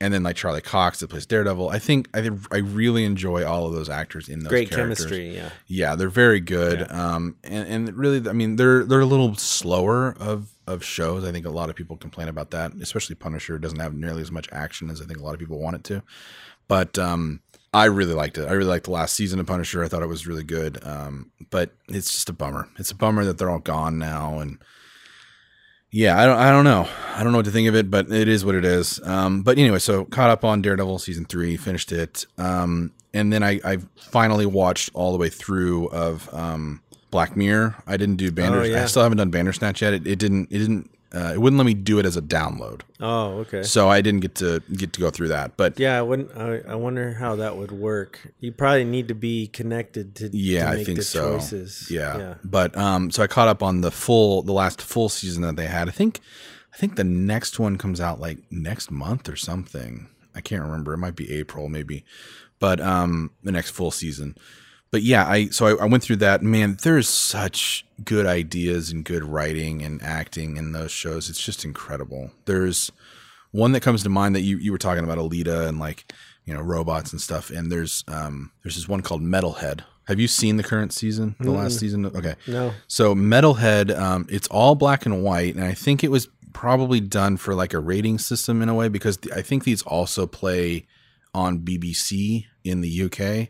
and 0.00 0.12
then 0.12 0.22
like 0.22 0.36
Charlie 0.36 0.60
Cox 0.60 1.00
that 1.00 1.08
plays 1.08 1.26
Daredevil. 1.26 1.68
I 1.68 1.78
think 1.78 2.08
I 2.14 2.20
think 2.20 2.40
I 2.52 2.58
really 2.58 3.04
enjoy 3.04 3.44
all 3.44 3.66
of 3.66 3.72
those 3.72 3.88
actors 3.88 4.28
in 4.28 4.40
those 4.40 4.48
Great 4.48 4.70
characters. 4.70 4.98
chemistry. 4.98 5.34
Yeah. 5.34 5.50
Yeah, 5.66 5.94
they're 5.94 6.08
very 6.08 6.40
good. 6.40 6.90
Um, 6.90 7.36
and, 7.44 7.68
and 7.68 7.96
really, 7.96 8.28
I 8.28 8.32
mean, 8.32 8.56
they're 8.56 8.84
they're 8.84 9.00
a 9.00 9.06
little 9.06 9.34
slower 9.36 10.14
of 10.18 10.50
of 10.66 10.84
shows. 10.84 11.24
I 11.24 11.32
think 11.32 11.46
a 11.46 11.50
lot 11.50 11.70
of 11.70 11.76
people 11.76 11.96
complain 11.96 12.28
about 12.28 12.50
that, 12.50 12.72
especially 12.80 13.14
Punisher 13.14 13.58
doesn't 13.58 13.80
have 13.80 13.94
nearly 13.94 14.22
as 14.22 14.32
much 14.32 14.48
action 14.52 14.90
as 14.90 15.00
I 15.00 15.04
think 15.04 15.18
a 15.18 15.22
lot 15.22 15.34
of 15.34 15.40
people 15.40 15.58
want 15.58 15.76
it 15.76 15.84
to. 15.84 16.02
But 16.66 16.98
um, 16.98 17.40
I 17.74 17.86
really 17.86 18.14
liked 18.14 18.38
it. 18.38 18.48
I 18.48 18.52
really 18.52 18.70
liked 18.70 18.84
the 18.84 18.92
last 18.92 19.14
season 19.14 19.40
of 19.40 19.46
Punisher. 19.46 19.84
I 19.84 19.88
thought 19.88 20.02
it 20.02 20.08
was 20.08 20.26
really 20.26 20.44
good. 20.44 20.78
Um, 20.86 21.30
but 21.50 21.72
it's 21.88 22.12
just 22.12 22.28
a 22.28 22.32
bummer. 22.32 22.68
It's 22.78 22.90
a 22.90 22.94
bummer 22.94 23.24
that 23.24 23.36
they're 23.36 23.50
all 23.50 23.58
gone 23.58 23.98
now. 23.98 24.38
And 24.38 24.58
yeah, 25.94 26.20
I 26.20 26.26
don't 26.26 26.38
I 26.38 26.50
don't 26.50 26.64
know. 26.64 26.88
I 27.14 27.22
don't 27.22 27.30
know 27.30 27.38
what 27.38 27.44
to 27.44 27.52
think 27.52 27.68
of 27.68 27.76
it, 27.76 27.88
but 27.88 28.10
it 28.10 28.26
is 28.26 28.44
what 28.44 28.56
it 28.56 28.64
is. 28.64 29.00
Um, 29.04 29.42
but 29.42 29.58
anyway, 29.58 29.78
so 29.78 30.04
caught 30.06 30.28
up 30.28 30.44
on 30.44 30.60
Daredevil 30.60 30.98
season 30.98 31.24
three, 31.24 31.56
finished 31.56 31.92
it. 31.92 32.26
Um, 32.36 32.92
and 33.12 33.32
then 33.32 33.44
I, 33.44 33.60
I 33.64 33.78
finally 33.94 34.44
watched 34.44 34.90
all 34.94 35.12
the 35.12 35.18
way 35.18 35.28
through 35.28 35.86
of 35.90 36.28
um, 36.34 36.82
Black 37.12 37.36
Mirror. 37.36 37.76
I 37.86 37.96
didn't 37.96 38.16
do 38.16 38.32
Bandersnatch. 38.32 38.72
yeah. 38.72 38.82
I 38.82 38.86
still 38.86 39.02
haven't 39.04 39.18
done 39.18 39.30
Bandersnatch 39.30 39.82
yet. 39.82 39.94
It, 39.94 40.04
it 40.04 40.18
didn't. 40.18 40.50
It 40.50 40.58
didn't. 40.58 40.90
Uh, 41.14 41.32
it 41.34 41.40
wouldn't 41.40 41.58
let 41.58 41.64
me 41.66 41.74
do 41.74 42.00
it 42.00 42.06
as 42.06 42.16
a 42.16 42.20
download, 42.22 42.80
Oh, 42.98 43.38
okay. 43.42 43.62
so 43.62 43.88
I 43.88 44.00
didn't 44.00 44.18
get 44.20 44.34
to 44.36 44.60
get 44.76 44.92
to 44.94 45.00
go 45.00 45.10
through 45.10 45.28
that. 45.28 45.56
But 45.56 45.78
Yeah, 45.78 45.96
I 45.96 46.02
wouldn't. 46.02 46.36
I, 46.36 46.60
I 46.68 46.74
wonder 46.74 47.12
how 47.14 47.36
that 47.36 47.56
would 47.56 47.70
work. 47.70 48.32
You 48.40 48.50
probably 48.50 48.84
need 48.84 49.06
to 49.08 49.14
be 49.14 49.46
connected 49.46 50.16
to. 50.16 50.30
yeah, 50.36 50.72
to 50.72 50.80
I 50.80 50.84
think 50.84 50.98
the 50.98 51.04
so. 51.04 51.36
Choices. 51.36 51.88
Yeah. 51.88 52.18
yeah. 52.18 52.34
but 52.42 52.76
um, 52.76 53.12
so 53.12 53.22
I 53.22 53.28
caught 53.28 53.46
up 53.46 53.62
on 53.62 53.80
the 53.80 53.92
full, 53.92 54.42
the 54.42 54.52
last 54.52 54.82
full 54.82 55.08
season 55.08 55.42
that 55.42 55.54
they 55.54 55.66
had. 55.66 55.88
I 55.88 55.92
think, 55.92 56.18
I 56.74 56.76
think 56.78 56.96
the 56.96 57.04
next 57.04 57.60
one 57.60 57.78
comes 57.78 58.00
out 58.00 58.18
like 58.18 58.38
next 58.50 58.90
month 58.90 59.28
or 59.28 59.36
something. 59.36 60.08
I 60.34 60.40
can't 60.40 60.62
remember. 60.62 60.92
It 60.94 60.98
might 60.98 61.14
be 61.14 61.30
April, 61.32 61.68
maybe, 61.68 62.04
but 62.58 62.80
um, 62.80 63.30
the 63.44 63.52
next 63.52 63.70
full 63.70 63.92
season. 63.92 64.36
But 64.94 65.02
yeah, 65.02 65.26
I 65.26 65.46
so 65.46 65.66
I, 65.66 65.82
I 65.82 65.86
went 65.86 66.04
through 66.04 66.18
that. 66.18 66.40
Man, 66.40 66.76
there's 66.84 67.08
such 67.08 67.84
good 68.04 68.26
ideas 68.26 68.92
and 68.92 69.04
good 69.04 69.24
writing 69.24 69.82
and 69.82 70.00
acting 70.00 70.56
in 70.56 70.70
those 70.70 70.92
shows. 70.92 71.28
It's 71.28 71.44
just 71.44 71.64
incredible. 71.64 72.30
There's 72.44 72.92
one 73.50 73.72
that 73.72 73.80
comes 73.80 74.04
to 74.04 74.08
mind 74.08 74.36
that 74.36 74.42
you 74.42 74.56
you 74.56 74.70
were 74.70 74.78
talking 74.78 75.02
about 75.02 75.18
Alita 75.18 75.66
and 75.66 75.80
like 75.80 76.12
you 76.44 76.54
know 76.54 76.60
robots 76.60 77.10
and 77.10 77.20
stuff. 77.20 77.50
And 77.50 77.72
there's 77.72 78.04
um 78.06 78.52
there's 78.62 78.76
this 78.76 78.86
one 78.86 79.00
called 79.00 79.20
Metalhead. 79.20 79.80
Have 80.06 80.20
you 80.20 80.28
seen 80.28 80.58
the 80.58 80.62
current 80.62 80.92
season? 80.92 81.34
The 81.40 81.50
last 81.50 81.80
season? 81.80 82.06
Okay. 82.06 82.36
No. 82.46 82.72
So 82.86 83.16
Metalhead, 83.16 83.98
um, 83.98 84.28
it's 84.30 84.46
all 84.46 84.76
black 84.76 85.06
and 85.06 85.24
white, 85.24 85.56
and 85.56 85.64
I 85.64 85.74
think 85.74 86.04
it 86.04 86.12
was 86.12 86.28
probably 86.52 87.00
done 87.00 87.36
for 87.36 87.56
like 87.56 87.74
a 87.74 87.80
rating 87.80 88.18
system 88.18 88.62
in 88.62 88.68
a 88.68 88.74
way 88.74 88.86
because 88.86 89.16
th- 89.16 89.34
I 89.36 89.42
think 89.42 89.64
these 89.64 89.82
also 89.82 90.28
play 90.28 90.86
on 91.34 91.58
BBC 91.58 92.44
in 92.62 92.80
the 92.80 93.02
UK. 93.06 93.48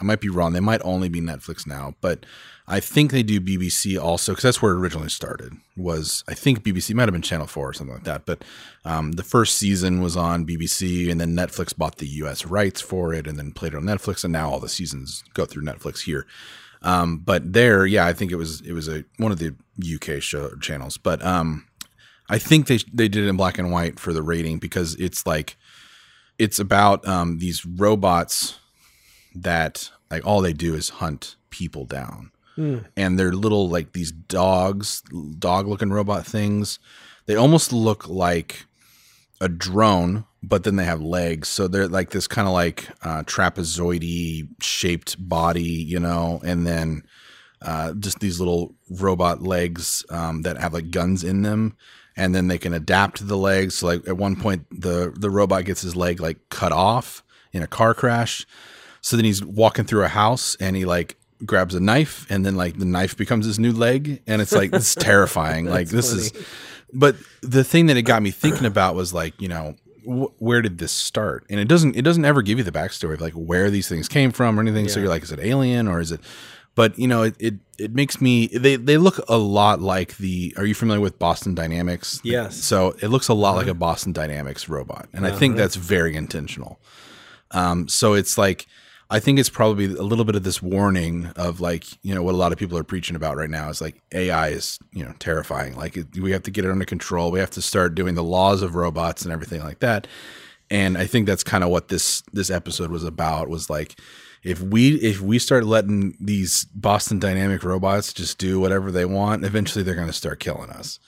I 0.00 0.04
might 0.04 0.20
be 0.20 0.28
wrong; 0.28 0.52
they 0.52 0.60
might 0.60 0.80
only 0.84 1.08
be 1.08 1.20
Netflix 1.20 1.66
now, 1.66 1.94
but 2.00 2.24
I 2.66 2.80
think 2.80 3.10
they 3.10 3.22
do 3.22 3.40
BBC 3.40 4.00
also 4.00 4.32
because 4.32 4.42
that's 4.42 4.62
where 4.62 4.72
it 4.72 4.78
originally 4.78 5.08
started. 5.08 5.54
Was 5.76 6.22
I 6.28 6.34
think 6.34 6.62
BBC 6.62 6.94
might 6.94 7.08
have 7.08 7.12
been 7.12 7.22
Channel 7.22 7.46
Four 7.46 7.70
or 7.70 7.72
something 7.72 7.94
like 7.94 8.04
that, 8.04 8.26
but 8.26 8.44
um, 8.84 9.12
the 9.12 9.22
first 9.22 9.56
season 9.56 10.00
was 10.00 10.16
on 10.16 10.46
BBC, 10.46 11.10
and 11.10 11.20
then 11.20 11.34
Netflix 11.34 11.76
bought 11.76 11.96
the 11.96 12.06
US 12.06 12.44
rights 12.44 12.80
for 12.80 13.12
it, 13.14 13.26
and 13.26 13.38
then 13.38 13.52
played 13.52 13.72
it 13.72 13.76
on 13.76 13.84
Netflix, 13.84 14.22
and 14.22 14.32
now 14.32 14.50
all 14.50 14.60
the 14.60 14.68
seasons 14.68 15.24
go 15.34 15.44
through 15.44 15.64
Netflix 15.64 16.02
here. 16.02 16.26
Um, 16.82 17.18
but 17.18 17.52
there, 17.52 17.86
yeah, 17.86 18.06
I 18.06 18.12
think 18.12 18.30
it 18.30 18.36
was 18.36 18.60
it 18.60 18.72
was 18.72 18.88
a 18.88 19.04
one 19.16 19.32
of 19.32 19.38
the 19.38 19.54
UK 19.82 20.22
show 20.22 20.54
channels. 20.56 20.96
But 20.98 21.24
um, 21.24 21.66
I 22.28 22.38
think 22.38 22.66
they 22.66 22.78
they 22.92 23.08
did 23.08 23.24
it 23.24 23.28
in 23.28 23.36
black 23.36 23.58
and 23.58 23.72
white 23.72 23.98
for 23.98 24.12
the 24.12 24.22
rating 24.22 24.58
because 24.58 24.94
it's 24.96 25.26
like 25.26 25.56
it's 26.38 26.58
about 26.58 27.06
um, 27.08 27.38
these 27.38 27.64
robots 27.64 28.58
that 29.42 29.90
like 30.10 30.26
all 30.26 30.40
they 30.40 30.52
do 30.52 30.74
is 30.74 30.88
hunt 30.88 31.36
people 31.50 31.84
down, 31.84 32.30
and 32.96 33.18
they're 33.18 33.32
little 33.32 33.68
like 33.68 33.92
these 33.92 34.10
dogs, 34.12 35.02
dog 35.38 35.66
looking 35.66 35.90
robot 35.90 36.26
things. 36.26 36.78
They 37.26 37.36
almost 37.36 37.72
look 37.72 38.08
like 38.08 38.66
a 39.40 39.48
drone, 39.48 40.24
but 40.42 40.64
then 40.64 40.76
they 40.76 40.84
have 40.84 41.00
legs. 41.00 41.48
So 41.48 41.68
they're 41.68 41.88
like 41.88 42.10
this 42.10 42.26
kind 42.26 42.48
of 42.48 42.54
like 42.54 42.88
uh, 43.02 43.22
trapezoidy 43.24 44.48
shaped 44.62 45.16
body, 45.18 45.62
you 45.62 46.00
know, 46.00 46.40
and 46.44 46.66
then 46.66 47.02
uh, 47.62 47.92
just 47.94 48.20
these 48.20 48.38
little 48.40 48.74
robot 48.90 49.42
legs 49.42 50.04
um, 50.10 50.42
that 50.42 50.56
have 50.58 50.72
like 50.72 50.90
guns 50.90 51.22
in 51.22 51.42
them. 51.42 51.76
And 52.16 52.34
then 52.34 52.48
they 52.48 52.58
can 52.58 52.74
adapt 52.74 53.18
to 53.18 53.24
the 53.24 53.36
legs. 53.36 53.76
So 53.76 53.86
like 53.86 54.08
at 54.08 54.16
one 54.16 54.34
point, 54.34 54.66
the 54.70 55.14
the 55.16 55.30
robot 55.30 55.64
gets 55.66 55.82
his 55.82 55.94
leg 55.94 56.20
like 56.20 56.48
cut 56.48 56.72
off 56.72 57.22
in 57.52 57.62
a 57.62 57.68
car 57.68 57.94
crash. 57.94 58.44
So 59.00 59.16
then 59.16 59.24
he's 59.24 59.44
walking 59.44 59.84
through 59.84 60.04
a 60.04 60.08
house 60.08 60.56
and 60.60 60.76
he 60.76 60.84
like 60.84 61.16
grabs 61.44 61.74
a 61.74 61.80
knife 61.80 62.26
and 62.30 62.44
then 62.44 62.56
like 62.56 62.78
the 62.78 62.84
knife 62.84 63.16
becomes 63.16 63.46
his 63.46 63.58
new 63.58 63.72
leg 63.72 64.22
and 64.26 64.42
it's 64.42 64.52
like 64.52 64.72
it's 64.72 64.94
terrifying. 64.96 65.66
like 65.66 65.88
this 65.88 66.10
is 66.12 66.32
but 66.92 67.16
the 67.42 67.64
thing 67.64 67.86
that 67.86 67.96
it 67.96 68.02
got 68.02 68.22
me 68.22 68.30
thinking 68.30 68.64
about 68.66 68.94
was 68.94 69.12
like, 69.12 69.40
you 69.40 69.48
know, 69.48 69.74
wh- 70.04 70.40
where 70.40 70.62
did 70.62 70.78
this 70.78 70.92
start? 70.92 71.44
And 71.50 71.60
it 71.60 71.68
doesn't 71.68 71.96
it 71.96 72.02
doesn't 72.02 72.24
ever 72.24 72.42
give 72.42 72.58
you 72.58 72.64
the 72.64 72.72
backstory 72.72 73.14
of 73.14 73.20
like 73.20 73.34
where 73.34 73.70
these 73.70 73.88
things 73.88 74.08
came 74.08 74.32
from 74.32 74.58
or 74.58 74.62
anything. 74.62 74.88
So 74.88 75.00
you're 75.00 75.08
like, 75.08 75.22
is 75.22 75.32
it 75.32 75.40
alien 75.40 75.86
or 75.86 76.00
is 76.00 76.12
it? 76.12 76.20
But 76.74 76.98
you 76.98 77.08
know, 77.08 77.24
it, 77.24 77.34
it 77.38 77.54
it 77.78 77.94
makes 77.94 78.20
me 78.20 78.46
they 78.48 78.76
they 78.76 78.98
look 78.98 79.18
a 79.28 79.36
lot 79.36 79.80
like 79.80 80.16
the. 80.18 80.54
Are 80.56 80.64
you 80.64 80.74
familiar 80.74 81.00
with 81.00 81.18
Boston 81.18 81.54
Dynamics? 81.54 82.20
Yes. 82.22 82.56
So 82.56 82.94
it 83.02 83.08
looks 83.08 83.28
a 83.28 83.34
lot 83.34 83.56
like 83.56 83.66
a 83.66 83.74
Boston 83.74 84.12
Dynamics 84.12 84.68
robot, 84.68 85.08
and 85.12 85.26
I 85.26 85.32
think 85.32 85.56
that's 85.56 85.74
very 85.74 86.14
intentional. 86.14 86.78
Um, 87.50 87.88
so 87.88 88.14
it's 88.14 88.38
like 88.38 88.66
I 89.10 89.20
think 89.20 89.38
it's 89.38 89.48
probably 89.48 89.86
a 89.86 90.02
little 90.02 90.26
bit 90.26 90.36
of 90.36 90.42
this 90.42 90.60
warning 90.62 91.30
of 91.36 91.60
like 91.60 91.86
you 92.02 92.14
know 92.14 92.22
what 92.22 92.34
a 92.34 92.38
lot 92.38 92.52
of 92.52 92.58
people 92.58 92.76
are 92.76 92.84
preaching 92.84 93.16
about 93.16 93.36
right 93.36 93.48
now 93.48 93.70
is 93.70 93.80
like 93.80 94.02
AI 94.12 94.48
is 94.48 94.78
you 94.92 95.04
know 95.04 95.14
terrifying. 95.18 95.76
Like 95.76 95.98
we 96.20 96.32
have 96.32 96.42
to 96.42 96.50
get 96.50 96.64
it 96.64 96.70
under 96.70 96.84
control. 96.84 97.30
We 97.30 97.40
have 97.40 97.50
to 97.52 97.62
start 97.62 97.94
doing 97.94 98.14
the 98.14 98.24
laws 98.24 98.62
of 98.62 98.74
robots 98.74 99.22
and 99.22 99.32
everything 99.32 99.62
like 99.62 99.80
that. 99.80 100.06
And 100.70 100.98
I 100.98 101.06
think 101.06 101.26
that's 101.26 101.44
kind 101.44 101.64
of 101.64 101.70
what 101.70 101.88
this 101.88 102.22
this 102.32 102.50
episode 102.50 102.90
was 102.90 103.04
about. 103.04 103.48
Was 103.48 103.70
like 103.70 103.98
if 104.42 104.60
we 104.60 104.96
if 104.96 105.20
we 105.22 105.38
start 105.38 105.64
letting 105.64 106.14
these 106.20 106.64
Boston 106.66 107.18
Dynamic 107.18 107.64
robots 107.64 108.12
just 108.12 108.36
do 108.36 108.60
whatever 108.60 108.90
they 108.90 109.06
want, 109.06 109.44
eventually 109.44 109.82
they're 109.82 109.94
going 109.94 110.06
to 110.06 110.12
start 110.12 110.40
killing 110.40 110.70
us 110.70 110.98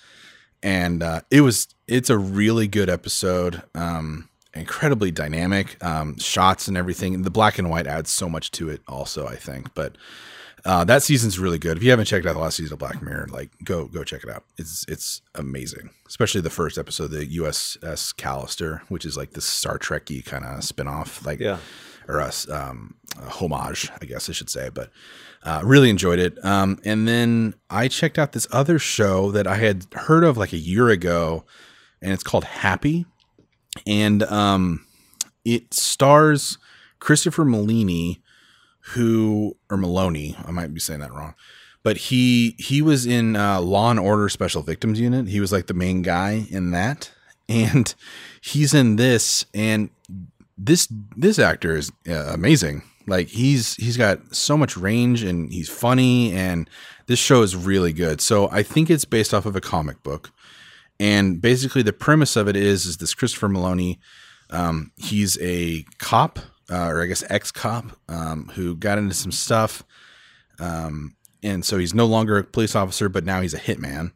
and 0.62 1.02
uh, 1.02 1.20
it 1.30 1.40
was 1.40 1.68
it's 1.86 2.10
a 2.10 2.18
really 2.18 2.68
good 2.68 2.90
episode 2.90 3.62
um 3.74 4.28
incredibly 4.54 5.10
dynamic 5.10 5.82
um 5.84 6.18
shots 6.18 6.66
and 6.68 6.76
everything 6.76 7.22
the 7.22 7.30
black 7.30 7.58
and 7.58 7.70
white 7.70 7.86
adds 7.86 8.10
so 8.10 8.28
much 8.28 8.50
to 8.50 8.68
it 8.68 8.80
also 8.88 9.26
i 9.26 9.36
think 9.36 9.72
but 9.74 9.96
uh 10.64 10.82
that 10.84 11.02
season's 11.02 11.38
really 11.38 11.58
good 11.58 11.76
if 11.76 11.82
you 11.82 11.90
haven't 11.90 12.06
checked 12.06 12.26
out 12.26 12.32
the 12.32 12.38
last 12.40 12.56
season 12.56 12.72
of 12.72 12.78
black 12.78 13.00
mirror 13.00 13.26
like 13.30 13.50
go 13.64 13.86
go 13.86 14.02
check 14.02 14.24
it 14.24 14.28
out 14.30 14.42
it's 14.58 14.84
it's 14.88 15.22
amazing 15.36 15.90
especially 16.08 16.40
the 16.40 16.50
first 16.50 16.78
episode 16.78 17.08
the 17.12 17.24
uss 17.38 17.78
callister 18.16 18.80
which 18.88 19.04
is 19.04 19.16
like 19.16 19.30
this 19.32 19.44
star 19.44 19.78
trekky 19.78 20.24
kind 20.24 20.44
of 20.44 20.64
spin-off 20.64 21.24
like 21.24 21.38
Yeah. 21.38 21.58
or 22.08 22.18
a 22.18 22.26
s- 22.26 22.48
um, 22.50 22.94
homage, 23.18 23.88
I 24.02 24.04
guess 24.04 24.28
I 24.28 24.32
should 24.32 24.50
say. 24.50 24.68
But 24.68 24.90
uh, 25.44 25.60
really 25.64 25.90
enjoyed 25.90 26.18
it. 26.18 26.42
Um, 26.44 26.78
and 26.84 27.06
then 27.06 27.54
I 27.68 27.86
checked 27.88 28.18
out 28.18 28.32
this 28.32 28.48
other 28.50 28.78
show 28.80 29.30
that 29.30 29.46
I 29.46 29.56
had 29.56 29.86
heard 29.94 30.24
of 30.24 30.36
like 30.36 30.52
a 30.52 30.56
year 30.58 30.88
ago, 30.88 31.44
and 32.02 32.12
it's 32.12 32.24
called 32.24 32.44
Happy, 32.44 33.06
and 33.86 34.22
um, 34.24 34.86
it 35.44 35.72
stars 35.74 36.58
Christopher 36.98 37.44
Malini, 37.44 38.20
who 38.94 39.56
or 39.70 39.76
Maloney, 39.76 40.36
I 40.44 40.50
might 40.50 40.74
be 40.74 40.80
saying 40.80 41.00
that 41.00 41.12
wrong, 41.12 41.34
but 41.82 41.96
he 41.96 42.56
he 42.58 42.82
was 42.82 43.06
in 43.06 43.36
uh, 43.36 43.60
Law 43.60 43.90
and 43.90 44.00
Order 44.00 44.28
Special 44.28 44.62
Victims 44.62 45.00
Unit. 45.00 45.28
He 45.28 45.40
was 45.40 45.52
like 45.52 45.66
the 45.66 45.74
main 45.74 46.02
guy 46.02 46.46
in 46.50 46.70
that, 46.72 47.10
and 47.48 47.94
he's 48.40 48.74
in 48.74 48.96
this, 48.96 49.44
and 49.54 49.90
this 50.58 50.88
this 51.16 51.38
actor 51.38 51.76
is 51.76 51.90
uh, 52.08 52.32
amazing. 52.32 52.82
Like 53.06 53.28
he's 53.28 53.74
he's 53.76 53.96
got 53.96 54.34
so 54.34 54.56
much 54.56 54.76
range, 54.76 55.22
and 55.22 55.52
he's 55.52 55.68
funny, 55.68 56.32
and 56.32 56.68
this 57.06 57.18
show 57.18 57.42
is 57.42 57.56
really 57.56 57.92
good. 57.92 58.20
So 58.20 58.48
I 58.50 58.62
think 58.62 58.90
it's 58.90 59.04
based 59.04 59.32
off 59.32 59.46
of 59.46 59.56
a 59.56 59.60
comic 59.60 60.02
book, 60.02 60.30
and 61.00 61.40
basically 61.40 61.82
the 61.82 61.94
premise 61.94 62.36
of 62.36 62.46
it 62.46 62.54
is 62.54 62.84
is 62.84 62.98
this 62.98 63.14
Christopher 63.14 63.48
Maloney. 63.48 63.98
Um, 64.50 64.92
he's 64.96 65.38
a 65.40 65.84
cop, 65.98 66.38
uh, 66.70 66.88
or 66.88 67.02
I 67.02 67.06
guess 67.06 67.24
ex 67.30 67.50
cop, 67.50 67.86
um, 68.08 68.50
who 68.54 68.76
got 68.76 68.98
into 68.98 69.14
some 69.14 69.32
stuff. 69.32 69.82
Um, 70.58 71.16
and 71.42 71.64
so 71.64 71.78
he's 71.78 71.94
no 71.94 72.04
longer 72.04 72.36
a 72.36 72.44
police 72.44 72.76
officer, 72.76 73.08
but 73.08 73.24
now 73.24 73.40
he's 73.40 73.54
a 73.54 73.58
hitman. 73.58 74.12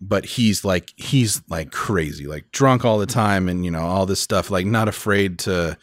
But 0.00 0.24
he's 0.24 0.64
like 0.64 0.92
he's 0.96 1.42
like 1.48 1.72
crazy, 1.72 2.26
like 2.26 2.50
drunk 2.52 2.84
all 2.84 2.98
the 2.98 3.06
time, 3.06 3.48
and 3.48 3.64
you 3.64 3.70
know 3.70 3.82
all 3.82 4.06
this 4.06 4.20
stuff. 4.20 4.50
Like 4.50 4.66
not 4.66 4.88
afraid 4.88 5.40
to 5.40 5.76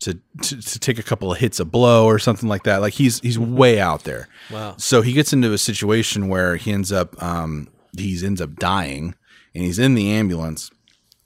to 0.00 0.18
to, 0.42 0.60
to 0.60 0.78
take 0.78 0.98
a 0.98 1.02
couple 1.02 1.32
of 1.32 1.38
hits 1.38 1.60
a 1.60 1.64
blow 1.64 2.06
or 2.06 2.18
something 2.18 2.48
like 2.48 2.64
that. 2.64 2.80
Like 2.80 2.94
he's 2.94 3.20
he's 3.20 3.38
way 3.38 3.78
out 3.78 4.04
there. 4.04 4.28
Wow. 4.50 4.74
So 4.78 5.02
he 5.02 5.12
gets 5.12 5.32
into 5.32 5.52
a 5.52 5.58
situation 5.58 6.28
where 6.28 6.56
he 6.56 6.72
ends 6.72 6.92
up 6.92 7.20
um, 7.22 7.68
he 7.96 8.18
ends 8.24 8.40
up 8.40 8.56
dying, 8.56 9.14
and 9.54 9.64
he's 9.64 9.78
in 9.78 9.94
the 9.94 10.10
ambulance, 10.10 10.70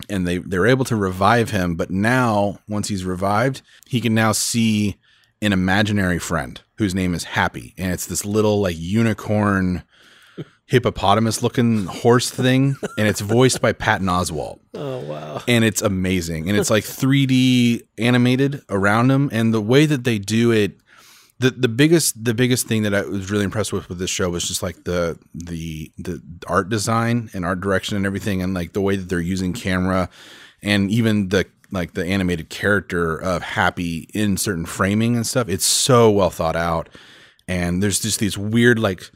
and 0.08 0.26
they 0.26 0.38
they're 0.38 0.66
able 0.66 0.84
to 0.86 0.96
revive 0.96 1.50
him. 1.50 1.74
But 1.76 1.90
now 1.90 2.58
once 2.68 2.88
he's 2.88 3.04
revived, 3.04 3.62
he 3.86 4.00
can 4.00 4.14
now 4.14 4.32
see 4.32 4.96
an 5.42 5.52
imaginary 5.52 6.18
friend 6.18 6.60
whose 6.78 6.94
name 6.94 7.14
is 7.14 7.24
Happy, 7.24 7.74
and 7.78 7.92
it's 7.92 8.06
this 8.06 8.24
little 8.24 8.60
like 8.60 8.76
unicorn 8.78 9.82
hippopotamus 10.66 11.42
looking 11.42 11.84
horse 11.86 12.30
thing, 12.30 12.76
and 12.98 13.06
it's 13.06 13.20
voiced 13.20 13.60
by 13.60 13.72
Patton 13.72 14.06
Oswalt 14.08 14.58
Oh 14.74 15.00
wow. 15.00 15.42
and 15.46 15.64
it's 15.64 15.80
amazing 15.82 16.48
and 16.48 16.58
it's 16.58 16.70
like 16.70 16.84
3d 16.84 17.82
animated 17.98 18.62
around 18.68 19.10
him 19.10 19.28
and 19.32 19.54
the 19.54 19.60
way 19.60 19.86
that 19.86 20.04
they 20.04 20.18
do 20.18 20.50
it 20.50 20.78
the 21.38 21.50
the 21.50 21.68
biggest 21.68 22.24
the 22.24 22.34
biggest 22.34 22.66
thing 22.66 22.82
that 22.82 22.94
I 22.94 23.02
was 23.02 23.30
really 23.30 23.44
impressed 23.44 23.72
with 23.72 23.88
with 23.88 23.98
this 23.98 24.10
show 24.10 24.30
was 24.30 24.48
just 24.48 24.62
like 24.62 24.84
the 24.84 25.18
the 25.34 25.92
the 25.98 26.22
art 26.46 26.68
design 26.68 27.30
and 27.34 27.44
art 27.44 27.60
direction 27.60 27.96
and 27.96 28.06
everything 28.06 28.42
and 28.42 28.54
like 28.54 28.72
the 28.72 28.80
way 28.80 28.96
that 28.96 29.08
they're 29.08 29.20
using 29.20 29.52
camera 29.52 30.08
and 30.62 30.90
even 30.90 31.28
the 31.28 31.46
like 31.70 31.92
the 31.94 32.06
animated 32.06 32.48
character 32.48 33.16
of 33.16 33.42
Happy 33.42 34.08
in 34.14 34.36
certain 34.36 34.64
framing 34.64 35.16
and 35.16 35.26
stuff 35.26 35.48
it's 35.48 35.66
so 35.66 36.10
well 36.10 36.30
thought 36.30 36.56
out 36.56 36.88
and 37.46 37.82
there's 37.82 38.00
just 38.00 38.18
these 38.18 38.38
weird 38.38 38.78
like 38.78 39.10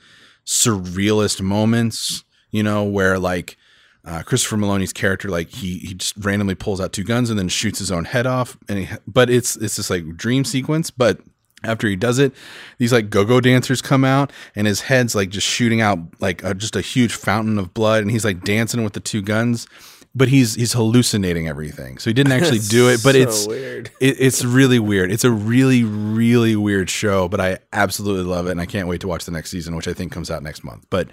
surrealist 0.45 1.41
moments 1.41 2.25
you 2.51 2.63
know 2.63 2.85
where 2.85 3.19
like 3.19 3.57
uh, 4.05 4.23
Christopher 4.23 4.57
Maloney's 4.57 4.95
character, 4.95 5.29
like 5.29 5.51
he 5.51 5.79
he 5.79 5.95
just 5.95 6.15
randomly 6.17 6.55
pulls 6.55 6.81
out 6.81 6.93
two 6.93 7.05
guns 7.05 7.29
and 7.29 7.39
then 7.39 7.49
shoots 7.49 7.79
his 7.79 7.93
own 7.93 8.07
head 8.07 8.27
off, 8.27 8.57
and 8.67 8.79
he, 8.79 8.97
but 9.07 9.29
it's 9.29 9.57
it's 9.57 9.77
this 9.77 9.91
like 9.91 10.17
dream 10.17 10.43
sequence. 10.45 10.91
But 10.91 11.21
after 11.65 11.87
he 11.89 11.97
does 11.97 12.19
it, 12.19 12.33
these 12.79 12.93
like 12.93 13.11
go-go 13.11 13.41
dancers 13.41 13.83
come 13.83 14.05
out, 14.05 14.33
and 14.55 14.67
his 14.67 14.83
head's 14.83 15.15
like 15.15 15.31
just 15.31 15.47
shooting 15.47 15.81
out 15.81 15.99
like 16.21 16.43
a, 16.45 16.55
just 16.55 16.77
a 16.77 16.81
huge 16.81 17.15
fountain 17.15 17.59
of 17.59 17.75
blood, 17.75 18.03
and 18.03 18.11
he's 18.11 18.25
like 18.25 18.43
dancing 18.45 18.83
with 18.85 18.93
the 18.95 19.01
two 19.01 19.23
guns, 19.23 19.67
but 20.15 20.29
he's 20.29 20.55
he's 20.55 20.73
hallucinating 20.73 21.47
everything, 21.49 21.99
so 21.99 22.11
he 22.11 22.15
didn't 22.15 22.33
actually 22.33 22.59
do 22.69 22.89
it. 22.89 23.01
But 23.05 23.15
So 23.15 23.21
it's 23.21 23.47
weird. 23.47 23.91
it, 24.01 24.17
it's 24.19 24.45
really 24.45 24.79
weird. 24.79 25.13
It's 25.13 25.25
a 25.25 25.31
really, 25.31 25.85
really 25.85 26.57
weird 26.57 26.91
show, 26.91 27.29
but 27.29 27.41
I 27.41 27.59
absolutely 27.73 28.25
love 28.25 28.47
it, 28.47 28.53
and 28.53 28.61
I 28.61 28.67
can't 28.67 28.89
wait 28.89 29.01
to 29.03 29.09
watch 29.09 29.25
the 29.25 29.33
next 29.33 29.51
season, 29.51 29.77
which 29.77 29.87
I 29.89 29.93
think 29.93 30.13
comes 30.13 30.31
out 30.31 30.43
next 30.43 30.65
month. 30.65 30.87
But 30.91 31.09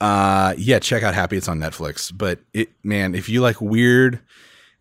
uh, 0.00 0.54
yeah, 0.56 0.78
check 0.78 1.02
out 1.02 1.14
Happy. 1.14 1.36
It's 1.36 1.48
on 1.48 1.58
Netflix. 1.58 2.12
But 2.16 2.38
it, 2.52 2.68
man, 2.84 3.14
if 3.16 3.28
you 3.28 3.40
like 3.40 3.60
weird 3.60 4.20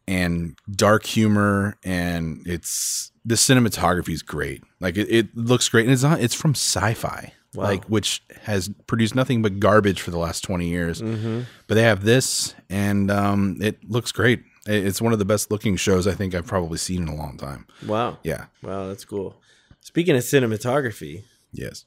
and 0.08 0.56
dark 0.72 1.06
humor, 1.06 1.78
and 1.84 2.44
it's 2.46 3.12
the 3.28 3.36
cinematography 3.36 4.14
is 4.14 4.22
great. 4.22 4.64
Like 4.80 4.98
it, 4.98 5.08
it 5.12 5.36
looks 5.38 5.68
great, 5.70 5.86
and 5.86 5.94
it's 5.94 6.04
not. 6.04 6.22
It's 6.22 6.34
from 6.34 6.54
Syfy, 6.54 7.32
Wow. 7.54 7.64
like 7.66 7.86
which 7.86 8.24
has 8.44 8.70
produced 8.88 9.16
nothing 9.16 9.42
but 9.42 9.60
garbage 9.60 10.02
for 10.02 10.12
the 10.12 10.18
last 10.18 10.44
twenty 10.44 10.70
years. 10.70 11.02
Mm-hmm. 11.02 11.42
But 11.68 11.76
they 11.76 11.84
have 11.84 12.04
this, 12.04 12.56
and 12.70 13.12
um, 13.12 13.58
it 13.62 13.78
looks 13.90 14.12
great. 14.12 14.44
It's 14.66 15.02
one 15.02 15.14
of 15.14 15.20
the 15.20 15.26
best 15.26 15.52
looking 15.52 15.76
shows 15.78 16.08
I 16.08 16.14
think 16.14 16.34
I've 16.36 16.46
probably 16.48 16.78
seen 16.78 17.04
in 17.04 17.08
a 17.10 17.16
long 17.16 17.38
time. 17.38 17.68
Wow. 17.86 18.18
Yeah. 18.24 18.46
Wow, 18.64 18.88
that's 18.88 19.06
cool. 19.06 19.36
Speaking 19.82 20.16
of 20.16 20.24
cinematography, 20.24 21.24
Yes. 21.54 21.86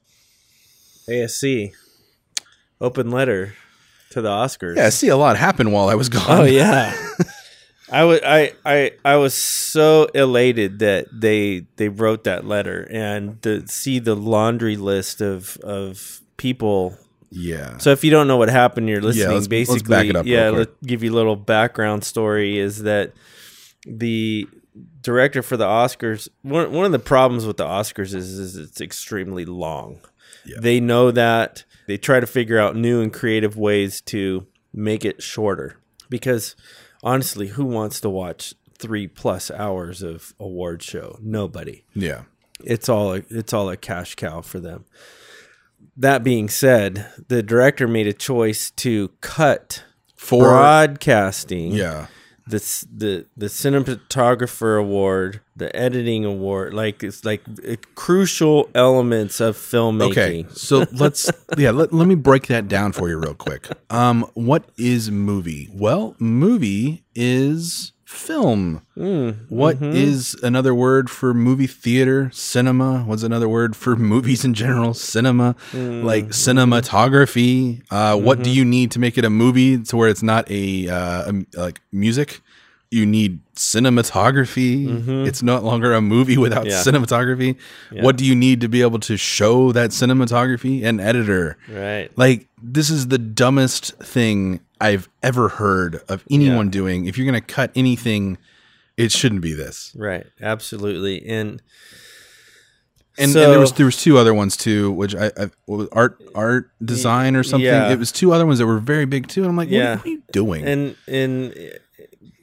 ASC 1.09 1.73
open 2.81 3.11
letter 3.11 3.55
to 4.11 4.23
the 4.23 4.29
Oscars. 4.31 4.77
Yeah, 4.77 4.87
I 4.87 4.89
see 4.91 5.09
a 5.09 5.17
lot 5.17 5.37
happen 5.37 5.73
while 5.73 5.89
I 5.89 5.95
was 5.95 6.09
gone. 6.09 6.25
Oh 6.29 6.45
yeah. 6.45 6.95
I 7.93 8.05
was 8.05 8.21
I, 8.25 8.53
I 8.65 8.93
I 9.05 9.17
was 9.17 9.35
so 9.35 10.05
elated 10.15 10.79
that 10.81 11.07
they 11.13 11.67
they 11.77 11.89
wrote 11.89 12.25
that 12.25 12.45
letter 12.45 12.87
and 12.91 13.41
to 13.43 13.67
see 13.67 13.99
the 13.99 14.15
laundry 14.15 14.77
list 14.77 15.21
of 15.21 15.57
of 15.63 16.21
people. 16.37 16.97
Yeah. 17.31 17.79
So 17.79 17.91
if 17.91 18.03
you 18.05 18.11
don't 18.11 18.27
know 18.27 18.37
what 18.37 18.49
happened, 18.49 18.89
you're 18.89 19.01
listening. 19.01 19.27
let's- 19.29 19.35
let's 19.35 19.49
basically, 19.49 19.83
back 19.89 20.07
it 20.07 20.17
up 20.17 20.27
yeah. 20.27 20.51
Let 20.51 20.83
give 20.83 21.03
you 21.05 21.13
a 21.13 21.15
little 21.15 21.37
background 21.37 22.05
story. 22.05 22.59
Is 22.59 22.83
that 22.83 23.13
the 23.87 24.49
director 25.03 25.43
for 25.43 25.57
the 25.57 25.67
Oscars? 25.67 26.29
One 26.43 26.73
one 26.73 26.87
of 26.87 26.93
the 26.93 26.99
problems 26.99 27.47
with 27.47 27.57
the 27.57 27.67
Oscars 27.67 28.15
is 28.15 28.39
is 28.39 28.57
it's 28.57 28.81
extremely 28.81 29.45
long. 29.45 30.01
Yeah. 30.45 30.57
They 30.61 30.81
know 30.81 31.11
that 31.11 31.65
they 31.87 31.97
try 31.99 32.21
to 32.21 32.27
figure 32.27 32.59
out 32.59 32.77
new 32.77 33.01
and 33.01 33.13
creative 33.13 33.57
ways 33.57 34.01
to 34.03 34.47
make 34.73 35.05
it 35.05 35.23
shorter 35.23 35.77
because 36.09 36.57
honestly, 37.03 37.49
who 37.49 37.65
wants 37.65 38.01
to 38.01 38.11
watch 38.11 38.55
three 38.79 39.07
plus 39.07 39.51
hours 39.51 40.03
of 40.03 40.35
award 40.39 40.83
show? 40.83 41.19
Nobody. 41.21 41.85
yeah. 41.95 42.23
It's 42.63 42.91
all 42.91 43.15
a, 43.15 43.23
it's 43.31 43.55
all 43.55 43.71
a 43.71 43.77
cash 43.79 44.17
cow 44.17 44.43
for 44.43 44.61
them. 44.61 44.85
That 45.97 46.23
being 46.23 46.51
said, 46.51 47.11
the 47.29 47.43
director 47.43 47.89
made 47.89 48.07
a 48.07 48.13
choice 48.13 48.71
to 48.73 49.09
cut 49.23 49.83
For 50.15 50.45
broadcasting 50.45 51.73
yeah. 51.73 52.09
The 52.51 52.87
the 52.95 53.27
the 53.37 53.47
cinematographer 53.47 54.79
award, 54.79 55.41
the 55.57 55.75
editing 55.75 56.25
award, 56.25 56.75
like 56.75 57.03
it's 57.03 57.25
like 57.25 57.43
uh, 57.69 57.77
crucial 57.95 58.69
elements 58.75 59.41
of 59.41 59.57
filmmaking. 59.57 60.11
Okay, 60.11 60.47
so 60.53 60.87
let's 60.93 61.31
yeah 61.57 61.71
let, 61.71 61.93
let 61.93 62.07
me 62.07 62.15
break 62.15 62.47
that 62.49 62.69
down 62.69 62.93
for 62.93 63.09
you 63.09 63.19
real 63.19 63.35
quick. 63.35 63.69
Um, 63.91 64.31
what 64.35 64.69
is 64.77 65.11
movie? 65.11 65.69
Well, 65.73 66.15
movie 66.19 67.05
is 67.15 67.93
film. 68.11 68.83
What 69.49 69.81
is 69.81 70.35
another 70.43 70.75
word 70.75 71.09
for 71.09 71.33
movie 71.33 71.67
theater? 71.69 72.29
Cinema. 72.35 73.05
What's 73.07 73.23
another 73.23 73.49
word 73.49 73.77
for 73.77 73.95
movies 74.13 74.45
in 74.45 74.53
general? 74.53 74.95
Cinema, 74.95 75.55
like 75.73 76.27
cinematography. 76.29 77.83
Uh, 77.91 78.17
What 78.19 78.43
do 78.43 78.51
you 78.51 78.65
need 78.65 78.91
to 78.93 78.99
make 78.99 79.17
it 79.17 79.25
a 79.25 79.31
movie 79.31 79.79
to 79.85 79.97
where 79.97 80.09
it's 80.09 80.23
not 80.23 80.51
a 80.51 80.89
uh, 80.89 81.29
um, 81.31 81.47
like 81.57 81.81
music? 81.93 82.41
You 82.91 83.07
need 83.07 83.39
cinematography. 83.55 85.27
It's 85.27 85.43
no 85.45 85.61
longer 85.61 85.95
a 85.95 86.01
movie 86.01 86.37
without 86.37 86.67
Yeah. 86.67 86.83
cinematography. 86.83 87.57
What 87.93 88.17
do 88.17 88.25
you 88.25 88.35
need 88.35 88.61
to 88.63 88.69
be 88.69 88.83
able 88.83 88.99
to 89.01 89.17
show 89.17 89.71
that 89.73 89.91
cinematography? 89.91 90.85
An 90.85 90.99
editor. 90.99 91.57
Right. 91.69 92.11
Like 92.17 92.49
this 92.61 92.91
is 92.91 93.07
the 93.09 93.19
dumbest 93.19 93.97
thing 93.99 94.61
I've 94.81 95.09
ever 95.23 95.49
heard 95.49 96.01
of 96.09 96.25
anyone 96.31 96.67
Yeah. 96.67 96.71
doing. 96.73 97.05
If 97.07 97.19
you're 97.19 97.27
gonna 97.27 97.41
cut 97.41 97.71
anything, 97.75 98.39
it 98.97 99.13
shouldn't 99.13 99.41
be 99.43 99.53
this. 99.53 99.93
Right. 99.97 100.27
Absolutely. 100.41 101.25
And 101.27 101.61
And, 103.19 103.33
So- 103.33 103.43
and 103.43 103.53
there 103.53 103.59
was 103.61 103.73
there 103.73 103.85
was 103.87 104.01
two 104.03 104.17
other 104.17 104.33
ones 104.33 104.57
too, 104.57 104.93
which 104.93 105.15
I, 105.15 105.27
I 105.37 105.51
was 105.67 105.89
art 105.93 106.23
art 106.35 106.71
design 106.83 107.37
or 107.37 107.43
something. 107.43 107.67
Yeah. 107.67 107.91
It 107.93 107.99
was 107.99 108.13
two 108.13 108.33
other 108.33 108.47
ones 108.47 108.59
that 108.61 108.67
were 108.67 108.79
very 108.79 109.05
big 109.05 109.27
too. 109.29 109.43
And 109.43 109.51
I'm 109.51 109.57
like, 109.57 109.69
what, 109.69 109.75
Yeah. 109.77 109.97
what 109.97 110.07
are 110.07 110.09
you 110.09 110.23
doing? 110.33 110.65
and 110.65 110.97
and 111.07 111.53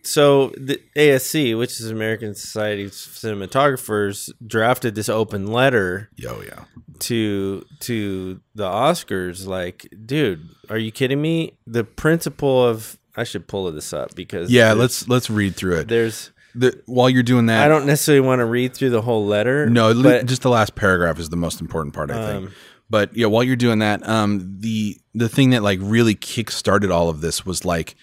so 0.07 0.53
the 0.57 0.81
ASC, 0.95 1.57
which 1.57 1.79
is 1.79 1.91
American 1.91 2.33
Society 2.33 2.85
of 2.85 2.91
Cinematographers, 2.91 4.31
drafted 4.45 4.95
this 4.95 5.09
open 5.09 5.47
letter 5.47 6.09
Yo, 6.15 6.41
yeah. 6.41 6.63
to 6.99 7.65
to 7.81 8.39
the 8.55 8.67
Oscars. 8.67 9.45
Like, 9.45 9.87
dude, 10.05 10.47
are 10.69 10.77
you 10.77 10.91
kidding 10.91 11.21
me? 11.21 11.57
The 11.65 11.83
principle 11.83 12.65
of 12.65 12.97
I 13.15 13.23
should 13.23 13.47
pull 13.47 13.71
this 13.71 13.91
up 13.93 14.15
because 14.15 14.49
Yeah, 14.51 14.73
let's 14.73 15.07
let's 15.07 15.29
read 15.29 15.55
through 15.55 15.79
it. 15.79 15.87
there's 15.87 16.31
the, 16.55 16.81
while 16.85 17.09
you're 17.09 17.23
doing 17.23 17.47
that, 17.47 17.63
I 17.63 17.67
don't 17.67 17.85
necessarily 17.85 18.25
want 18.25 18.39
to 18.39 18.45
read 18.45 18.73
through 18.73 18.91
the 18.91 19.01
whole 19.01 19.25
letter. 19.25 19.69
No, 19.69 20.01
but 20.01 20.25
just 20.25 20.41
the 20.41 20.49
last 20.49 20.75
paragraph 20.75 21.19
is 21.19 21.29
the 21.29 21.37
most 21.37 21.61
important 21.61 21.93
part, 21.93 22.09
I 22.09 22.25
think. 22.25 22.47
Um, 22.47 22.53
but 22.89 23.15
yeah, 23.15 23.27
while 23.27 23.43
you're 23.43 23.55
doing 23.55 23.79
that, 23.79 24.07
um, 24.07 24.57
the 24.59 24.97
the 25.13 25.29
thing 25.29 25.51
that 25.51 25.61
like 25.63 25.79
really 25.81 26.15
kick 26.15 26.49
started 26.49 26.91
all 26.91 27.09
of 27.09 27.21
this 27.21 27.45
was 27.45 27.65
like 27.65 27.95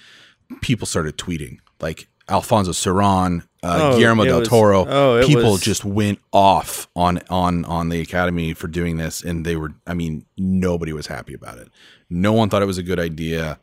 people 0.60 0.86
started 0.86 1.16
tweeting, 1.16 1.58
like 1.80 2.08
Alfonso 2.28 2.72
Cuarón, 2.72 3.42
uh, 3.62 3.78
Oh, 3.92 3.98
Guillermo 3.98 4.24
del 4.24 4.40
was- 4.40 4.48
Toro. 4.48 4.86
oh, 4.88 5.26
people 5.26 5.52
was- 5.52 5.60
just 5.62 5.84
went 5.84 6.18
off 6.32 6.88
on 6.96 7.20
on 7.28 7.64
on 7.66 7.88
the 7.90 8.00
Academy 8.00 8.54
for 8.54 8.66
doing 8.68 8.96
this, 8.96 9.22
and 9.22 9.44
they 9.44 9.56
were. 9.56 9.72
I 9.86 9.94
mean, 9.94 10.24
nobody 10.38 10.92
was 10.92 11.06
happy 11.08 11.34
about 11.34 11.58
it. 11.58 11.68
No 12.08 12.32
one 12.32 12.48
thought 12.48 12.62
it 12.62 12.66
was 12.66 12.78
a 12.78 12.82
good 12.82 13.00
idea. 13.00 13.58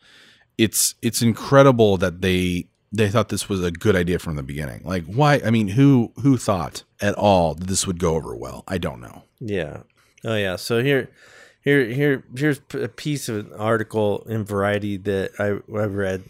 It's 0.57 0.95
it's 1.01 1.22
incredible 1.22 1.97
that 1.97 2.22
they 2.22 2.68
they 2.93 3.09
thought 3.09 3.30
this 3.30 3.47
was 3.49 3.64
a 3.64 3.72
good 3.72 3.95
idea 3.95 4.20
from 4.20 4.36
the 4.36 4.43
beginning. 4.43 4.82
Like, 4.84 5.05
why? 5.05 5.41
I 5.45 5.49
mean, 5.49 5.70
who 5.70 6.12
who 6.22 6.38
thought 6.38 6.84
at 7.01 7.16
all 7.16 7.55
that 7.55 7.68
this 7.68 7.88
would 7.88 7.99
go 7.99 8.16
over 8.16 8.36
well? 8.36 8.64
I 8.68 8.78
don't 8.78 8.99
know. 9.01 9.24
Yeah. 9.39 9.78
Oh 10.24 10.36
yeah. 10.36 10.55
So 10.57 10.84
here, 10.84 11.09
here, 11.64 11.86
here, 11.86 12.24
here's 12.38 12.59
a 12.74 12.88
piece 12.89 13.28
of 13.30 13.38
an 13.38 13.53
article 13.57 14.24
in 14.30 14.43
Variety 14.45 14.97
that 14.97 15.32
I 15.39 15.45
I 15.76 15.86
read 15.86 16.24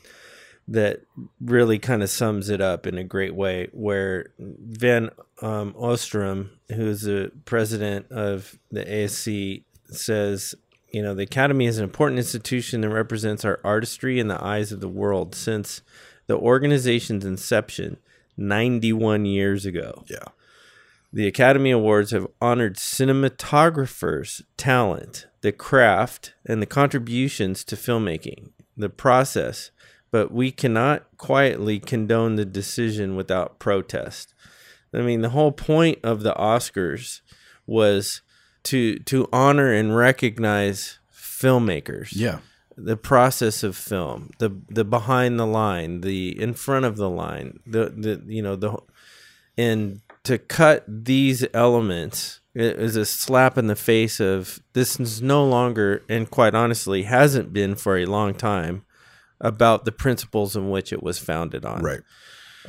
that 0.67 1.01
really 1.39 1.79
kind 1.79 2.03
of 2.03 2.09
sums 2.09 2.49
it 2.49 2.61
up 2.61 2.87
in 2.87 2.97
a 2.97 3.03
great 3.03 3.35
way. 3.35 3.67
Where 3.71 4.27
Van 4.39 5.09
um, 5.41 5.73
Oostrum, 5.73 6.49
who's 6.69 7.01
the 7.01 7.31
president 7.45 8.11
of 8.11 8.57
the 8.71 8.85
ASC, 8.85 9.63
says. 9.87 10.55
You 10.93 11.01
know, 11.01 11.15
the 11.15 11.23
Academy 11.23 11.67
is 11.67 11.77
an 11.77 11.85
important 11.85 12.19
institution 12.19 12.81
that 12.81 12.89
represents 12.89 13.45
our 13.45 13.61
artistry 13.63 14.19
in 14.19 14.27
the 14.27 14.43
eyes 14.43 14.73
of 14.73 14.81
the 14.81 14.89
world 14.89 15.35
since 15.35 15.81
the 16.27 16.37
organization's 16.37 17.23
inception 17.23 17.95
91 18.35 19.25
years 19.25 19.65
ago. 19.65 20.03
Yeah. 20.07 20.25
The 21.13 21.27
Academy 21.27 21.71
Awards 21.71 22.11
have 22.11 22.27
honored 22.41 22.77
cinematographers' 22.77 24.41
talent, 24.55 25.27
the 25.41 25.51
craft, 25.51 26.33
and 26.45 26.61
the 26.61 26.65
contributions 26.67 27.65
to 27.65 27.75
filmmaking, 27.75 28.51
the 28.77 28.89
process, 28.89 29.71
but 30.11 30.31
we 30.31 30.51
cannot 30.51 31.03
quietly 31.17 31.79
condone 31.79 32.35
the 32.35 32.45
decision 32.45 33.15
without 33.15 33.59
protest. 33.59 34.33
I 34.93 34.99
mean, 35.01 35.21
the 35.21 35.29
whole 35.29 35.51
point 35.53 35.99
of 36.03 36.21
the 36.23 36.33
Oscars 36.33 37.21
was 37.65 38.21
to 38.63 38.99
to 38.99 39.27
honor 39.31 39.71
and 39.73 39.95
recognize 39.95 40.99
filmmakers 41.13 42.09
Yeah. 42.13 42.39
the 42.77 42.97
process 42.97 43.63
of 43.63 43.75
film, 43.75 44.31
the 44.39 44.51
the 44.69 44.83
behind 44.83 45.39
the 45.39 45.47
line, 45.47 46.01
the 46.01 46.39
in 46.39 46.53
front 46.53 46.85
of 46.85 46.97
the 46.97 47.09
line, 47.09 47.59
the 47.65 47.89
the 47.89 48.21
you 48.27 48.41
know 48.41 48.55
the 48.55 48.77
and 49.57 50.01
to 50.23 50.37
cut 50.37 50.83
these 50.87 51.45
elements 51.53 52.41
i- 52.55 52.59
is 52.59 52.95
a 52.95 53.05
slap 53.05 53.57
in 53.57 53.67
the 53.67 53.75
face 53.75 54.19
of 54.19 54.59
this 54.73 54.99
is 54.99 55.21
no 55.21 55.43
longer 55.45 56.03
and 56.09 56.29
quite 56.29 56.53
honestly 56.53 57.03
hasn't 57.03 57.51
been 57.53 57.75
for 57.75 57.97
a 57.97 58.05
long 58.05 58.33
time 58.33 58.83
about 59.41 59.83
the 59.85 59.91
principles 59.91 60.55
in 60.55 60.69
which 60.69 60.93
it 60.93 61.03
was 61.03 61.17
founded 61.19 61.65
on. 61.65 61.81
Right. 61.83 62.01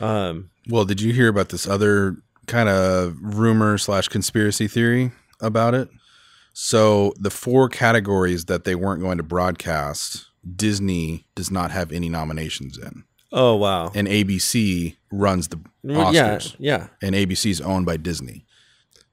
Um 0.01 0.51
Well, 0.69 0.85
did 0.85 1.01
you 1.01 1.13
hear 1.13 1.29
about 1.29 1.51
this 1.51 1.67
other 1.69 2.17
kind 2.47 2.69
of 2.69 3.15
rumor 3.21 3.79
slash 3.79 4.09
conspiracy 4.09 4.67
theory 4.69 5.13
about 5.41 5.75
it? 5.75 5.89
So 6.55 7.13
the 7.19 7.31
four 7.31 7.69
categories 7.69 8.45
that 8.47 8.65
they 8.65 8.75
weren't 8.75 9.01
going 9.01 9.17
to 9.19 9.23
broadcast, 9.23 10.27
Disney 10.57 11.27
does 11.35 11.51
not 11.51 11.71
have 11.71 11.93
any 11.93 12.09
nominations 12.09 12.77
in, 12.79 13.05
oh 13.33 13.55
wow. 13.57 13.91
and 13.95 14.07
ABC 14.09 14.97
runs 15.11 15.49
the 15.49 15.57
Mm, 15.85 16.13
yeah, 16.15 16.37
Oscars, 16.37 16.55
yeah. 16.61 16.89
and 17.01 17.15
ABC 17.17 17.51
is 17.51 17.61
owned 17.61 17.87
by 17.87 17.97
Disney. 17.97 18.45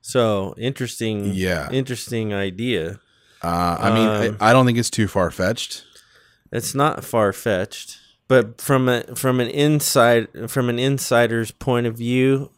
So 0.02 0.54
interesting 0.58 1.32
Yeah. 1.34 1.70
interesting 1.72 2.34
idea. 2.34 3.00
Uh, 3.42 3.78
I 3.80 3.90
mean, 3.94 4.08
Um, 4.32 4.38
I, 4.42 4.50
I 4.50 4.54
don't 4.54 4.66
think 4.66 4.78
it's 4.78 4.90
too 4.90 5.08
far 5.08 5.32
fetched. 5.32 5.84
It's 6.52 6.74
not 6.74 7.04
far 7.04 7.32
fetched, 7.34 7.98
but 8.28 8.60
from 8.62 8.90
a 8.90 9.04
from 9.16 9.40
an 9.40 9.48
inside 9.50 10.28
from 10.50 10.70
an 10.70 10.80
insider's 10.80 11.52
point 11.52 11.86
of 11.88 11.96
view, 11.98 12.52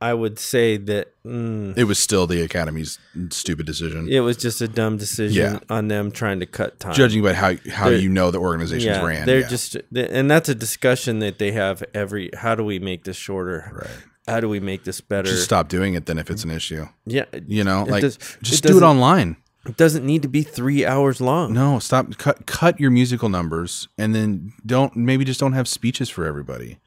I 0.00 0.12
would 0.14 0.38
say 0.38 0.76
that 0.76 1.12
mm, 1.24 1.76
It 1.76 1.84
was 1.84 1.98
still 1.98 2.26
the 2.26 2.42
Academy's 2.42 2.98
stupid 3.30 3.66
decision, 3.66 4.08
it 4.10 4.20
was 4.20 4.36
just 4.36 4.60
a 4.60 4.68
dumb 4.68 4.96
decision 4.96 5.54
Yeah. 5.54 5.58
on 5.70 5.88
them 5.88 6.10
trying 6.10 6.40
to 6.40 6.46
cut 6.46 6.80
time. 6.80 6.94
judging 6.94 7.22
by 7.22 7.32
how 7.34 7.54
how 7.70 7.90
They're- 7.90 7.98
you 7.98 8.08
know 8.08 8.30
the 8.30 8.38
organization's 8.40 8.96
yeah, 8.96 9.04
ran. 9.04 9.26
they're 9.26 9.40
yeah. 9.40 9.48
just, 9.48 9.76
and 9.94 10.30
that's 10.30 10.48
a 10.48 10.54
discussion 10.54 11.18
that 11.20 11.38
they 11.38 11.52
have 11.52 11.82
every. 11.94 12.30
How 12.34 12.54
do 12.54 12.64
we 12.64 12.78
make 12.78 13.04
this 13.04 13.16
shorter? 13.16 13.70
right. 13.72 13.90
How 14.26 14.40
do 14.40 14.48
we 14.48 14.58
make 14.58 14.84
this 14.84 15.02
better? 15.02 15.28
Just 15.28 15.44
stop 15.44 15.68
doing 15.68 15.92
it 15.92 16.06
then 16.06 16.16
if 16.18 16.30
it's 16.30 16.44
an 16.44 16.50
issue. 16.50 16.86
yeah, 17.04 17.26
You 17.46 17.62
know, 17.62 17.84
like 17.84 18.00
does- 18.00 18.18
just 18.42 18.64
it 18.64 18.68
do 18.68 18.78
it 18.78 18.82
online. 18.82 19.36
It 19.66 19.76
doesn't 19.76 20.04
need 20.04 20.22
to 20.22 20.28
be 20.28 20.42
three 20.42 20.84
hours 20.84 21.20
long. 21.20 21.52
No, 21.52 21.78
stop. 21.78 22.16
Cut 22.18 22.46
cut 22.46 22.78
your 22.80 22.90
musical 22.90 23.28
numbers, 23.28 23.88
and 23.98 24.14
then 24.14 24.52
don't 24.64 24.94
maybe 24.96 25.24
just 25.24 25.40
don't 25.40 25.52
have 25.54 25.68
speeches 25.68 26.08
for 26.10 26.24
everybody. 26.26 26.78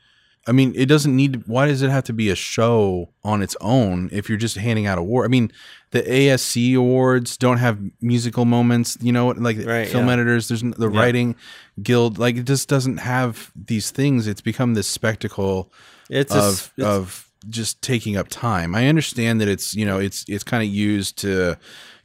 I 0.50 0.54
mean, 0.54 0.72
it 0.78 0.86
doesn't 0.86 1.14
need. 1.14 1.44
Why 1.48 1.68
does 1.68 1.82
it 1.82 1.90
have 1.90 2.06
to 2.06 2.14
be 2.14 2.30
a 2.30 2.36
show 2.36 3.10
on 3.24 3.42
its 3.42 3.58
own 3.60 4.10
if 4.14 4.30
you're 4.30 4.38
just 4.38 4.56
handing 4.56 4.86
out 4.86 4.98
award? 4.98 5.26
I 5.26 5.28
mean, 5.28 5.52
the 5.92 6.02
ASC 6.04 6.74
awards 6.78 7.36
don't 7.36 7.58
have 7.58 7.78
musical 8.00 8.46
moments. 8.46 8.98
You 9.02 9.12
know, 9.12 9.28
like 9.30 9.58
Right, 9.66 9.90
film 9.90 10.08
yeah. 10.08 10.14
editors. 10.14 10.48
There's 10.48 10.62
the 10.62 10.88
writing 10.88 11.36
guild. 11.84 12.18
Like 12.18 12.38
it 12.38 12.46
just 12.46 12.70
doesn't 12.70 12.98
have 12.98 13.52
these 13.56 13.92
things. 13.92 14.26
It's 14.26 14.40
become 14.40 14.74
this 14.74 14.88
spectacle 14.88 15.70
It's 16.10 16.32
of 16.34 16.44
s- 16.54 16.72
it's, 16.78 16.86
of 16.88 17.30
just 17.50 17.82
taking 17.82 18.16
up 18.16 18.30
time. 18.30 18.74
I 18.74 18.88
understand 18.88 19.42
that 19.42 19.50
it's 19.50 19.76
you 19.76 19.86
know 19.86 20.00
it's 20.00 20.24
it's 20.30 20.46
kind 20.46 20.64
of 20.64 20.70
used 20.70 21.18
to 21.20 21.58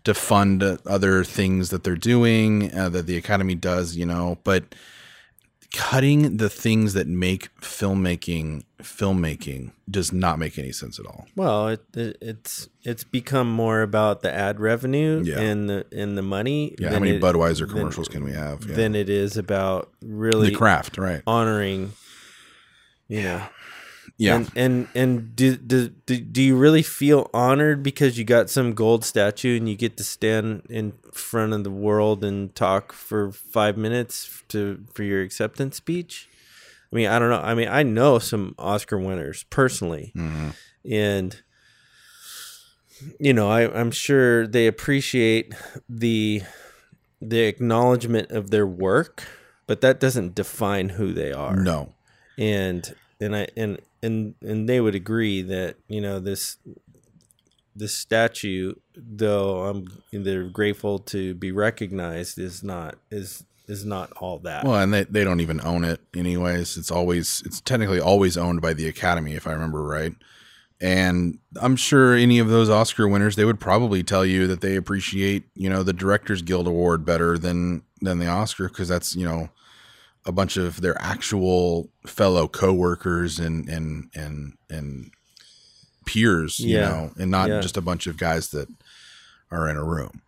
to 0.04 0.14
fund 0.14 0.62
other 0.86 1.24
things 1.24 1.70
that 1.70 1.84
they're 1.84 1.94
doing 1.96 2.74
uh, 2.74 2.88
that 2.88 3.06
the 3.06 3.16
academy 3.16 3.54
does, 3.54 3.96
you 3.96 4.04
know, 4.06 4.38
but 4.44 4.74
cutting 5.72 6.36
the 6.36 6.50
things 6.50 6.92
that 6.92 7.06
make 7.06 7.48
filmmaking 7.60 8.62
filmmaking 8.82 9.70
does 9.90 10.12
not 10.12 10.38
make 10.38 10.58
any 10.58 10.72
sense 10.72 10.98
at 10.98 11.06
all. 11.06 11.26
Well, 11.36 11.68
it, 11.68 11.80
it, 11.94 12.18
it's 12.20 12.68
it's 12.82 13.04
become 13.04 13.50
more 13.50 13.80
about 13.82 14.22
the 14.22 14.30
ad 14.32 14.60
revenue 14.60 15.22
Yeah. 15.24 15.38
and 15.40 15.70
the 15.70 15.86
and 15.92 16.18
the 16.18 16.22
money. 16.22 16.74
Yeah, 16.78 16.90
how 16.90 16.98
many 16.98 17.12
it- 17.16 17.22
Budweiser 17.22 17.60
than- 17.60 17.68
commercials 17.78 18.08
can 18.08 18.24
we 18.24 18.32
have? 18.32 18.64
Yeah. 18.68 18.74
Than 18.76 18.94
it 18.94 19.08
is 19.08 19.36
about 19.36 19.90
really 20.02 20.50
the 20.50 20.56
craft, 20.56 20.98
right? 20.98 21.22
honoring. 21.26 21.92
You 23.08 23.22
know, 23.24 23.42
Yeah. 24.18 24.36
and 24.36 24.50
and 24.54 24.88
and 24.94 25.34
do, 25.36 25.56
do 25.56 25.88
do 25.88 26.20
do 26.20 26.42
you 26.42 26.56
really 26.56 26.82
feel 26.82 27.28
honored 27.34 27.82
because 27.82 28.18
you 28.18 28.24
got 28.24 28.50
some 28.50 28.72
gold 28.74 29.04
statue 29.04 29.56
and 29.56 29.68
you 29.68 29.74
get 29.76 29.96
to 29.96 30.04
stand 30.04 30.62
in 30.68 30.92
front 31.12 31.52
of 31.54 31.64
the 31.64 31.70
world 31.70 32.22
and 32.22 32.54
talk 32.54 32.92
for 32.92 33.32
five 33.32 33.76
minutes 33.76 34.42
to 34.48 34.84
for 34.94 35.02
your 35.02 35.22
acceptance 35.22 35.76
speech? 35.76 36.28
I 36.92 36.96
mean, 36.96 37.08
I 37.08 37.18
don't 37.18 37.30
know. 37.30 37.40
I 37.40 37.54
mean, 37.54 37.68
I 37.68 37.82
know 37.82 38.18
some 38.18 38.54
Oscar 38.58 38.98
winners 38.98 39.44
personally, 39.50 40.12
Mhm. 40.14 40.54
and 40.88 41.42
you 43.18 43.32
know, 43.32 43.50
I, 43.50 43.62
I'm 43.72 43.90
sure 43.90 44.46
they 44.46 44.66
appreciate 44.66 45.54
the 45.88 46.42
the 47.20 47.40
acknowledgement 47.40 48.30
of 48.30 48.50
their 48.50 48.66
work, 48.66 49.24
but 49.66 49.80
that 49.80 50.00
doesn't 50.00 50.34
define 50.34 50.90
who 50.90 51.12
they 51.12 51.32
are 51.32 51.56
No. 51.56 51.94
and 52.38 52.94
and 53.20 53.34
I 53.34 53.46
and 53.56 53.78
and 54.02 54.34
and 54.42 54.68
they 54.68 54.80
would 54.80 54.94
agree 54.94 55.42
that 55.42 55.76
you 55.88 56.00
know 56.00 56.20
this 56.20 56.58
this 57.74 57.96
statue, 57.96 58.74
though 58.94 59.64
I'm 59.64 59.86
they're 60.12 60.48
grateful 60.48 60.98
to 60.98 61.34
be 61.34 61.52
recognized, 61.52 62.38
is 62.38 62.62
not 62.62 62.96
is 63.10 63.44
is 63.68 63.84
not 63.84 64.12
all 64.14 64.38
that. 64.40 64.64
Well, 64.64 64.80
and 64.80 64.92
they, 64.92 65.04
they 65.04 65.24
don't 65.24 65.40
even 65.40 65.60
own 65.64 65.84
it 65.84 66.00
anyways. 66.14 66.76
It's 66.76 66.90
always 66.90 67.42
it's 67.46 67.60
technically 67.60 68.00
always 68.00 68.36
owned 68.36 68.60
by 68.60 68.74
the 68.74 68.88
Academy, 68.88 69.34
if 69.34 69.46
I 69.46 69.52
remember 69.52 69.82
right. 69.82 70.12
And 70.80 71.38
I'm 71.60 71.76
sure 71.76 72.14
any 72.14 72.40
of 72.40 72.48
those 72.48 72.68
Oscar 72.68 73.06
winners, 73.06 73.36
they 73.36 73.44
would 73.44 73.60
probably 73.60 74.02
tell 74.02 74.26
you 74.26 74.48
that 74.48 74.62
they 74.62 74.74
appreciate, 74.74 75.44
you 75.54 75.70
know, 75.70 75.84
the 75.84 75.92
Directors 75.92 76.42
Guild 76.42 76.66
Award 76.66 77.04
better 77.04 77.38
than 77.38 77.82
than 78.00 78.18
the 78.18 78.26
Oscar 78.26 78.68
because 78.68 78.88
that's, 78.88 79.14
you 79.14 79.24
know, 79.24 79.48
a 80.24 80.32
bunch 80.32 80.56
of 80.56 80.80
their 80.80 81.00
actual 81.00 81.90
fellow 82.06 82.46
coworkers 82.48 83.38
and 83.38 83.68
and 83.68 84.10
and 84.14 84.54
and 84.70 85.10
peers, 86.06 86.58
you 86.60 86.76
Yeah. 86.78 86.88
know, 86.88 87.12
and 87.18 87.30
not 87.30 87.48
Yeah. 87.48 87.60
just 87.60 87.76
a 87.76 87.80
bunch 87.80 88.06
of 88.06 88.16
guys 88.16 88.48
that 88.50 88.68
are 89.50 89.68
in 89.68 89.76
a 89.76 89.84
room. 89.84 90.22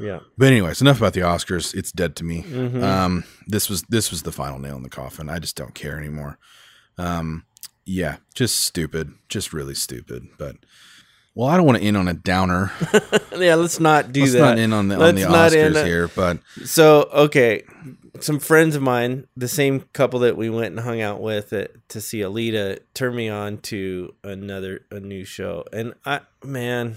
yeah, 0.00 0.20
But 0.36 0.46
anyways, 0.48 0.80
enough 0.80 0.98
about 0.98 1.12
the 1.14 1.20
Oscars. 1.22 1.74
It's 1.74 1.90
dead 1.90 2.14
to 2.16 2.24
me. 2.24 2.44
Mhm. 2.44 2.82
Um, 2.82 3.24
this 3.48 3.68
was 3.68 3.82
this 3.88 4.10
was 4.12 4.22
the 4.22 4.30
final 4.32 4.58
nail 4.60 4.76
in 4.76 4.84
the 4.84 4.88
coffin. 4.88 5.28
I 5.28 5.38
just 5.40 5.56
don't 5.56 5.74
care 5.74 5.98
anymore. 5.98 6.38
Um, 6.96 7.44
yeah, 7.84 8.18
just 8.34 8.60
stupid, 8.60 9.12
just 9.28 9.52
really 9.52 9.74
stupid. 9.74 10.28
But 10.38 10.56
well, 11.34 11.48
I 11.48 11.56
don't 11.56 11.66
want 11.66 11.78
to 11.78 11.84
end 11.84 11.96
on 11.96 12.06
a 12.08 12.14
downer. 12.14 12.70
yeah. 13.36 13.54
Let's 13.56 13.80
not 13.80 14.12
do 14.12 14.20
Let's 14.20 14.32
that. 14.34 14.38
not 14.40 14.58
end 14.58 14.72
on 14.74 14.86
the 14.88 14.94
on 14.94 15.00
Let's 15.00 15.22
the 15.22 15.28
not 15.28 15.52
end 15.52 15.74
Oscars 15.74 15.84
here. 15.84 16.08
But 16.08 16.38
So 16.64 17.08
okay, 17.12 17.64
some 18.22 18.38
friends 18.38 18.76
of 18.76 18.82
mine, 18.82 19.26
the 19.36 19.48
same 19.48 19.80
couple 19.92 20.20
that 20.20 20.36
we 20.36 20.50
went 20.50 20.76
and 20.76 20.80
hung 20.80 21.00
out 21.00 21.20
with 21.20 21.52
at, 21.52 21.88
to 21.90 22.00
see 22.00 22.18
Alita, 22.18 22.78
turned 22.94 23.16
me 23.16 23.28
on 23.28 23.58
to 23.58 24.14
another 24.22 24.82
a 24.90 25.00
new 25.00 25.24
show, 25.24 25.64
and 25.72 25.94
I 26.04 26.20
man, 26.44 26.96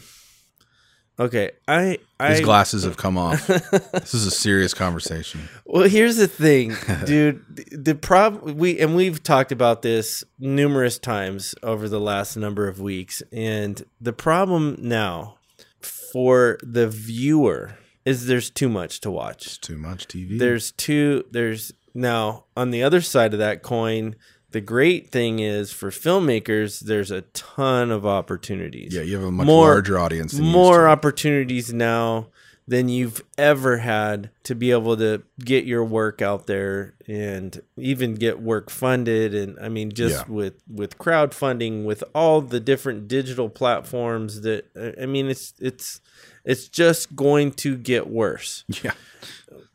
okay, 1.20 1.52
I 1.68 2.00
I 2.20 2.32
His 2.32 2.42
glasses 2.42 2.84
have 2.84 2.98
come 2.98 3.18
off. 3.18 3.48
this 3.48 4.14
is 4.14 4.26
a 4.26 4.32
serious 4.32 4.74
conversation. 4.74 5.42
Well, 5.66 5.88
here's 5.88 6.18
the 6.18 6.28
thing, 6.28 6.76
dude. 7.06 7.44
The, 7.50 7.78
the 7.78 7.96
problem 7.96 8.58
we 8.58 8.80
and 8.80 8.96
we've 8.96 9.24
talked 9.24 9.52
about 9.52 9.82
this 9.82 10.24
numerous 10.40 11.00
times 11.00 11.56
over 11.64 11.90
the 11.90 12.00
last 12.00 12.36
number 12.38 12.68
of 12.68 12.80
weeks, 12.80 13.22
and 13.32 13.84
the 14.00 14.14
problem 14.14 14.78
now 14.80 15.38
for 15.82 16.60
the 16.62 16.88
viewer 16.88 17.78
is 18.06 18.28
there's 18.28 18.50
too 18.50 18.70
much 18.70 19.00
to 19.02 19.12
watch. 19.12 19.46
It's 19.46 19.58
too 19.58 19.78
much 19.78 20.08
TV. 20.08 20.38
There's 20.40 20.72
two. 20.72 21.26
There's 21.32 21.72
now 21.94 22.46
on 22.56 22.72
the 22.72 22.84
other 22.84 23.02
side 23.02 23.34
of 23.34 23.40
that 23.40 23.62
coin. 23.64 24.16
The 24.52 24.62
great 24.62 25.10
thing 25.10 25.40
is 25.40 25.72
for 25.72 25.92
filmmakers, 25.92 26.82
there's 26.82 27.10
a 27.12 27.22
ton 27.22 27.90
of 27.90 28.06
opportunities 28.06 28.94
yeah, 28.94 29.02
you 29.02 29.16
have 29.16 29.24
a 29.26 29.32
much 29.32 29.48
more- 29.48 29.68
larger 29.68 29.98
audience. 29.98 30.34
More 30.34 30.90
opportunities 30.90 31.72
now 31.74 32.28
than 32.68 32.90
you've 32.90 33.24
ever 33.38 33.78
had 33.78 34.30
to 34.44 34.54
be 34.56 34.72
able 34.72 34.96
to 34.98 35.24
get 35.44 35.66
your 35.66 35.84
work 35.84 36.22
out 36.22 36.48
there 36.48 36.94
and 37.08 37.62
even 37.78 38.16
get 38.16 38.40
work 38.40 38.70
funded 38.70 39.34
and 39.34 39.58
i 39.60 39.68
mean 39.68 39.92
just 39.92 40.28
Yeah. 40.28 40.32
with 40.34 40.62
with 40.72 40.98
crowdfunding 41.00 41.86
with 41.86 42.04
all 42.14 42.40
the 42.40 42.60
different 42.60 43.08
digital 43.08 43.50
platforms 43.50 44.42
that 44.42 44.66
i 45.02 45.06
mean 45.08 45.28
it's 45.28 45.54
it's 45.60 46.02
it's 46.46 46.68
just 46.68 47.16
going 47.16 47.52
to 47.52 47.78
get 47.78 48.08
worse 48.10 48.64
Yeah. 48.84 48.94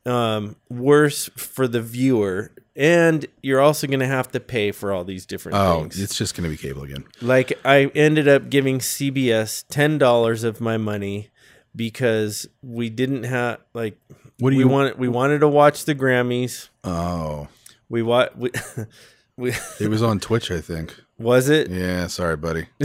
um 0.04 0.56
worse 0.68 1.28
for 1.36 1.66
the 1.68 1.80
viewer 1.82 2.52
and 2.74 3.24
you're 3.42 3.60
also 3.60 3.86
going 3.86 4.00
to 4.00 4.06
have 4.06 4.30
to 4.32 4.40
pay 4.40 4.70
for 4.70 4.92
all 4.92 5.02
these 5.04 5.24
different 5.26 5.56
Oh, 5.56 5.80
things 5.80 6.00
it's 6.00 6.16
just 6.16 6.34
going 6.36 6.44
to 6.44 6.50
be 6.50 6.56
cable 6.56 6.82
again. 6.82 7.04
like 7.22 7.58
I 7.64 7.86
ended 7.94 8.28
up 8.28 8.50
giving 8.50 8.78
CBS 8.80 9.64
ten 9.68 9.98
dollars 9.98 10.44
of 10.44 10.60
my 10.60 10.76
money 10.76 11.30
because 11.74 12.48
we 12.62 12.88
didn't 12.90 13.24
have 13.24 13.58
like 13.74 13.98
What 14.38 14.50
do 14.50 14.56
we 14.56 14.62
you 14.64 14.68
wanted 14.68 14.98
we 14.98 15.08
wanted 15.08 15.38
to 15.40 15.48
watch 15.48 15.84
the 15.84 15.94
Grammys. 15.94 16.68
Oh, 16.84 17.48
We 17.88 18.02
wa 18.02 18.28
we, 18.36 18.50
we 19.36 19.50
it 19.80 19.88
was 19.88 20.02
on 20.02 20.20
Twitch, 20.20 20.50
I 20.50 20.60
think. 20.60 20.94
was 21.18 21.48
it 21.48 21.70
Yeah, 21.70 22.06
sorry, 22.08 22.36
buddy. 22.36 22.66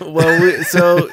well 0.00 0.40
we, 0.42 0.62
so 0.64 1.08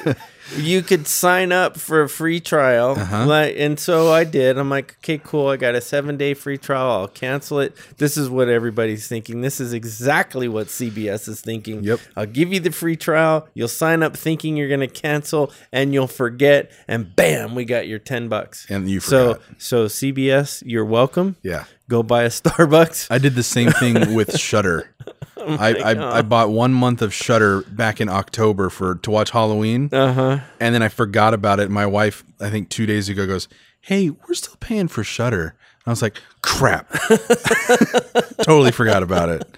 you 0.56 0.82
could 0.82 1.06
sign 1.06 1.52
up 1.52 1.78
for 1.78 2.02
a 2.02 2.08
free 2.08 2.40
trial 2.40 2.92
Uh-huh. 2.98 3.26
like 3.26 3.54
and 3.58 3.78
so 3.78 4.12
I 4.12 4.24
did. 4.24 4.58
I'm 4.58 4.70
like, 4.70 4.96
okay, 4.98 5.18
cool. 5.18 5.48
I 5.48 5.56
got 5.56 5.74
a 5.74 5.80
seven 5.80 6.16
day 6.16 6.34
free 6.34 6.58
trial. 6.58 6.90
I'll 6.90 7.08
cancel 7.08 7.60
it. 7.60 7.76
This 7.98 8.16
is 8.16 8.28
what 8.28 8.48
everybody's 8.48 9.06
thinking. 9.08 9.40
This 9.40 9.60
is 9.60 9.72
exactly 9.72 10.48
what 10.48 10.66
CBS 10.68 11.28
is 11.28 11.40
thinking. 11.40 11.82
Yep. 11.84 12.00
I'll 12.16 12.26
give 12.26 12.52
you 12.52 12.60
the 12.60 12.72
free 12.72 12.96
trial. 12.96 13.48
You'll 13.54 13.68
sign 13.68 14.02
up 14.02 14.16
thinking 14.16 14.56
you're 14.56 14.68
gonna 14.68 14.88
cancel 14.88 15.52
and 15.72 15.92
you'll 15.94 16.06
forget 16.06 16.70
and 16.88 17.14
bam, 17.14 17.54
we 17.54 17.64
got 17.64 17.86
your 17.88 17.98
ten 17.98 18.28
bucks. 18.28 18.66
And 18.68 18.88
you 18.88 19.00
so 19.00 19.34
forgot. 19.34 19.46
so 19.58 19.86
CBS, 19.86 20.62
you're 20.66 20.84
welcome. 20.84 21.36
Yeah. 21.42 21.64
Go 21.88 22.02
buy 22.02 22.22
a 22.22 22.28
Starbucks. 22.30 23.08
I 23.10 23.18
did 23.18 23.34
the 23.34 23.42
same 23.42 23.70
thing 23.72 24.14
with 24.14 24.38
Shudder. 24.38 24.90
Oh 25.40 25.56
I, 25.58 25.74
I 25.74 26.18
I 26.18 26.22
bought 26.22 26.50
one 26.50 26.72
month 26.72 27.02
of 27.02 27.12
Shudder 27.14 27.62
back 27.62 28.00
in 28.00 28.08
October 28.08 28.68
for 28.70 28.96
to 28.96 29.10
watch 29.10 29.30
Halloween, 29.30 29.88
Uh 29.92 30.12
huh. 30.12 30.38
and 30.60 30.74
then 30.74 30.82
I 30.82 30.88
forgot 30.88 31.34
about 31.34 31.60
it. 31.60 31.70
My 31.70 31.86
wife, 31.86 32.24
I 32.40 32.50
think 32.50 32.68
two 32.68 32.86
days 32.86 33.08
ago, 33.08 33.26
goes, 33.26 33.48
"Hey, 33.80 34.10
we're 34.10 34.34
still 34.34 34.56
paying 34.60 34.88
for 34.88 35.02
Shudder." 35.04 35.54
I 35.86 35.90
was 35.90 36.02
like, 36.02 36.20
"Crap!" 36.42 36.90
totally 38.42 38.72
forgot 38.72 39.02
about 39.02 39.28
it. 39.28 39.56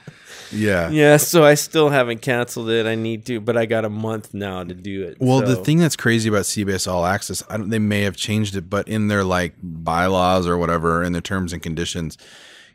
Yeah. 0.55 0.91
Yeah, 0.91 1.17
so 1.17 1.45
I 1.45 1.55
still 1.55 1.89
haven't 1.89 2.21
canceled 2.21 2.69
it. 2.69 2.85
I 2.85 2.95
need 2.95 3.25
to, 3.27 3.41
but 3.41 3.57
I 3.57 3.65
got 3.65 3.85
a 3.87 3.89
month 3.89 4.35
now 4.35 4.63
to 4.63 4.75
do 4.75 5.03
it. 5.05 5.17
Well, 5.19 5.41
the 5.41 5.57
thing 5.57 5.79
that's 5.79 5.97
crazy 5.97 6.29
about 6.29 6.43
CBS 6.43 6.87
All 6.87 7.07
Access, 7.07 7.43
I 7.49 7.57
don't, 7.57 7.71
they 7.71 7.79
may 7.79 8.03
have 8.03 8.17
changed 8.17 8.55
it, 8.55 8.69
but 8.69 8.87
in 8.87 9.09
their 9.09 9.25
like 9.25 9.55
bylaws 9.63 10.47
or 10.47 10.59
whatever, 10.59 11.03
in 11.03 11.13
their 11.13 11.23
terms 11.23 11.55
and 11.55 11.63
conditions, 11.63 12.19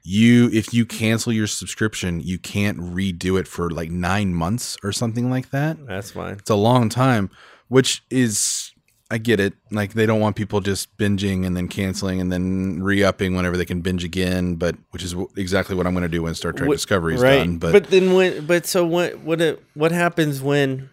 you 0.10 0.50
if 0.54 0.74
you 0.74 0.86
cancel 0.86 1.34
your 1.34 1.48
subscription, 1.48 2.22
you 2.22 2.38
can't 2.40 2.78
redo 2.78 3.38
it 3.38 3.46
for 3.48 3.70
like 3.70 3.92
nine 3.92 4.34
months 4.34 4.78
or 4.82 4.94
something 4.94 5.30
like 5.30 5.50
that. 5.52 5.86
that's 5.86 6.12
fine. 6.12 6.34
It's 6.36 6.50
a 6.50 6.56
long 6.56 6.88
time, 6.88 7.30
which 7.68 8.04
is 8.10 8.72
I 9.12 9.18
get 9.18 9.40
it. 9.42 9.54
Like 9.70 9.94
they 9.94 10.06
don't 10.06 10.22
want 10.22 10.38
people 10.38 10.62
just 10.62 10.96
binging 10.98 11.46
and 11.46 11.58
then 11.58 11.68
canceling 11.68 12.22
and 12.22 12.32
then 12.32 12.82
re-upping 12.82 13.36
whenever 13.36 13.58
they 13.58 13.66
can 13.66 13.82
binge 13.82 14.06
again. 14.06 14.56
But 14.56 14.76
which 14.92 15.04
is 15.04 15.12
w- 15.12 15.30
exactly 15.36 15.76
what 15.76 15.86
I'm 15.86 15.94
going 15.94 16.04
to 16.04 16.10
do 16.10 16.24
when 16.24 16.36
Star 16.36 16.54
Trek 16.54 16.70
What- 16.70 16.76
Discovery 16.76 17.16
is 17.16 17.22
right. 17.22 17.40
done. 17.40 17.58
But, 17.58 17.74
but 17.74 17.88
then 17.90 18.14
when, 18.14 18.46
but 18.46 18.66
so 18.66 18.86
what? 18.86 19.20
What? 19.20 19.42
It, 19.42 19.62
what 19.74 19.92
happens 19.92 20.42
when, 20.42 20.90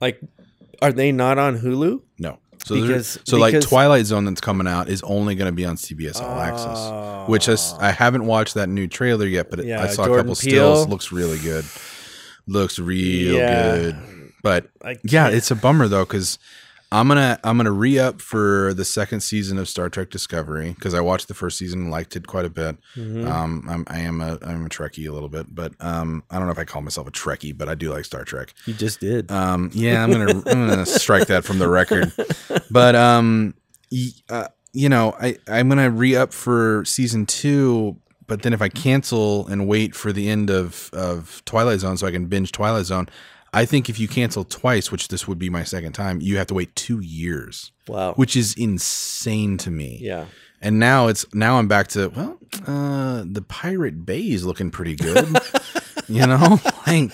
like, 0.00 0.20
are 0.80 0.92
they 0.92 1.12
not 1.12 1.36
on 1.38 1.58
Hulu? 1.58 2.00
So, 2.64 2.74
Because- 2.74 3.18
so 3.24 3.36
like 3.36 3.60
Twilight 3.60 4.06
Zone 4.06 4.24
that's 4.24 4.40
coming 4.40 4.66
out 4.66 4.88
is 4.88 5.02
only 5.02 5.34
going 5.34 5.46
to 5.50 5.52
be 5.54 5.66
on 5.66 5.76
CBS 5.76 6.18
All 6.20 6.40
Access, 6.40 7.28
which 7.28 7.46
is 7.46 7.74
I 7.78 7.90
ah. 7.90 7.92
haven't 7.92 8.24
watched 8.24 8.54
that 8.54 8.70
new 8.70 8.86
trailer 8.86 9.26
yet, 9.26 9.50
but 9.50 9.60
it, 9.60 9.66
Yeah, 9.66 9.82
I 9.82 9.88
saw 9.88 10.04
a 10.04 10.08
couple 10.08 10.34
Peele. 10.34 10.34
stills. 10.34 10.88
Looks 10.88 11.12
really 11.12 11.38
good. 11.38 11.66
Looks 12.46 12.78
real 12.78 13.34
Yeah. 13.34 13.76
good. 13.76 13.96
But 14.42 14.70
yeah, 15.04 15.28
it's 15.28 15.50
a 15.50 15.54
bummer 15.54 15.88
though 15.88 16.04
because 16.04 16.38
I'm 16.94 17.08
gonna 17.08 17.38
I'm 17.42 17.56
gonna 17.56 17.72
re 17.72 17.98
up 17.98 18.20
for 18.20 18.72
the 18.74 18.84
second 18.84 19.20
season 19.20 19.58
of 19.58 19.68
Star 19.68 19.88
Trek 19.88 20.10
Discovery 20.10 20.70
because 20.72 20.94
I 20.94 21.00
watched 21.00 21.26
the 21.28 21.34
first 21.34 21.58
season 21.58 21.80
and 21.82 21.90
liked 21.90 22.14
it 22.14 22.26
quite 22.26 22.44
a 22.44 22.50
bit. 22.50 22.76
Mm-hmm. 22.94 23.26
Um, 23.26 23.66
I'm, 23.68 23.84
I 23.88 23.98
am 24.00 24.20
a 24.20 24.38
I'm 24.42 24.64
a 24.64 24.68
Trekkie 24.68 25.08
a 25.08 25.12
little 25.12 25.28
bit, 25.28 25.52
but 25.52 25.72
um, 25.80 26.22
I 26.30 26.36
don't 26.38 26.46
know 26.46 26.52
if 26.52 26.58
I 26.58 26.64
call 26.64 26.82
myself 26.82 27.08
a 27.08 27.10
Trekkie, 27.10 27.56
but 27.56 27.68
I 27.68 27.74
do 27.74 27.90
like 27.90 28.04
Star 28.04 28.24
Trek. 28.24 28.54
You 28.66 28.74
just 28.74 29.00
did. 29.00 29.30
Um, 29.32 29.70
yeah, 29.74 30.04
I'm 30.04 30.12
gonna 30.12 30.30
I'm 30.46 30.68
gonna 30.68 30.86
strike 31.04 31.26
that 31.26 31.44
from 31.44 31.58
the 31.58 31.68
record. 31.68 32.12
But 32.70 32.94
um, 32.94 33.54
y- 33.90 34.08
uh, 34.28 34.48
you 34.72 34.88
know, 34.88 35.16
I 35.20 35.36
I'm 35.48 35.68
gonna 35.68 35.90
re 35.90 36.14
up 36.14 36.32
for 36.32 36.84
season 36.84 37.26
two. 37.26 37.96
But 38.26 38.40
then 38.40 38.54
if 38.54 38.62
I 38.62 38.70
cancel 38.70 39.46
and 39.48 39.68
wait 39.68 39.94
for 39.94 40.12
the 40.12 40.30
end 40.30 40.48
of 40.48 40.90
of 40.92 41.42
Twilight 41.44 41.80
Zone 41.80 41.96
so 41.96 42.06
I 42.06 42.10
can 42.10 42.26
binge 42.26 42.52
Twilight 42.52 42.86
Zone, 42.86 43.08
I 43.54 43.64
think 43.64 43.88
if 43.88 43.98
you 43.98 44.08
cancel 44.08 44.44
twice, 44.44 44.90
which 44.90 45.08
this 45.08 45.28
would 45.28 45.38
be 45.38 45.48
my 45.48 45.62
second 45.64 45.92
time, 45.92 46.20
you 46.20 46.36
have 46.38 46.48
to 46.48 46.54
wait 46.54 46.74
two 46.74 47.00
years, 47.00 47.72
wow. 47.86 48.14
which 48.14 48.36
is 48.36 48.54
insane 48.54 49.56
to 49.58 49.70
me. 49.70 49.98
yeah. 50.00 50.26
And 50.60 50.78
now 50.78 51.08
it's 51.08 51.26
now 51.34 51.58
I'm 51.58 51.68
back 51.68 51.88
to 51.88 52.08
well, 52.08 52.38
uh, 52.66 53.22
the 53.26 53.42
Pirate 53.42 54.06
Bay 54.06 54.22
is 54.22 54.46
looking 54.46 54.70
pretty 54.70 54.96
good. 54.96 55.28
you 56.08 56.26
know, 56.26 56.58
like 56.86 57.12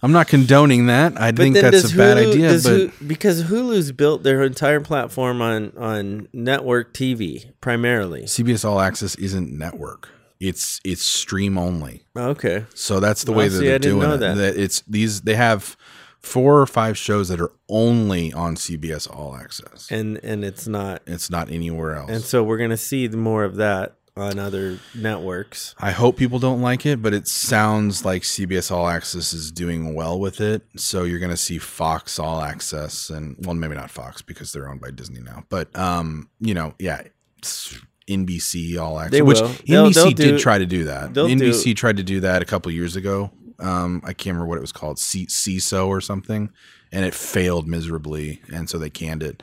I'm 0.00 0.12
not 0.12 0.28
condoning 0.28 0.86
that. 0.86 1.20
I 1.20 1.32
think 1.32 1.56
that's 1.56 1.92
a 1.92 1.96
bad 1.96 2.18
idea, 2.18 2.52
but 2.62 2.62
Hu- 2.62 2.92
because 3.04 3.44
Hulu's 3.44 3.90
built 3.90 4.22
their 4.22 4.44
entire 4.44 4.80
platform 4.80 5.42
on 5.42 5.72
on 5.76 6.28
network 6.32 6.94
TV 6.94 7.50
primarily. 7.60 8.24
CBS 8.24 8.64
All 8.64 8.80
Access 8.80 9.16
isn't 9.16 9.50
network. 9.50 10.10
It's 10.48 10.80
it's 10.84 11.02
stream 11.02 11.56
only. 11.58 12.04
Okay. 12.16 12.66
So 12.74 13.00
that's 13.00 13.24
the 13.24 13.32
Well, 13.32 13.38
way 13.40 13.48
that 13.48 13.58
see, 13.58 13.66
they're 13.66 13.78
doing 13.78 14.10
it. 14.10 14.18
that. 14.18 14.38
it's 14.56 14.82
these 14.82 15.22
they 15.22 15.34
have 15.36 15.76
four 16.20 16.60
or 16.60 16.66
five 16.66 16.96
shows 16.96 17.28
that 17.28 17.40
are 17.40 17.52
only 17.68 18.32
on 18.32 18.56
CBS 18.56 19.08
All 19.10 19.36
Access. 19.36 19.90
And 19.90 20.18
and 20.22 20.44
it's 20.44 20.66
not. 20.66 21.02
it's 21.06 21.30
not 21.30 21.50
anywhere 21.50 21.94
else. 21.96 22.10
And 22.10 22.22
so 22.22 22.42
we're 22.42 22.58
gonna 22.58 22.76
see 22.76 23.08
more 23.08 23.44
of 23.44 23.56
that 23.56 23.96
on 24.16 24.38
other 24.38 24.78
networks. 24.94 25.74
I 25.80 25.90
hope 25.90 26.16
people 26.16 26.38
don't 26.38 26.60
like 26.62 26.86
it, 26.86 27.02
but 27.02 27.12
it 27.12 27.26
sounds 27.26 28.04
like 28.04 28.22
CBS 28.22 28.70
All 28.70 28.86
Access 28.88 29.32
is 29.32 29.50
doing 29.50 29.92
well 29.94 30.20
with 30.20 30.40
it. 30.40 30.62
So 30.76 31.02
you're 31.02 31.18
going 31.18 31.32
to 31.32 31.36
see 31.36 31.58
Fox 31.58 32.20
All 32.20 32.40
Access 32.40 33.10
and 33.10 33.34
well, 33.40 33.54
maybe 33.54 33.74
not 33.74 33.90
Fox 33.90 34.22
because 34.22 34.52
they're 34.52 34.68
owned 34.68 34.80
by 34.80 34.92
Disney 34.92 35.20
now, 35.20 35.42
but 35.48 35.76
um, 35.76 36.28
you 36.38 36.54
know, 36.54 36.74
yeah, 36.78 37.02
it's 37.38 37.76
NBC 38.08 38.78
All 38.78 38.98
Access, 39.00 39.22
which. 39.22 39.38
They'll- 39.66 39.86
NBC 39.86 39.94
they'll 39.94 40.10
did 40.10 40.16
do- 40.16 40.38
try 40.38 40.58
to 40.58 40.66
do 40.66 40.84
that. 40.84 41.12
NBC 41.28 41.64
do- 41.64 41.74
tried 41.74 41.96
to 41.98 42.02
do 42.02 42.20
that 42.20 42.42
a 42.42 42.44
couple 42.44 42.70
years 42.72 42.96
ago. 42.96 43.30
Um, 43.58 44.00
I 44.04 44.12
can't 44.12 44.34
remember 44.34 44.46
what 44.48 44.58
it 44.58 44.62
was 44.62 44.72
called, 44.72 44.98
C- 44.98 45.26
Seeso 45.26 45.86
or 45.86 46.00
something, 46.00 46.50
and 46.92 47.04
it 47.04 47.14
failed 47.14 47.68
miserably, 47.68 48.40
and 48.52 48.68
so 48.68 48.78
they 48.78 48.90
canned 48.90 49.22
it. 49.22 49.42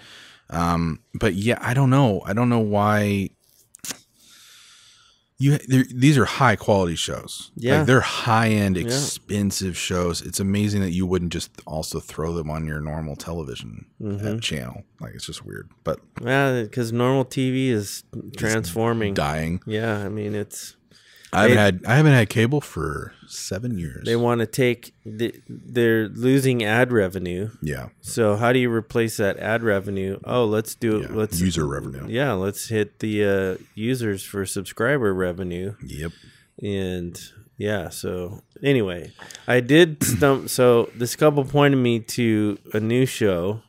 Um, 0.49 0.99
but 1.13 1.33
yeah, 1.35 1.57
I 1.61 1.73
don't 1.73 1.89
know. 1.89 2.21
I 2.25 2.33
don't 2.33 2.49
know 2.49 2.59
why 2.59 3.29
you 5.41 5.57
these 5.57 6.17
are 6.17 6.25
high 6.25 6.55
quality 6.55 6.95
shows. 6.95 7.51
Yeah. 7.55 7.79
like, 7.79 7.87
they're 7.87 8.01
high 8.01 8.49
end, 8.49 8.77
expensive 8.77 9.75
shows. 9.77 10.21
It's 10.21 10.39
amazing 10.39 10.81
that 10.81 10.91
you 10.91 11.05
wouldn't 11.05 11.33
just 11.33 11.51
also 11.65 11.99
throw 11.99 12.33
them 12.33 12.49
on 12.49 12.65
your 12.67 12.79
normal 12.81 13.15
television 13.15 13.85
Mm-hmm. 14.01 14.27
uh, 14.27 14.39
channel. 14.39 14.83
Like 14.99 15.13
it's 15.15 15.25
just 15.25 15.45
weird, 15.45 15.69
but 15.83 15.99
Yeah, 16.23 16.61
because 16.63 16.91
normal 16.91 17.25
TV 17.25 17.69
is 17.69 18.03
transforming. 18.37 19.13
dying. 19.13 19.61
Yeah, 19.65 19.99
I 20.05 20.09
mean 20.09 20.33
it's 20.35 20.75
I 21.33 21.41
haven't 21.43 21.55
They- 21.55 21.61
had 21.61 21.81
I 21.85 21.95
haven't 21.95 22.13
had 22.13 22.29
cable 22.29 22.59
for 22.61 23.13
seven 23.27 23.77
years. 23.77 24.05
They 24.05 24.17
want 24.17 24.39
to 24.41 24.45
take 24.45 24.93
the, 25.05 25.33
they're 25.47 26.09
losing 26.09 26.63
ad 26.63 26.91
revenue. 26.91 27.49
yeah, 27.61 27.87
So 28.01 28.35
how 28.35 28.51
do 28.51 28.59
you 28.59 28.69
replace 28.71 29.15
that 29.17 29.37
ad 29.37 29.63
revenue? 29.63 30.19
Oh, 30.25 30.43
let's 30.45 30.75
do 30.75 30.97
it. 30.97 31.09
yeah. 31.09 31.15
Let's 31.15 31.39
user 31.39 31.65
revenue. 31.65 32.05
Yeah, 32.09 32.33
let's 32.33 32.67
hit 32.67 32.99
the 32.99 33.25
uh, 33.25 33.63
users 33.75 34.23
for 34.23 34.45
subscriber 34.45 35.13
revenue. 35.13 35.75
Yep. 35.85 36.11
And 36.61 37.19
yeah, 37.57 37.87
so 37.89 38.41
anyway, 38.61 39.11
I 39.47 39.61
did 39.61 40.03
stump. 40.03 40.49
So 40.49 40.89
this 40.95 41.15
couple 41.15 41.45
pointed 41.45 41.77
me 41.77 41.99
to 42.01 42.57
a 42.73 42.79
new 42.81 43.05
show 43.05 43.61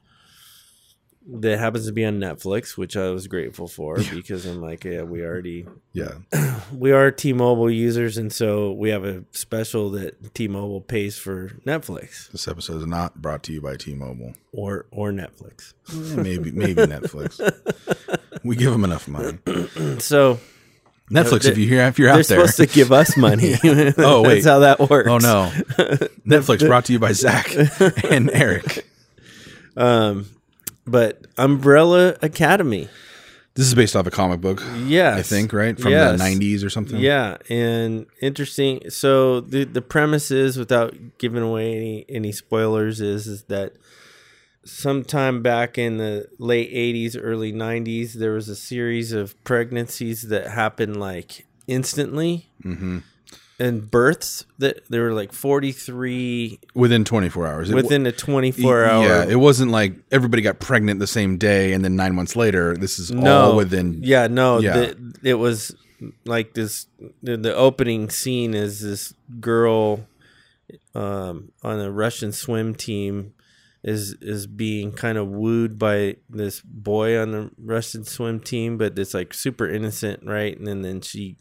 that 1.24 1.58
happens 1.58 1.86
to 1.86 1.92
be 1.92 2.04
on 2.04 2.18
Netflix, 2.18 2.76
which 2.76 2.96
I 2.96 3.10
was 3.10 3.26
grateful 3.28 3.68
for 3.68 3.96
because 4.12 4.44
I'm 4.44 4.60
like, 4.60 4.84
yeah, 4.84 5.02
we 5.02 5.22
already 5.24 5.66
Yeah. 5.92 6.14
we 6.76 6.90
are 6.92 7.10
T-Mobile 7.10 7.70
users, 7.70 8.18
and 8.18 8.32
so 8.32 8.72
we 8.72 8.90
have 8.90 9.04
a 9.04 9.24
special 9.30 9.90
that 9.90 10.34
T-Mobile 10.34 10.80
pays 10.80 11.16
for 11.18 11.50
Netflix 11.66 12.30
This 12.32 12.48
episode 12.48 12.78
is 12.80 12.86
not 12.86 13.22
brought 13.22 13.42
to 13.44 13.52
you 13.52 13.60
by 13.60 13.76
T-Mobile. 13.76 14.34
or 14.52 14.86
or 14.90 15.12
Netflix. 15.12 15.74
Eh, 15.90 16.20
maybe 16.22 16.50
maybe 16.50 16.82
Netflix. 16.82 17.38
We 18.44 18.56
give 18.56 18.72
them 18.72 18.82
enough 18.82 19.06
money. 19.06 19.38
So 20.00 20.40
Netflix, 21.10 21.44
if 21.44 21.56
you 21.58 21.68
hear 21.68 21.82
if 21.82 21.98
you're 21.98 22.08
they're 22.08 22.18
out 22.18 22.26
there. 22.26 22.46
supposed 22.48 22.56
to 22.56 22.66
give 22.66 22.90
us 22.90 23.16
money. 23.16 23.54
Oh, 23.98 24.22
wait. 24.22 24.34
that's 24.42 24.46
how 24.46 24.60
that 24.60 24.80
works. 24.80 25.08
Oh 25.08 25.18
no. 25.18 25.52
Netflix 26.26 26.66
brought 26.66 26.86
to 26.86 26.92
you 26.92 26.98
by 26.98 27.12
Zach 27.12 27.54
and 28.10 28.30
Eric. 28.32 28.84
Um, 29.76 30.26
but 30.86 31.26
Umbrella 31.38 32.16
Academy. 32.22 32.88
This 33.54 33.66
is 33.66 33.74
based 33.74 33.94
off 33.94 34.06
a 34.06 34.10
comic 34.10 34.40
book, 34.40 34.62
Yes. 34.86 35.18
I 35.18 35.22
think, 35.22 35.52
right? 35.52 35.78
From 35.78 35.92
Yes. 35.92 36.12
the 36.18 36.24
90s 36.24 36.64
or 36.64 36.70
something. 36.70 36.98
Yeah, 36.98 37.36
and 37.50 38.06
interesting. 38.22 38.88
So 38.88 39.40
the 39.40 39.64
the 39.64 39.82
premise 39.82 40.30
is, 40.30 40.56
without 40.56 40.94
giving 41.18 41.42
away 41.42 41.76
any 41.76 42.06
any 42.08 42.32
spoilers, 42.32 43.00
is 43.02 43.26
is 43.26 43.42
that 43.44 43.74
sometime 44.64 45.42
back 45.42 45.76
in 45.76 45.98
the 45.98 46.28
late 46.38 46.72
'80s, 46.72 47.16
early 47.20 47.52
'90s, 47.52 48.14
there 48.14 48.32
was 48.32 48.48
a 48.48 48.56
series 48.56 49.12
of 49.12 49.42
pregnancies 49.44 50.22
that 50.28 50.48
happened 50.48 50.98
like 50.98 51.46
instantly, 51.66 52.48
hmm 52.62 52.98
and 53.62 53.90
births 53.90 54.44
that 54.58 54.80
there 54.90 55.02
were 55.04 55.12
like 55.12 55.32
43 55.32 56.58
Within 56.74 57.04
24 57.04 57.46
hours. 57.46 57.70
It 57.70 57.74
wa- 57.74 57.82
within 57.82 58.06
a 58.06 58.12
24 58.12 58.84
hour. 58.84 59.04
Yeah, 59.06 59.24
it 59.24 59.36
wasn't 59.36 59.70
like 59.70 59.94
everybody 60.10 60.42
got 60.42 60.58
pregnant 60.58 60.98
the 61.00 61.06
same 61.06 61.38
day 61.38 61.72
and 61.72 61.84
then 61.84 61.94
nine 61.96 62.14
months 62.14 62.34
later. 62.34 62.76
This 62.76 62.98
is 62.98 63.10
no, 63.10 63.50
all 63.50 63.56
within. 63.56 64.00
Yeah, 64.02 64.26
no, 64.26 64.58
Yeah. 64.58 64.76
the- 64.76 65.14
it 65.22 65.34
was 65.34 65.74
like 66.24 66.54
this. 66.54 66.86
The, 67.22 67.36
the 67.36 67.54
opening 67.54 68.10
scene 68.10 68.54
is 68.54 68.80
this 68.80 69.14
girl 69.40 70.06
um, 70.94 71.52
on 71.62 71.80
a 71.80 71.90
Russian 71.90 72.32
swim 72.32 72.74
team 72.74 73.34
is 73.84 74.14
is 74.20 74.46
being 74.46 74.92
kind 74.92 75.18
of 75.18 75.26
wooed 75.28 75.78
by 75.78 76.16
this 76.30 76.60
boy 76.60 77.18
on 77.20 77.30
the 77.32 77.50
Russian 77.58 78.04
swim 78.04 78.40
team, 78.40 78.78
but 78.78 78.98
it's 78.98 79.14
like 79.14 79.34
super 79.34 79.68
innocent, 79.68 80.20
right? 80.24 80.56
And 80.56 80.66
then, 80.66 80.82
then 80.82 81.00
she, 81.00 81.36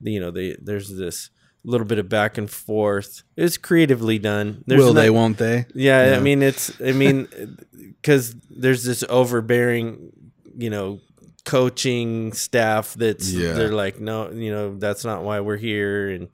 you 0.00 0.20
know, 0.20 0.30
they 0.30 0.56
there's 0.60 0.88
this 0.96 1.30
little 1.64 1.86
bit 1.86 1.98
of 1.98 2.08
back 2.08 2.38
and 2.38 2.50
forth. 2.50 3.22
It's 3.36 3.58
creatively 3.58 4.18
done. 4.18 4.64
There's 4.66 4.80
Will 4.80 4.94
not- 4.94 5.00
they? 5.02 5.10
Won't 5.10 5.38
they? 5.38 5.66
yeah, 5.74 6.10
Yeah. 6.12 6.16
I 6.16 6.20
mean 6.20 6.42
it's 6.42 6.80
I 6.80 6.92
mean 6.92 7.28
because 8.00 8.34
there's 8.48 8.84
this 8.84 9.04
overbearing, 9.08 10.10
you 10.56 10.70
know, 10.70 11.00
coaching 11.44 12.32
staff 12.32 12.94
that's 12.94 13.30
Yeah. 13.32 13.52
they're 13.52 13.72
like 13.72 14.00
no, 14.00 14.30
you 14.30 14.50
know, 14.50 14.76
that's 14.78 15.04
not 15.04 15.22
why 15.22 15.40
we're 15.40 15.56
here 15.56 16.10
and 16.10 16.28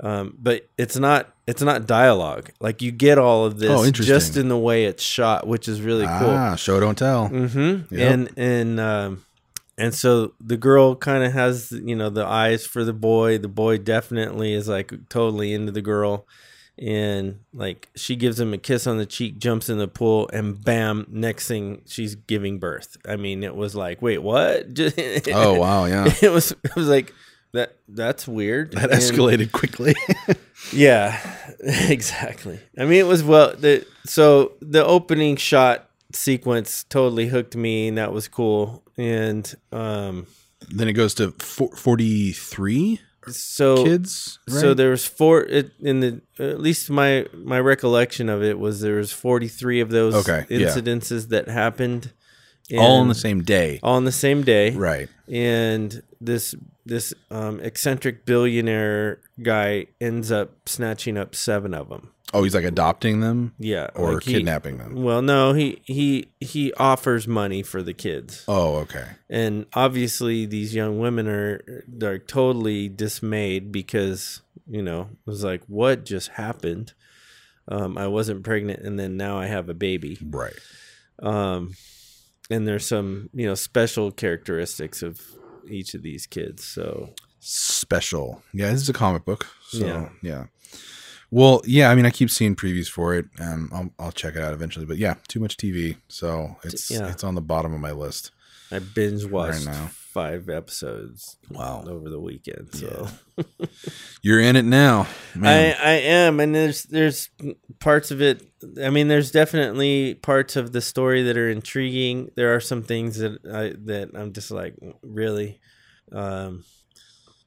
um 0.00 0.36
but 0.38 0.68
it's 0.76 0.96
not 0.96 1.32
it's 1.46 1.62
not 1.62 1.86
dialogue. 1.86 2.50
Like 2.60 2.82
you 2.82 2.90
get 2.92 3.18
all 3.18 3.44
of 3.46 3.58
this 3.58 3.70
Oh, 3.70 3.90
just 3.90 4.36
in 4.36 4.48
the 4.48 4.58
way 4.58 4.84
it's 4.84 5.02
shot, 5.02 5.46
which 5.46 5.66
is 5.68 5.80
really 5.80 6.06
cool. 6.06 6.30
Ah, 6.30 6.56
show 6.56 6.78
don't 6.78 6.98
tell. 6.98 7.28
Mm-hmm. 7.28 7.94
Yep. 7.94 8.12
And 8.12 8.30
and 8.36 8.80
um, 8.80 9.24
and 9.78 9.94
so 9.94 10.34
the 10.40 10.56
girl 10.56 10.94
kind 10.96 11.24
of 11.24 11.32
has 11.32 11.72
you 11.72 11.96
know 11.96 12.10
the 12.10 12.24
eyes 12.26 12.66
for 12.66 12.84
the 12.84 12.92
boy. 12.92 13.38
The 13.38 13.48
boy 13.48 13.78
definitely 13.78 14.52
is 14.52 14.68
like 14.68 14.92
totally 15.08 15.52
into 15.52 15.72
the 15.72 15.82
girl, 15.82 16.26
and 16.78 17.40
like 17.52 17.88
she 17.96 18.16
gives 18.16 18.38
him 18.40 18.52
a 18.54 18.58
kiss 18.58 18.86
on 18.86 18.98
the 18.98 19.06
cheek, 19.06 19.38
jumps 19.38 19.68
in 19.68 19.78
the 19.78 19.88
pool, 19.88 20.28
and 20.32 20.62
bam! 20.62 21.06
Next 21.10 21.48
thing 21.48 21.82
she's 21.86 22.14
giving 22.14 22.58
birth. 22.58 22.96
I 23.08 23.16
mean, 23.16 23.42
it 23.42 23.54
was 23.56 23.74
like, 23.74 24.02
wait, 24.02 24.18
what? 24.18 24.66
Oh 25.32 25.54
wow, 25.58 25.84
yeah, 25.86 26.12
it 26.22 26.30
was. 26.30 26.52
It 26.64 26.74
was 26.76 26.88
like 26.88 27.12
that. 27.52 27.76
That's 27.88 28.26
weird. 28.28 28.72
that 28.72 28.90
And- 28.90 28.92
escalated 28.92 29.52
quickly. 29.52 29.94
yeah, 30.72 31.18
exactly. 31.60 32.60
I 32.78 32.84
mean, 32.84 32.98
it 33.00 33.06
was 33.06 33.22
well. 33.22 33.54
The 33.56 33.86
so 34.06 34.52
the 34.60 34.84
opening 34.84 35.36
shot 35.36 35.88
sequence 36.12 36.84
totally 36.84 37.28
hooked 37.28 37.56
me, 37.56 37.88
and 37.88 37.98
that 37.98 38.12
was 38.12 38.28
cool. 38.28 38.82
And 38.96 39.52
um, 39.72 40.26
then 40.68 40.88
it 40.88 40.92
goes 40.94 41.14
to 41.14 41.32
43 41.32 43.00
so 43.28 43.84
kids. 43.84 44.38
so 44.48 44.68
right? 44.68 44.76
there 44.76 44.90
was 44.90 45.06
four. 45.06 45.42
It, 45.42 45.72
in 45.80 46.00
the 46.00 46.20
at 46.38 46.60
least 46.60 46.90
my 46.90 47.26
my 47.32 47.60
recollection 47.60 48.28
of 48.28 48.42
it 48.42 48.58
was 48.58 48.80
there 48.80 48.96
was 48.96 49.12
forty 49.12 49.48
three 49.48 49.80
of 49.80 49.90
those 49.90 50.14
Okay, 50.14 50.44
yeah. 50.48 50.68
that 51.28 51.48
happened, 51.48 52.12
all 52.76 52.96
on 53.00 53.08
the 53.08 53.14
same 53.14 53.42
day. 53.42 53.78
all 53.82 53.94
on 53.94 54.04
the 54.04 54.12
same 54.12 54.42
day, 54.42 54.70
Right. 54.70 55.08
and 55.30 56.02
this 56.20 56.54
this 56.84 57.14
um, 57.30 57.60
eccentric 57.60 58.26
billionaire 58.26 59.20
guy 59.40 59.86
ends 60.00 60.32
up 60.32 60.68
snatching 60.68 61.16
up 61.16 61.34
seven 61.36 61.74
of 61.74 61.88
them. 61.90 62.10
Oh, 62.34 62.42
he's 62.44 62.54
like 62.54 62.64
adopting 62.64 63.20
them 63.20 63.52
Yeah, 63.58 63.88
or 63.94 64.14
like 64.14 64.22
he- 64.22 64.32
kidnapping 64.34 64.78
them. 64.78 64.94
Well, 65.02 65.20
no, 65.22 65.52
he 65.52 65.82
he 65.84 66.28
he 66.40 66.72
offers 66.74 67.28
money 67.28 67.62
for 67.62 67.82
the 67.82 67.92
kids, 67.94 68.44
Oh, 68.48 68.76
okay. 68.76 69.06
and 69.28 69.66
obviously 69.74 70.46
these 70.46 70.74
young 70.74 70.98
women 70.98 71.28
are 71.28 71.84
they're 71.86 72.18
totally 72.18 72.88
dismayed 72.88 73.70
because 73.72 74.40
you 74.66 74.82
know 74.82 75.02
it 75.10 75.26
was 75.30 75.44
like 75.44 75.62
what 75.66 76.04
just 76.04 76.28
happened. 76.30 76.94
Um, 77.68 77.96
I 77.98 78.06
wasn't 78.08 78.42
pregnant, 78.42 78.80
and 78.82 78.98
then 78.98 79.16
now 79.16 79.38
I 79.38 79.46
have 79.46 79.68
a 79.68 79.74
baby. 79.74 80.18
Right. 80.20 80.54
Um, 81.22 81.74
and 82.50 82.66
there's 82.66 82.86
some 82.88 83.28
you 83.34 83.46
know 83.46 83.54
special 83.54 84.10
characteristics 84.10 85.02
of 85.02 85.20
each 85.68 85.94
of 85.94 86.02
these 86.02 86.26
kids. 86.26 86.64
So 86.64 87.10
Special. 87.44 88.42
Yeah, 88.52 88.70
this 88.70 88.82
is 88.82 88.88
a 88.88 88.92
comic 88.92 89.24
book. 89.24 89.46
So 89.68 89.84
Yeah. 89.86 90.08
yeah. 90.22 90.44
Well, 91.34 91.62
yeah. 91.64 91.90
I 91.90 91.94
mean, 91.94 92.04
I 92.06 92.10
keep 92.10 92.30
seeing 92.30 92.54
previews 92.54 92.88
for 92.88 93.14
it. 93.14 93.24
Um, 93.40 93.70
I'll, 93.72 93.90
I'll 93.98 94.12
check 94.12 94.36
it 94.36 94.42
out 94.42 94.52
eventually. 94.52 94.84
But 94.84 94.98
yeah, 94.98 95.14
too 95.28 95.40
much 95.40 95.56
TV, 95.56 95.96
so 96.08 96.56
it's 96.62 96.90
Yeah. 96.90 97.08
it's 97.10 97.24
on 97.24 97.34
the 97.34 97.40
bottom 97.40 97.72
of 97.72 97.80
my 97.80 97.92
list. 97.92 98.30
I 98.70 98.78
binge 98.78 99.24
watched 99.24 99.64
now. 99.66 99.90
five 99.92 100.48
episodes 100.48 101.36
Wow. 101.50 101.84
over 101.86 102.08
the 102.10 102.20
weekend. 102.20 102.68
So. 102.74 103.08
You're 104.22 104.40
in 104.40 104.56
it 104.56 104.64
now, 104.66 105.08
I. 105.42 105.72
I 105.72 105.90
am, 106.04 106.38
and 106.38 106.54
there's 106.54 106.82
there's 106.84 107.28
parts 107.80 108.10
of 108.10 108.20
it. 108.22 108.42
I 108.82 108.90
mean, 108.90 109.08
there's 109.08 109.30
definitely 109.30 110.14
parts 110.14 110.56
of 110.56 110.72
the 110.72 110.80
story 110.82 111.22
that 111.24 111.36
are 111.38 111.48
intriguing. 111.50 112.30
There 112.36 112.54
are 112.54 112.60
some 112.60 112.82
things 112.82 113.18
that 113.18 113.38
I 113.46 113.72
that 113.86 114.10
I'm 114.14 114.32
just 114.32 114.50
like 114.50 114.74
really, 115.02 115.60
um, 116.12 116.64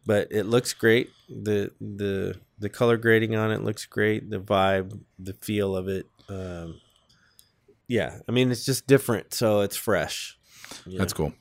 but 0.05 0.27
it 0.31 0.43
looks 0.45 0.73
great. 0.73 1.09
the 1.29 1.71
the 1.79 2.36
The 2.60 2.70
color 2.70 2.97
grading 2.97 3.36
on 3.36 3.51
it 3.51 3.64
looks 3.64 3.86
great. 3.86 4.30
The 4.30 4.39
vibe, 4.39 4.99
the 5.20 5.34
feel 5.34 5.76
of 5.76 5.88
it. 5.88 6.08
Um, 6.30 6.80
yeah, 7.88 8.20
I 8.28 8.32
mean, 8.32 8.51
it's 8.51 8.66
just 8.66 8.88
different, 8.88 9.34
so 9.34 9.62
it's 9.62 9.76
fresh. 9.76 10.38
That's 10.86 11.14
know. 11.14 11.26
cool. 11.26 11.34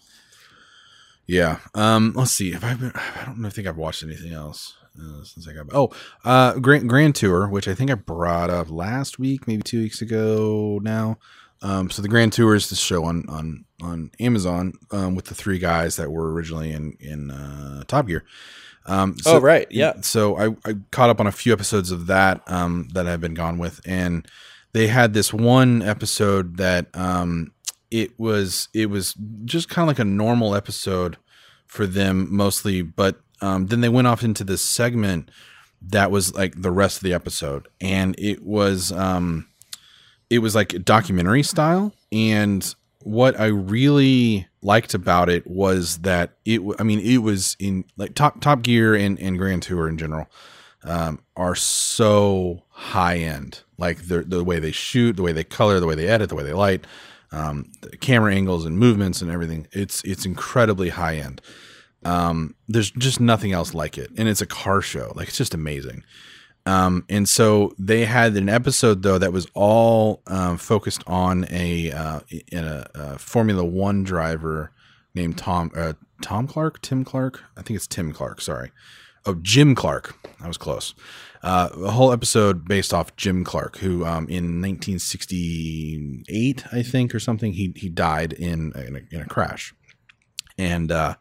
Yeah. 1.27 1.59
Um. 1.75 2.13
Let's 2.15 2.33
see. 2.33 2.53
If 2.53 2.65
I've 2.65 2.81
been, 2.81 2.93
I 2.95 3.25
don't 3.27 3.39
know, 3.39 3.51
think 3.51 3.67
I've 3.67 3.77
watched 3.77 4.03
anything 4.03 4.33
else 4.33 4.75
uh, 5.01 5.25
since 5.25 5.49
I 5.49 5.53
got. 5.53 5.67
Oh, 5.73 5.91
uh, 6.25 6.59
Grand 6.59 6.89
Grand 6.89 7.15
Tour, 7.15 7.49
which 7.49 7.67
I 7.67 7.75
think 7.75 7.91
I 7.91 7.95
brought 7.95 8.51
up 8.51 8.71
last 8.71 9.19
week, 9.19 9.47
maybe 9.47 9.63
two 9.63 9.81
weeks 9.81 10.03
ago 10.03 10.81
now. 10.83 11.19
Um. 11.63 11.91
So 11.91 12.03
the 12.03 12.09
Grand 12.09 12.33
Tour 12.33 12.55
is 12.55 12.69
the 12.69 12.77
show 12.77 13.05
on 13.05 13.25
on 13.29 13.65
on 13.81 14.11
Amazon 14.21 14.75
um, 14.91 15.15
with 15.15 15.27
the 15.27 15.35
three 15.35 15.59
guys 15.59 15.97
that 15.97 16.11
were 16.11 16.33
originally 16.33 16.73
in 16.73 16.97
in 17.01 17.31
uh, 17.31 17.85
Top 17.87 18.07
Gear. 18.07 18.25
Um. 18.87 19.17
So, 19.19 19.37
Oh 19.37 19.41
right, 19.41 19.67
yeah. 19.71 19.95
so 20.03 20.37
I, 20.37 20.57
I 20.69 20.75
caught 20.91 21.11
up 21.11 21.21
on 21.21 21.27
a 21.27 21.33
few 21.33 21.53
episodes 21.53 21.91
of 21.91 22.07
that 22.07 22.43
um, 22.47 22.89
that 22.93 23.07
I've 23.07 23.21
been 23.21 23.35
gone 23.35 23.59
with, 23.59 23.81
and 23.87 24.27
they 24.73 24.89
had 24.89 25.15
this 25.15 25.33
one 25.33 25.83
episode 25.83 26.57
that 26.59 26.87
um, 26.95 27.53
it 27.91 28.19
was 28.19 28.69
it 28.75 28.87
was 28.87 29.15
just 29.45 29.69
kind 29.69 29.85
of 29.85 29.89
like 29.89 29.99
a 29.99 30.05
normal 30.05 30.55
episode 30.55 31.17
for 31.67 31.87
them 31.87 32.29
mostly, 32.31 32.83
but 32.83 33.21
um, 33.41 33.67
then 33.67 33.81
they 33.81 33.89
went 33.89 34.07
off 34.07 34.23
into 34.23 34.45
this 34.45 34.63
segment 34.63 35.31
that 35.89 36.11
was 36.11 36.35
like 36.35 36.61
the 36.61 36.71
rest 36.71 36.99
of 36.99 37.03
the 37.03 37.15
episode, 37.15 37.69
and 37.81 38.15
it 38.19 38.43
was 38.43 38.93
um, 38.93 39.47
it 40.31 40.39
was 40.41 40.55
like 40.55 40.85
documentary 40.85 41.43
style, 41.43 41.93
and 42.13 42.75
what 43.01 43.39
I 43.39 43.47
really 43.47 44.49
liked 44.65 44.95
about 44.95 45.29
it 45.29 45.47
was 45.47 45.99
that 45.99 46.37
it. 46.45 46.61
I 46.79 46.83
mean, 46.83 47.01
it 47.01 47.19
was 47.19 47.57
in 47.61 47.85
like 47.97 48.15
Top 48.15 48.41
Top 48.41 48.63
Gear 48.63 48.95
and 48.95 49.19
and 49.21 49.39
Grand 49.39 49.63
Tour 49.63 49.89
in 49.89 49.99
general 49.99 50.29
um, 50.85 51.21
are 51.37 51.55
so 51.55 52.63
high 52.71 53.19
end. 53.19 53.63
Like 53.79 54.09
the 54.09 54.23
the 54.23 54.45
way 54.45 54.59
they 54.61 54.73
shoot, 54.73 55.17
the 55.17 55.23
way 55.23 55.33
they 55.33 55.45
color, 55.45 55.81
the 55.81 55.87
way 55.87 55.95
they 55.95 56.09
edit, 56.09 56.29
the 56.29 56.35
way 56.35 56.45
they 56.45 56.53
light, 56.53 56.87
um, 57.33 57.73
the 57.81 57.97
camera 57.97 58.35
angles 58.35 58.65
and 58.65 58.79
movements 58.79 59.21
and 59.21 59.31
everything. 59.31 59.67
It's 59.73 60.03
it's 60.05 60.25
incredibly 60.25 60.91
high 60.91 61.17
end. 61.17 61.41
Um, 62.05 62.55
there's 62.69 62.91
just 62.91 63.19
nothing 63.19 63.53
else 63.53 63.75
like 63.75 63.99
it, 63.99 64.11
and 64.17 64.29
it's 64.29 64.43
a 64.43 64.47
car 64.47 64.81
show. 64.81 65.13
Like 65.17 65.29
it's 65.29 65.39
just 65.39 65.55
amazing. 65.55 66.05
Um, 66.67 67.05
and 67.11 67.29
so 67.29 67.75
they 67.79 68.07
had 68.07 68.35
an 68.37 68.49
episode 68.49 69.03
though 69.03 69.19
that 69.19 69.33
was 69.33 69.47
all 69.55 70.23
um, 70.27 70.57
focused 70.57 71.05
on 71.07 71.47
a 71.51 71.93
uh, 71.93 72.21
in 72.51 72.65
a, 72.65 72.87
a 72.95 73.19
Formula 73.19 73.63
One 73.65 74.03
driver 74.03 74.73
named 75.15 75.37
Tom 75.37 75.71
uh, 75.77 75.93
Tom 76.23 76.47
Clark, 76.47 76.81
Tim 76.81 77.05
Clark. 77.05 77.43
I 77.57 77.63
think 77.63 77.77
it's 77.77 77.87
Tim 77.87 78.13
Clark. 78.13 78.41
Sorry, 78.41 78.73
oh 79.27 79.35
Jim 79.43 79.75
Clark. 79.75 80.17
I 80.41 80.49
was 80.49 80.57
close. 80.57 80.95
Uh, 81.43 81.69
a 81.85 81.91
whole 81.91 82.11
episode 82.11 82.67
based 82.67 82.95
off 82.95 83.15
Jim 83.17 83.45
Clark, 83.45 83.77
who 83.77 84.07
um, 84.07 84.27
in 84.31 84.63
1968, 84.63 86.65
I 86.73 86.83
think, 86.83 87.15
or 87.15 87.21
something, 87.21 87.53
he 87.53 87.75
he 87.77 87.91
died 87.91 88.33
in 88.33 88.73
in 88.73 88.97
a, 88.97 89.01
in 89.15 89.21
a 89.21 89.27
crash. 89.27 89.75
And 90.57 90.91
uh, 90.91 91.17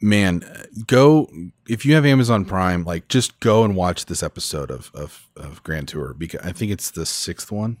man, 0.00 0.44
go 0.86 1.28
if 1.68 1.84
you 1.84 1.94
have 1.94 2.06
Amazon 2.06 2.44
Prime, 2.44 2.84
like 2.84 3.08
just 3.08 3.38
go 3.40 3.64
and 3.64 3.76
watch 3.76 4.06
this 4.06 4.22
episode 4.22 4.70
of 4.70 4.90
of, 4.94 5.28
of 5.36 5.62
Grand 5.62 5.88
Tour 5.88 6.14
because 6.14 6.40
I 6.44 6.52
think 6.52 6.72
it's 6.72 6.90
the 6.90 7.06
sixth 7.06 7.50
one, 7.52 7.78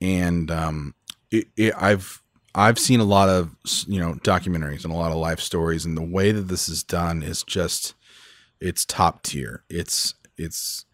and 0.00 0.50
um, 0.50 0.94
it, 1.30 1.48
it, 1.56 1.74
I've 1.76 2.22
I've 2.54 2.78
seen 2.78 3.00
a 3.00 3.04
lot 3.04 3.28
of 3.28 3.54
you 3.86 4.00
know 4.00 4.14
documentaries 4.14 4.84
and 4.84 4.92
a 4.92 4.96
lot 4.96 5.10
of 5.12 5.18
life 5.18 5.40
stories, 5.40 5.84
and 5.84 5.96
the 5.96 6.02
way 6.02 6.32
that 6.32 6.48
this 6.48 6.68
is 6.68 6.82
done 6.82 7.22
is 7.22 7.42
just 7.42 7.94
it's 8.60 8.84
top 8.84 9.22
tier. 9.22 9.64
It's 9.70 10.14
it's 10.36 10.84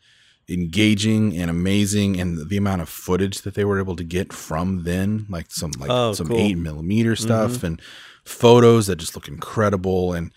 engaging 0.48 1.34
and 1.38 1.50
amazing 1.50 2.20
and 2.20 2.50
the 2.50 2.57
amount 2.59 2.82
of 2.82 2.88
footage 2.88 3.40
that 3.42 3.55
they 3.55 3.64
were 3.64 3.78
able 3.78 3.96
to 3.96 4.05
get 4.05 4.30
from 4.30 4.84
then 4.84 5.24
like 5.30 5.50
some 5.50 5.70
like 5.78 5.88
Oh, 5.90 6.12
some 6.12 6.28
cool. 6.28 6.36
eight 6.38 6.59
millimeter 6.59 7.16
stuff 7.16 7.62
and 7.64 7.80
photos 8.25 8.87
that 8.87 8.97
just 8.97 9.14
look 9.14 9.29
incredible. 9.29 10.12
And 10.12 10.33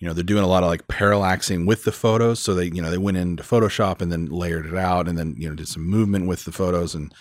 you 0.00 0.08
know 0.08 0.14
they're 0.14 0.24
doing 0.24 0.42
a 0.42 0.48
lot 0.48 0.62
of 0.62 0.70
like 0.70 0.88
parallaxing 0.88 1.66
with 1.66 1.84
the 1.84 1.92
photos. 1.92 2.40
So 2.40 2.54
they 2.54 2.64
you 2.64 2.82
know 2.82 2.90
they 2.90 2.98
went 2.98 3.18
into 3.18 3.42
photoshop 3.42 4.00
and 4.00 4.10
then 4.10 4.26
layered 4.26 4.66
it 4.66 4.74
out 4.74 5.06
and 5.06 5.16
then 5.16 5.34
you 5.38 5.48
know 5.48 5.54
did 5.54 5.68
some 5.68 5.86
movement 5.86 6.26
with 6.26 6.44
the 6.44 6.52
photos. 6.52 6.94
And 6.94 7.14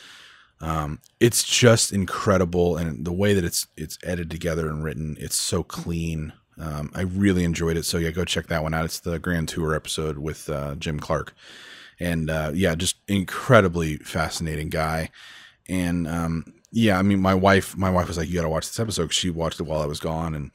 um, 0.62 1.00
it's 1.20 1.44
just 1.44 1.92
incredible. 1.92 2.78
And 2.78 3.06
the 3.06 3.14
way 3.14 3.34
that 3.34 3.44
it's 3.44 3.68
it's 3.76 4.00
edited 4.04 4.32
together 4.32 4.70
and 4.70 4.84
written 4.84 5.18
it's 5.20 5.36
so 5.36 5.62
clean. 5.62 6.34
Um, 6.58 6.92
i 6.94 7.02
really 7.02 7.44
enjoyed 7.44 7.78
it. 7.78 7.86
So 7.86 7.98
yeah 7.98 8.12
go 8.12 8.24
check 8.24 8.48
that 8.48 8.64
one 8.64 8.74
out. 8.74 8.86
It's 8.86 9.00
the 9.00 9.20
grand 9.20 9.50
tour 9.50 9.76
episode 9.76 10.18
with 10.18 10.50
uh, 10.50 10.76
jim 10.76 11.00
clark. 11.02 11.36
And 12.00 12.30
uh, 12.30 12.52
yeah 12.56 12.76
just 12.76 12.96
incredibly 13.10 13.98
fascinating 13.98 14.70
guy. 14.70 15.10
And 15.68 16.08
um, 16.08 16.54
yeah 16.72 16.98
i 16.98 17.02
mean 17.02 17.20
my 17.20 17.34
wife 17.34 17.76
my 17.78 17.90
wife 17.90 18.08
was 18.08 18.18
like 18.18 18.28
you 18.28 18.36
gotta 18.36 18.50
watch 18.50 18.68
this 18.68 18.80
episode." 18.80 19.14
she 19.14 19.30
watched 19.30 19.60
it 19.60 19.64
while 19.64 19.82
i 19.82 19.86
was 19.86 20.00
gone 20.00 20.36
and 20.36 20.52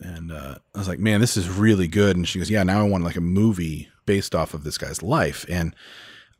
and 0.00 0.30
uh, 0.30 0.56
i 0.74 0.78
was 0.78 0.88
like 0.88 0.98
man 0.98 1.20
this 1.20 1.36
is 1.36 1.48
really 1.48 1.88
good 1.88 2.16
and 2.16 2.28
she 2.28 2.38
goes 2.38 2.50
yeah 2.50 2.62
now 2.62 2.80
i 2.80 2.88
want 2.88 3.04
like 3.04 3.16
a 3.16 3.20
movie 3.20 3.88
based 4.04 4.34
off 4.34 4.54
of 4.54 4.62
this 4.62 4.78
guy's 4.78 5.02
life 5.02 5.44
and 5.48 5.74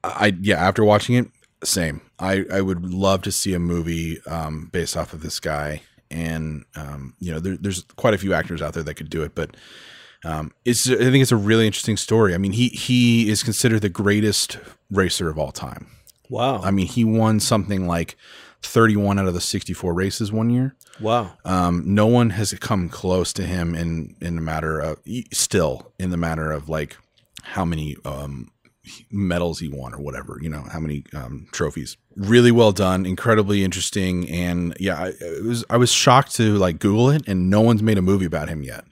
I 0.06 0.36
yeah, 0.40 0.56
after 0.56 0.84
watching 0.84 1.16
it, 1.16 1.28
same. 1.64 2.00
I 2.18 2.44
I 2.52 2.60
would 2.60 2.84
love 2.84 3.22
to 3.22 3.32
see 3.32 3.54
a 3.54 3.58
movie 3.58 4.20
um, 4.26 4.68
based 4.72 4.96
off 4.96 5.12
of 5.12 5.22
this 5.22 5.40
guy, 5.40 5.82
and 6.10 6.64
um, 6.74 7.14
you 7.18 7.32
know, 7.32 7.40
there, 7.40 7.56
there's 7.56 7.82
quite 7.96 8.14
a 8.14 8.18
few 8.18 8.34
actors 8.34 8.62
out 8.62 8.74
there 8.74 8.82
that 8.82 8.94
could 8.94 9.10
do 9.10 9.22
it, 9.22 9.34
but 9.34 9.56
um, 10.24 10.52
it's 10.64 10.88
I 10.88 10.96
think 10.96 11.22
it's 11.22 11.32
a 11.32 11.36
really 11.36 11.66
interesting 11.66 11.96
story. 11.96 12.34
I 12.34 12.38
mean, 12.38 12.52
he 12.52 12.68
he 12.68 13.30
is 13.30 13.42
considered 13.42 13.80
the 13.80 13.88
greatest 13.88 14.58
racer 14.90 15.28
of 15.28 15.38
all 15.38 15.52
time. 15.52 15.88
Wow. 16.28 16.60
I 16.60 16.72
mean, 16.72 16.86
he 16.86 17.04
won 17.04 17.38
something 17.38 17.86
like 17.86 18.16
31 18.66 19.18
out 19.18 19.26
of 19.26 19.34
the 19.34 19.40
64 19.40 19.94
races 19.94 20.32
one 20.32 20.50
year. 20.50 20.76
wow. 21.00 21.32
Um, 21.44 21.82
no 21.86 22.06
one 22.06 22.30
has 22.30 22.52
come 22.54 22.88
close 22.88 23.32
to 23.34 23.42
him 23.44 23.74
in 23.74 24.16
in 24.20 24.36
the 24.36 24.42
matter 24.42 24.78
of 24.78 25.00
still 25.32 25.92
in 25.98 26.10
the 26.10 26.16
matter 26.16 26.50
of 26.50 26.68
like 26.68 26.96
how 27.42 27.64
many 27.64 27.96
um, 28.04 28.50
medals 29.10 29.60
he 29.60 29.68
won 29.68 29.94
or 29.94 30.00
whatever. 30.00 30.38
You 30.40 30.48
know 30.48 30.64
how 30.72 30.80
many 30.80 31.04
um, 31.14 31.46
trophies. 31.52 31.96
Really 32.16 32.50
well 32.50 32.72
done, 32.72 33.04
incredibly 33.06 33.62
interesting, 33.62 34.28
and 34.30 34.74
yeah, 34.80 34.98
I, 34.98 35.08
it 35.20 35.44
was 35.44 35.64
I 35.68 35.76
was 35.76 35.92
shocked 35.92 36.34
to 36.36 36.56
like 36.56 36.78
Google 36.78 37.10
it, 37.10 37.26
and 37.28 37.50
no 37.50 37.60
one's 37.60 37.82
made 37.82 37.98
a 37.98 38.02
movie 38.02 38.26
about 38.26 38.48
him 38.48 38.62
yet. 38.62 38.84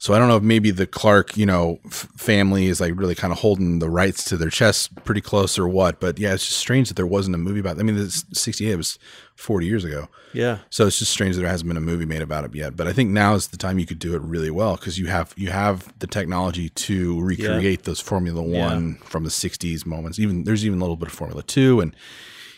So 0.00 0.14
I 0.14 0.18
don't 0.18 0.28
know 0.28 0.36
if 0.36 0.44
maybe 0.44 0.70
the 0.70 0.86
Clark, 0.86 1.36
you 1.36 1.44
know, 1.44 1.80
f- 1.84 2.08
family 2.16 2.66
is 2.66 2.80
like 2.80 2.92
really 2.96 3.16
kind 3.16 3.32
of 3.32 3.40
holding 3.40 3.80
the 3.80 3.90
rights 3.90 4.22
to 4.26 4.36
their 4.36 4.48
chest 4.48 4.94
pretty 5.04 5.20
close 5.20 5.58
or 5.58 5.66
what. 5.68 5.98
But 5.98 6.20
yeah, 6.20 6.34
it's 6.34 6.46
just 6.46 6.58
strange 6.60 6.86
that 6.86 6.94
there 6.94 7.06
wasn't 7.06 7.34
a 7.34 7.38
movie 7.38 7.58
about. 7.58 7.76
It. 7.76 7.80
I 7.80 7.82
mean, 7.82 7.96
this 7.96 8.24
'68 8.32 8.76
was 8.76 8.96
40 9.34 9.66
years 9.66 9.84
ago. 9.84 10.08
Yeah. 10.32 10.58
So 10.70 10.86
it's 10.86 11.00
just 11.00 11.10
strange 11.10 11.34
that 11.34 11.40
there 11.42 11.50
hasn't 11.50 11.66
been 11.66 11.76
a 11.76 11.80
movie 11.80 12.06
made 12.06 12.22
about 12.22 12.44
it 12.44 12.54
yet. 12.54 12.76
But 12.76 12.86
I 12.86 12.92
think 12.92 13.10
now 13.10 13.34
is 13.34 13.48
the 13.48 13.56
time 13.56 13.80
you 13.80 13.86
could 13.86 13.98
do 13.98 14.14
it 14.14 14.22
really 14.22 14.52
well 14.52 14.76
because 14.76 14.98
you 15.00 15.06
have 15.08 15.34
you 15.36 15.50
have 15.50 15.92
the 15.98 16.06
technology 16.06 16.68
to 16.68 17.20
recreate 17.20 17.82
those 17.82 17.98
Formula 17.98 18.40
One 18.40 18.96
from 19.04 19.24
the 19.24 19.30
'60s 19.30 19.84
moments. 19.84 20.20
Even 20.20 20.44
there's 20.44 20.64
even 20.64 20.78
a 20.78 20.82
little 20.82 20.96
bit 20.96 21.08
of 21.08 21.14
Formula 21.14 21.42
Two, 21.42 21.80
and 21.80 21.94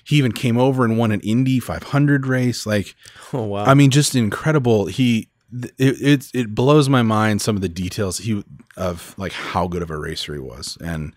he 0.05 0.17
even 0.17 0.33
came 0.33 0.59
over 0.59 0.85
and 0.85 0.99
won 0.99 1.11
an 1.11 1.21
Indy 1.21 1.59
500 1.59 2.27
race. 2.27 2.67
Like, 2.67 2.95
Oh 3.33 3.45
wow. 3.45 3.65
I 3.65 3.73
mean, 3.73 3.91
just 3.91 4.15
incredible. 4.15 4.87
He 4.87 5.29
it 5.53 5.73
it, 5.79 6.31
it 6.35 6.55
blows 6.55 6.89
my 6.89 7.03
mind 7.03 7.43
some 7.43 7.57
of 7.57 7.63
the 7.63 7.69
details 7.69 8.19
he 8.19 8.45
of 8.77 9.15
like 9.19 9.33
how 9.33 9.67
good 9.67 9.83
of 9.83 9.91
a 9.91 9.99
racer 9.99 10.33
he 10.35 10.41
was 10.41 10.79
and 10.81 11.15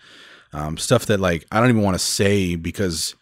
um, 0.53 0.77
stuff 0.77 1.05
that 1.07 1.19
like 1.19 1.45
I 1.51 1.59
don't 1.59 1.69
even 1.69 1.81
want 1.81 1.95
to 1.95 1.99
say 2.03 2.55
because 2.55 3.15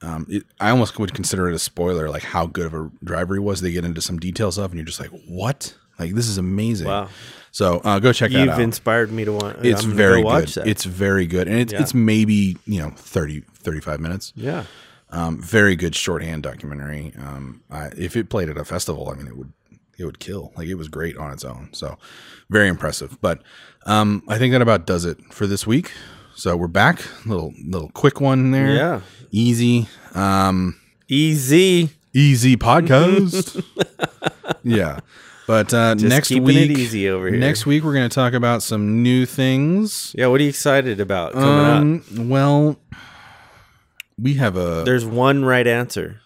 um, 0.00 0.26
it, 0.28 0.44
I 0.60 0.70
almost 0.70 0.98
would 0.98 1.12
consider 1.12 1.48
it 1.48 1.54
a 1.54 1.58
spoiler, 1.58 2.08
like 2.08 2.22
how 2.22 2.46
good 2.46 2.66
of 2.66 2.74
a 2.74 2.90
driver 3.02 3.34
he 3.34 3.40
was. 3.40 3.60
They 3.60 3.72
get 3.72 3.84
into 3.84 4.00
some 4.00 4.18
details 4.18 4.56
of, 4.58 4.70
and 4.70 4.74
you're 4.78 4.84
just 4.86 5.00
like, 5.00 5.10
what? 5.26 5.74
Like 5.98 6.14
this 6.14 6.28
is 6.28 6.38
amazing. 6.38 6.86
wow. 6.86 7.08
So 7.50 7.78
uh, 7.84 7.98
go 7.98 8.12
check 8.12 8.30
that 8.30 8.38
out. 8.38 8.46
You've 8.46 8.58
inspired 8.60 9.10
me 9.10 9.24
to 9.24 9.32
want. 9.32 9.64
it's 9.66 9.82
I'm 9.82 9.90
very 9.90 10.22
go 10.22 10.28
good. 10.28 10.40
watch 10.42 10.54
That. 10.54 10.68
It's 10.68 10.84
very 10.84 11.26
good, 11.26 11.48
and 11.48 11.58
it's 11.58 11.72
Yeah. 11.72 11.82
it's 11.82 11.94
maybe 11.94 12.56
you 12.66 12.80
know 12.80 12.90
30, 12.90 13.40
35 13.40 13.98
minutes. 14.00 14.32
yeah. 14.36 14.64
Um, 15.10 15.40
very 15.40 15.74
good 15.74 15.94
shorthand 15.96 16.42
documentary. 16.42 17.14
Um, 17.18 17.62
I, 17.70 17.86
if 17.96 18.14
it 18.14 18.28
played 18.28 18.50
at 18.50 18.58
a 18.58 18.64
festival, 18.64 19.08
I 19.10 19.14
mean, 19.14 19.26
it 19.26 19.38
would 19.38 19.52
it 19.98 20.04
would 20.04 20.18
kill. 20.20 20.52
Like 20.56 20.68
it 20.68 20.74
was 20.76 20.88
great 20.88 21.16
on 21.16 21.32
its 21.32 21.44
own. 21.44 21.70
So 21.72 21.96
very 22.50 22.68
impressive. 22.68 23.18
But 23.20 23.42
um, 23.86 24.22
I 24.28 24.38
think 24.38 24.52
that 24.52 24.62
about 24.62 24.86
does 24.86 25.04
it 25.04 25.18
for 25.32 25.46
this 25.46 25.66
week. 25.66 25.92
So 26.34 26.56
we're 26.56 26.68
back. 26.68 27.00
Little 27.26 27.52
little 27.66 27.90
quick 27.90 28.20
one 28.20 28.52
there. 28.52 28.74
Yeah. 28.74 29.00
Easy. 29.30 29.88
Um, 30.14 30.78
Easy. 31.08 31.90
easy 32.14 32.56
podcast. 32.56 33.62
yeah. 34.62 35.00
But 35.46 35.72
uh, 35.72 35.94
Just 35.94 36.04
next 36.10 36.28
keeping 36.28 36.44
week, 36.44 36.70
it 36.70 36.78
easy 36.78 37.08
over 37.08 37.28
here. 37.28 37.38
next 37.38 37.64
week 37.64 37.82
we're 37.82 37.94
going 37.94 38.08
to 38.08 38.14
talk 38.14 38.34
about 38.34 38.62
some 38.62 39.02
new 39.02 39.24
things. 39.26 40.14
Yeah. 40.16 40.26
What 40.26 40.40
are 40.40 40.44
you 40.44 40.50
excited 40.50 41.00
about 41.00 41.32
coming 41.32 41.64
up? 42.04 42.18
Um, 42.18 42.28
well, 42.28 42.76
we 44.18 44.34
have 44.34 44.56
a 44.56 44.82
There's 44.84 45.06
one 45.06 45.44
right 45.44 45.66
answer. 45.66 46.20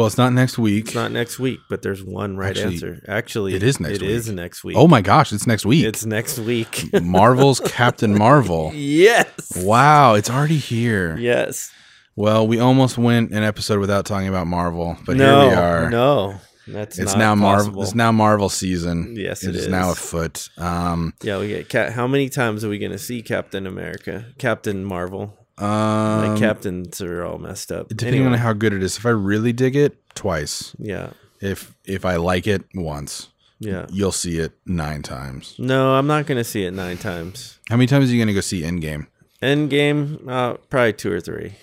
Well. 0.00 0.06
It's 0.08 0.18
not 0.18 0.32
next 0.32 0.58
week. 0.58 0.86
It's 0.86 0.94
not 0.94 1.12
next 1.12 1.38
week, 1.38 1.60
but 1.68 1.82
there's 1.82 2.02
one 2.02 2.36
right 2.36 2.50
Actually, 2.56 2.74
answer. 2.74 3.02
Actually, 3.06 3.54
it 3.54 3.62
is 3.62 3.78
next 3.80 3.96
It 3.96 4.02
week. 4.02 4.10
is 4.10 4.28
next 4.30 4.64
week. 4.64 4.76
Oh 4.76 4.88
my 4.88 5.00
gosh, 5.00 5.32
it's 5.32 5.46
next 5.46 5.64
week. 5.64 5.84
It's 5.84 6.04
next 6.04 6.38
week. 6.38 6.90
Marvel's 7.02 7.60
Captain 7.64 8.16
Marvel. 8.16 8.72
yes. 8.74 9.26
Wow, 9.56 10.14
it's 10.14 10.28
already 10.30 10.58
here. 10.58 11.16
Yes. 11.16 11.70
Well, 12.16 12.46
we 12.46 12.58
almost 12.58 12.98
went 12.98 13.30
an 13.32 13.44
episode 13.44 13.78
without 13.78 14.04
talking 14.04 14.28
about 14.28 14.46
Marvel, 14.46 14.96
but 15.06 15.16
no. 15.16 15.40
here 15.40 15.48
we 15.50 15.54
are. 15.56 15.90
No. 15.90 16.34
That's 16.66 16.98
it's 16.98 17.16
now 17.16 17.34
Marvel. 17.34 17.82
It's 17.82 17.94
now 17.94 18.12
Marvel 18.12 18.48
season. 18.48 19.14
Yes, 19.16 19.42
it 19.42 19.50
it 19.50 19.56
is, 19.56 19.68
now 19.68 19.90
afoot. 19.92 20.48
Um, 20.58 21.14
Yeah, 21.22 21.38
we 21.38 21.64
get 21.64 21.92
how 21.92 22.06
many 22.06 22.28
times 22.28 22.64
are 22.64 22.68
we 22.68 22.78
going 22.78 22.92
to 22.92 22.98
see 22.98 23.22
Captain 23.22 23.66
America, 23.66 24.26
Captain 24.38 24.84
Marvel? 24.84 25.39
Um, 25.60 26.32
My 26.32 26.38
captains 26.38 27.00
are 27.00 27.24
all 27.24 27.38
messed 27.38 27.70
up. 27.72 27.88
depending 27.88 28.22
Anyway, 28.22 28.32
on 28.34 28.38
how 28.38 28.52
good 28.52 28.72
it 28.72 28.82
is. 28.82 28.96
If 28.96 29.06
I 29.06 29.10
really 29.10 29.52
dig 29.52 29.76
it, 29.76 29.96
twice. 30.14 30.74
yeah, 30.78 31.10
If 31.40 31.74
if 31.84 32.04
I 32.04 32.16
like 32.16 32.46
it, 32.46 32.64
once. 32.74 33.28
yeah. 33.58 33.86
You'll 33.90 34.12
see 34.12 34.38
it 34.38 34.52
nine 34.66 35.02
times. 35.02 35.54
No, 35.58 35.94
I'm 35.94 36.06
not 36.06 36.26
going 36.26 36.38
to 36.38 36.44
see 36.44 36.64
it 36.64 36.72
nine 36.72 36.96
times. 36.98 37.58
How 37.68 37.76
many 37.76 37.86
times 37.86 38.08
are 38.08 38.12
you 38.12 38.18
going 38.18 38.28
to 38.28 38.34
go 38.34 38.40
see 38.40 38.62
Endgame? 38.62 39.06
Endgame, 39.42 40.28
uh, 40.28 40.54
probably 40.68 40.92
two 40.92 41.12
or 41.12 41.20
three. 41.20 41.54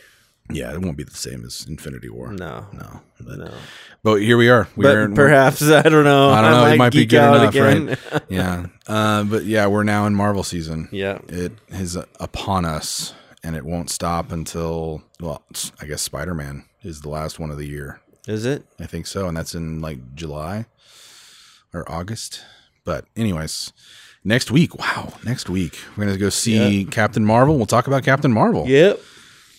Yeah, 0.50 0.74
it 0.74 0.82
won't 0.82 0.96
be 0.98 1.04
the 1.04 1.12
same 1.12 1.44
as 1.44 1.66
Infinity 1.68 2.10
War. 2.10 2.32
No, 2.32 2.66
no. 2.72 3.02
But, 3.20 3.38
no. 3.38 3.52
but 4.02 4.16
here 4.22 4.38
we 4.38 4.50
are. 4.50 4.64
But 4.78 4.96
We're 4.96 5.10
perhaps 5.10 5.62
I 5.82 5.82
don't 5.82 6.06
know. 6.06 6.30
I 6.30 6.42
don't 6.42 6.52
know. 6.52 6.66
It 6.68 6.78
might 6.78 6.94
be 6.94 7.06
good 7.06 7.18
enough, 7.18 7.50
again. 7.54 7.98
yeah. 8.30 8.68
Uh, 8.88 9.24
but 9.26 9.44
yeah, 9.44 9.68
we're 9.68 9.84
now 9.84 10.06
in 10.06 10.16
Marvel 10.16 10.44
season. 10.44 10.88
yeah. 10.92 11.20
It 11.28 11.52
is 11.70 11.98
upon 12.20 12.64
us, 12.64 13.14
and 13.48 13.56
it 13.56 13.64
won't 13.64 13.90
stop 13.90 14.34
until 14.34 15.02
well, 15.22 15.42
I 15.80 15.86
guess 15.86 16.02
Spider 16.02 16.34
Man 16.34 16.66
is 16.84 17.00
the 17.00 17.08
last 17.10 17.40
one 17.40 17.50
of 17.50 17.58
the 17.58 17.66
year. 17.66 18.02
Is 18.28 18.44
it? 18.46 18.66
I 18.78 18.86
think 18.86 19.08
so, 19.08 19.28
and 19.30 19.38
that's 19.38 19.56
in 19.56 19.80
like 19.80 20.14
July. 20.16 20.66
or 21.74 21.90
August. 21.90 22.42
But 22.84 23.06
anyways, 23.16 23.72
next 24.26 24.52
week, 24.52 24.78
wow, 24.78 25.14
next 25.24 25.50
week 25.50 25.80
we're 25.96 26.06
gonna 26.06 26.18
go 26.18 26.30
see 26.30 26.84
Captain 26.92 27.24
Marvel. 27.26 27.56
We'll 27.56 27.66
talk 27.66 27.88
about 27.88 28.04
Captain 28.04 28.34
Marvel. 28.34 28.68
Yep. 28.68 29.00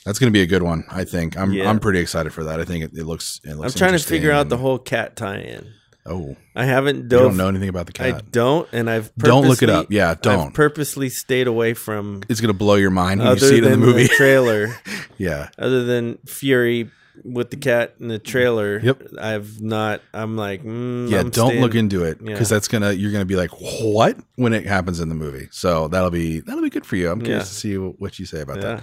That's 0.04 0.18
gonna 0.18 0.32
be 0.32 0.42
a 0.42 0.46
good 0.46 0.62
one. 0.62 0.84
I 0.90 1.04
think. 1.04 1.38
I'm 1.38 1.52
Yeah. 1.52 1.68
I'm 1.70 1.80
pretty 1.80 1.98
excited 2.00 2.32
for 2.34 2.44
that. 2.44 2.60
I 2.60 2.64
think 2.64 2.84
it, 2.84 2.90
it 2.94 3.04
looks. 3.04 3.40
It 3.42 3.54
looks 3.56 3.74
I'm 3.74 3.78
trying 3.78 3.98
to 3.98 4.04
figure 4.04 4.32
out 4.32 4.50
the 4.50 4.58
whole 4.58 4.78
cat 4.78 5.16
tie-in. 5.16 5.72
Oh, 6.08 6.36
I 6.54 6.64
haven't 6.64 6.96
you 7.02 7.08
don't 7.08 7.36
know 7.36 7.48
anything 7.48 7.68
about 7.68 7.86
the 7.86 7.92
cat. 7.92 8.14
I 8.14 8.20
don't, 8.30 8.68
and 8.72 8.88
I've 8.88 9.14
Don't 9.16 9.46
look 9.46 9.62
it 9.62 9.70
up. 9.70 9.86
Yeah, 9.90 10.14
don't. 10.20 10.48
I've 10.48 10.54
purposely 10.54 11.08
stayed 11.08 11.46
away 11.46 11.74
from 11.74 12.22
it's 12.28 12.40
gonna 12.40 12.52
blow 12.52 12.74
your 12.76 12.90
mind 12.90 13.20
when 13.20 13.32
you 13.34 13.38
see 13.38 13.58
it 13.58 13.64
in 13.64 13.70
the 13.72 13.76
movie. 13.76 14.08
trailer. 14.08 14.74
yeah, 15.18 15.48
other 15.58 15.84
than 15.84 16.18
Fury 16.26 16.90
with 17.24 17.50
the 17.50 17.56
cat 17.56 17.94
in 17.98 18.06
the 18.08 18.18
trailer. 18.18 18.78
Yep. 18.78 19.02
I've 19.20 19.60
not. 19.60 20.00
I'm 20.14 20.36
like, 20.36 20.62
mm, 20.62 21.10
yeah. 21.10 21.18
I'm 21.20 21.30
don't 21.30 21.48
staying- 21.48 21.62
look 21.62 21.74
into 21.74 22.04
it 22.04 22.24
because 22.24 22.50
Yeah. 22.50 22.56
that's 22.56 22.68
gonna 22.68 22.92
you're 22.92 23.10
gonna 23.12 23.24
be 23.24 23.34
like 23.36 23.50
what 23.60 24.16
when 24.36 24.52
it 24.52 24.66
happens 24.66 25.00
in 25.00 25.08
the 25.08 25.14
movie. 25.16 25.48
So 25.50 25.88
that'll 25.88 26.10
be 26.12 26.40
that'll 26.40 26.62
be 26.62 26.70
good 26.70 26.86
for 26.86 26.96
you. 26.96 27.10
I'm 27.10 27.20
curious 27.20 27.44
Yeah. 27.44 27.48
to 27.48 27.54
see 27.54 27.74
what 27.76 28.18
you 28.20 28.24
say 28.26 28.40
about 28.40 28.56
Yeah. 28.58 28.62
that. 28.76 28.82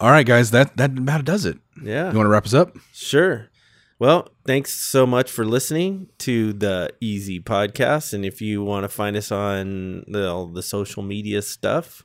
All 0.00 0.10
right, 0.10 0.26
guys, 0.26 0.50
that 0.50 0.76
that 0.76 0.98
about 0.98 1.24
does 1.24 1.44
it. 1.44 1.58
Yeah. 1.82 2.10
You 2.10 2.16
want 2.16 2.26
to 2.26 2.30
wrap 2.30 2.46
us 2.46 2.54
up? 2.54 2.76
Sure. 2.92 3.46
Well, 3.98 4.28
thanks 4.46 4.72
so 4.72 5.06
much 5.06 5.28
for 5.30 5.44
listening 5.44 6.08
to 6.18 6.52
the 6.52 6.90
Easy 7.00 7.40
Podcast. 7.40 8.12
And 8.12 8.24
if 8.24 8.40
you 8.40 8.62
want 8.62 8.84
to 8.84 8.88
find 8.88 9.16
us 9.16 9.32
on 9.32 10.04
the, 10.06 10.28
all 10.30 10.46
the 10.46 10.62
social 10.62 11.02
media 11.02 11.42
stuff, 11.42 12.04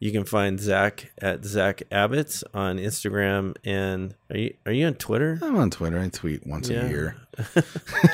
you 0.00 0.10
can 0.10 0.24
find 0.24 0.58
Zach 0.58 1.12
at 1.20 1.44
Zach 1.44 1.82
Abbott's 1.92 2.44
on 2.54 2.78
Instagram. 2.78 3.54
And 3.62 4.14
are 4.30 4.36
you 4.38 4.54
are 4.64 4.72
you 4.72 4.86
on 4.86 4.94
Twitter? 4.94 5.38
I'm 5.42 5.56
on 5.56 5.70
Twitter. 5.70 5.98
I 5.98 6.08
tweet 6.08 6.46
once 6.46 6.68
Yeah. 6.70 6.86
a 6.86 6.88
year. 6.88 7.16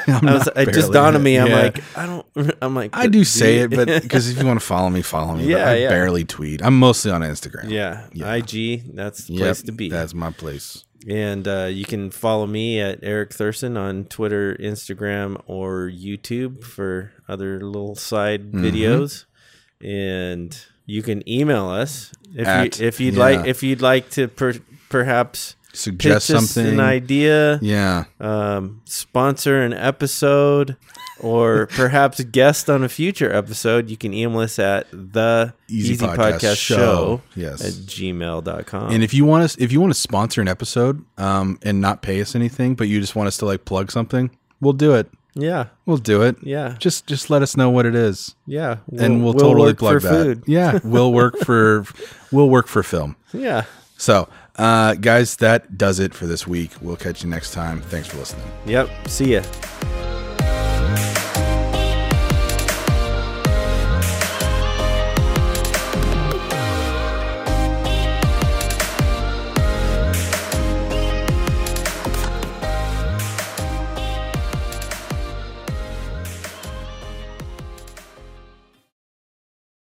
I 0.09 0.21
was, 0.23 0.49
it 0.57 0.73
just 0.73 0.93
dawned 0.93 1.15
on 1.17 1.23
me. 1.23 1.37
I'm 1.37 1.49
Yeah. 1.49 1.63
like, 1.63 1.97
I 1.97 2.07
don't. 2.07 2.55
I'm 2.63 2.75
like, 2.75 2.97
I 2.97 3.07
do 3.07 3.23
say 3.25 3.59
it, 3.59 3.71
but 3.71 3.87
because 4.03 4.29
if 4.29 4.39
you 4.41 4.47
want 4.47 4.61
to 4.61 4.67
follow 4.67 4.91
me, 4.91 5.03
follow 5.03 5.35
me. 5.37 5.45
but 5.45 5.51
Yeah, 5.51 5.69
I 5.71 5.75
yeah. 5.77 5.89
barely 5.89 6.25
tweet. 6.25 6.63
I'm 6.65 6.77
mostly 6.79 7.13
on 7.13 7.23
Instagram. 7.23 7.71
yeah. 7.71 8.07
IG. 8.35 8.95
That's 8.95 9.25
the 9.29 9.37
place 9.39 9.63
to 9.63 9.73
be. 9.73 9.89
That's 9.89 10.15
my 10.15 10.31
place. 10.33 10.85
And 11.09 11.49
uh, 11.49 11.69
you 11.71 11.85
can 11.87 12.11
follow 12.11 12.47
me 12.47 12.79
at 12.81 12.99
Eric 13.03 13.33
Thurston 13.33 13.77
on 13.79 14.05
Twitter, 14.05 14.55
Instagram, 14.57 15.41
or 15.47 15.89
YouTube 15.91 16.63
for 16.63 17.13
other 17.29 17.61
little 17.61 17.95
side 17.95 18.53
Mhm. 18.53 18.61
videos. 18.63 19.25
And 19.81 20.57
you 20.87 21.03
can 21.03 21.27
email 21.29 21.69
us 21.69 22.13
if 22.35 22.47
At- 22.47 22.79
you 22.81 22.87
if 22.87 23.01
you'd 23.01 23.15
yeah. 23.15 23.21
like 23.21 23.47
if 23.47 23.63
you'd 23.63 23.81
like 23.81 24.11
to 24.11 24.29
per, 24.29 24.55
perhaps 24.91 25.57
Suggest 25.73 26.27
something. 26.27 26.67
an 26.67 26.81
idea, 26.81 27.59
Yeah. 27.63 28.05
um, 28.21 28.81
sponsor 28.85 29.63
an 29.63 29.73
episode, 29.73 30.77
or 31.21 31.67
perhaps 31.71 32.21
guest 32.25 32.69
on 32.69 32.83
a 32.83 32.89
future 32.89 33.33
episode. 33.33 33.89
You 33.91 33.97
can 33.97 34.13
email 34.13 34.41
us 34.41 34.59
at 34.59 34.87
the 34.93 35.53
Easy 35.69 35.93
Easy, 35.95 36.07
Podcast 36.07 36.17
Podcast, 36.39 36.57
Show. 36.57 36.77
Show, 36.77 37.23
Yes. 37.37 37.61
at 37.65 37.73
gmail.com. 37.87 38.91
And 38.93 39.03
if 39.05 39.15
you 39.15 39.25
want 39.25 39.45
us, 39.45 39.57
if 39.59 39.73
you 39.73 39.81
want 39.81 39.93
to 39.95 39.99
sponsor 40.01 40.41
an 40.41 40.49
episode, 40.49 41.05
um, 41.19 41.59
and 41.63 41.81
not 41.81 42.03
pay 42.03 42.21
us 42.21 42.35
anything, 42.35 42.75
but 42.75 42.89
you 42.89 43.01
just 43.01 43.15
want 43.15 43.27
us 43.29 43.37
to 43.39 43.47
like 43.47 43.65
plug 43.65 43.91
something, 43.91 44.31
we'll 44.61 44.73
do 44.73 44.95
it. 44.95 45.09
yeah, 45.35 45.67
We'll 45.87 45.99
do 45.99 46.23
it. 46.23 46.37
yeah, 46.43 46.75
Just, 46.81 47.07
just 47.07 47.31
let 47.31 47.43
us 47.43 47.57
know 47.57 47.71
what 47.71 47.87
it 47.87 47.95
is, 47.95 48.35
yeah, 48.47 48.79
and 48.99 49.23
we'll, 49.23 49.35
totally 49.35 49.71
work 49.71 49.79
plug 49.79 50.01
for 50.03 50.09
that. 50.09 50.25
food. 50.25 50.43
Yeah, 50.47 50.81
we'll 50.83 51.13
work 51.13 51.39
for, 51.45 51.85
we'll 52.33 52.51
work 52.51 52.67
for 52.67 52.83
film. 52.83 53.15
Yeah. 53.33 53.65
So, 53.97 54.29
uh, 54.61 54.95
guys, 54.95 55.37
that 55.37 55.79
does 55.79 55.99
it 55.99 56.13
for 56.13 56.27
this 56.27 56.47
week. 56.47 56.71
We'll 56.83 56.97
catch 56.97 57.23
you 57.25 57.31
next 57.31 57.53
time. 57.53 57.81
Thanks 57.81 58.09
for 58.09 58.19
listening. 58.19 58.47
Yep. 58.67 58.91
See 59.09 59.33
ya. 59.35 59.43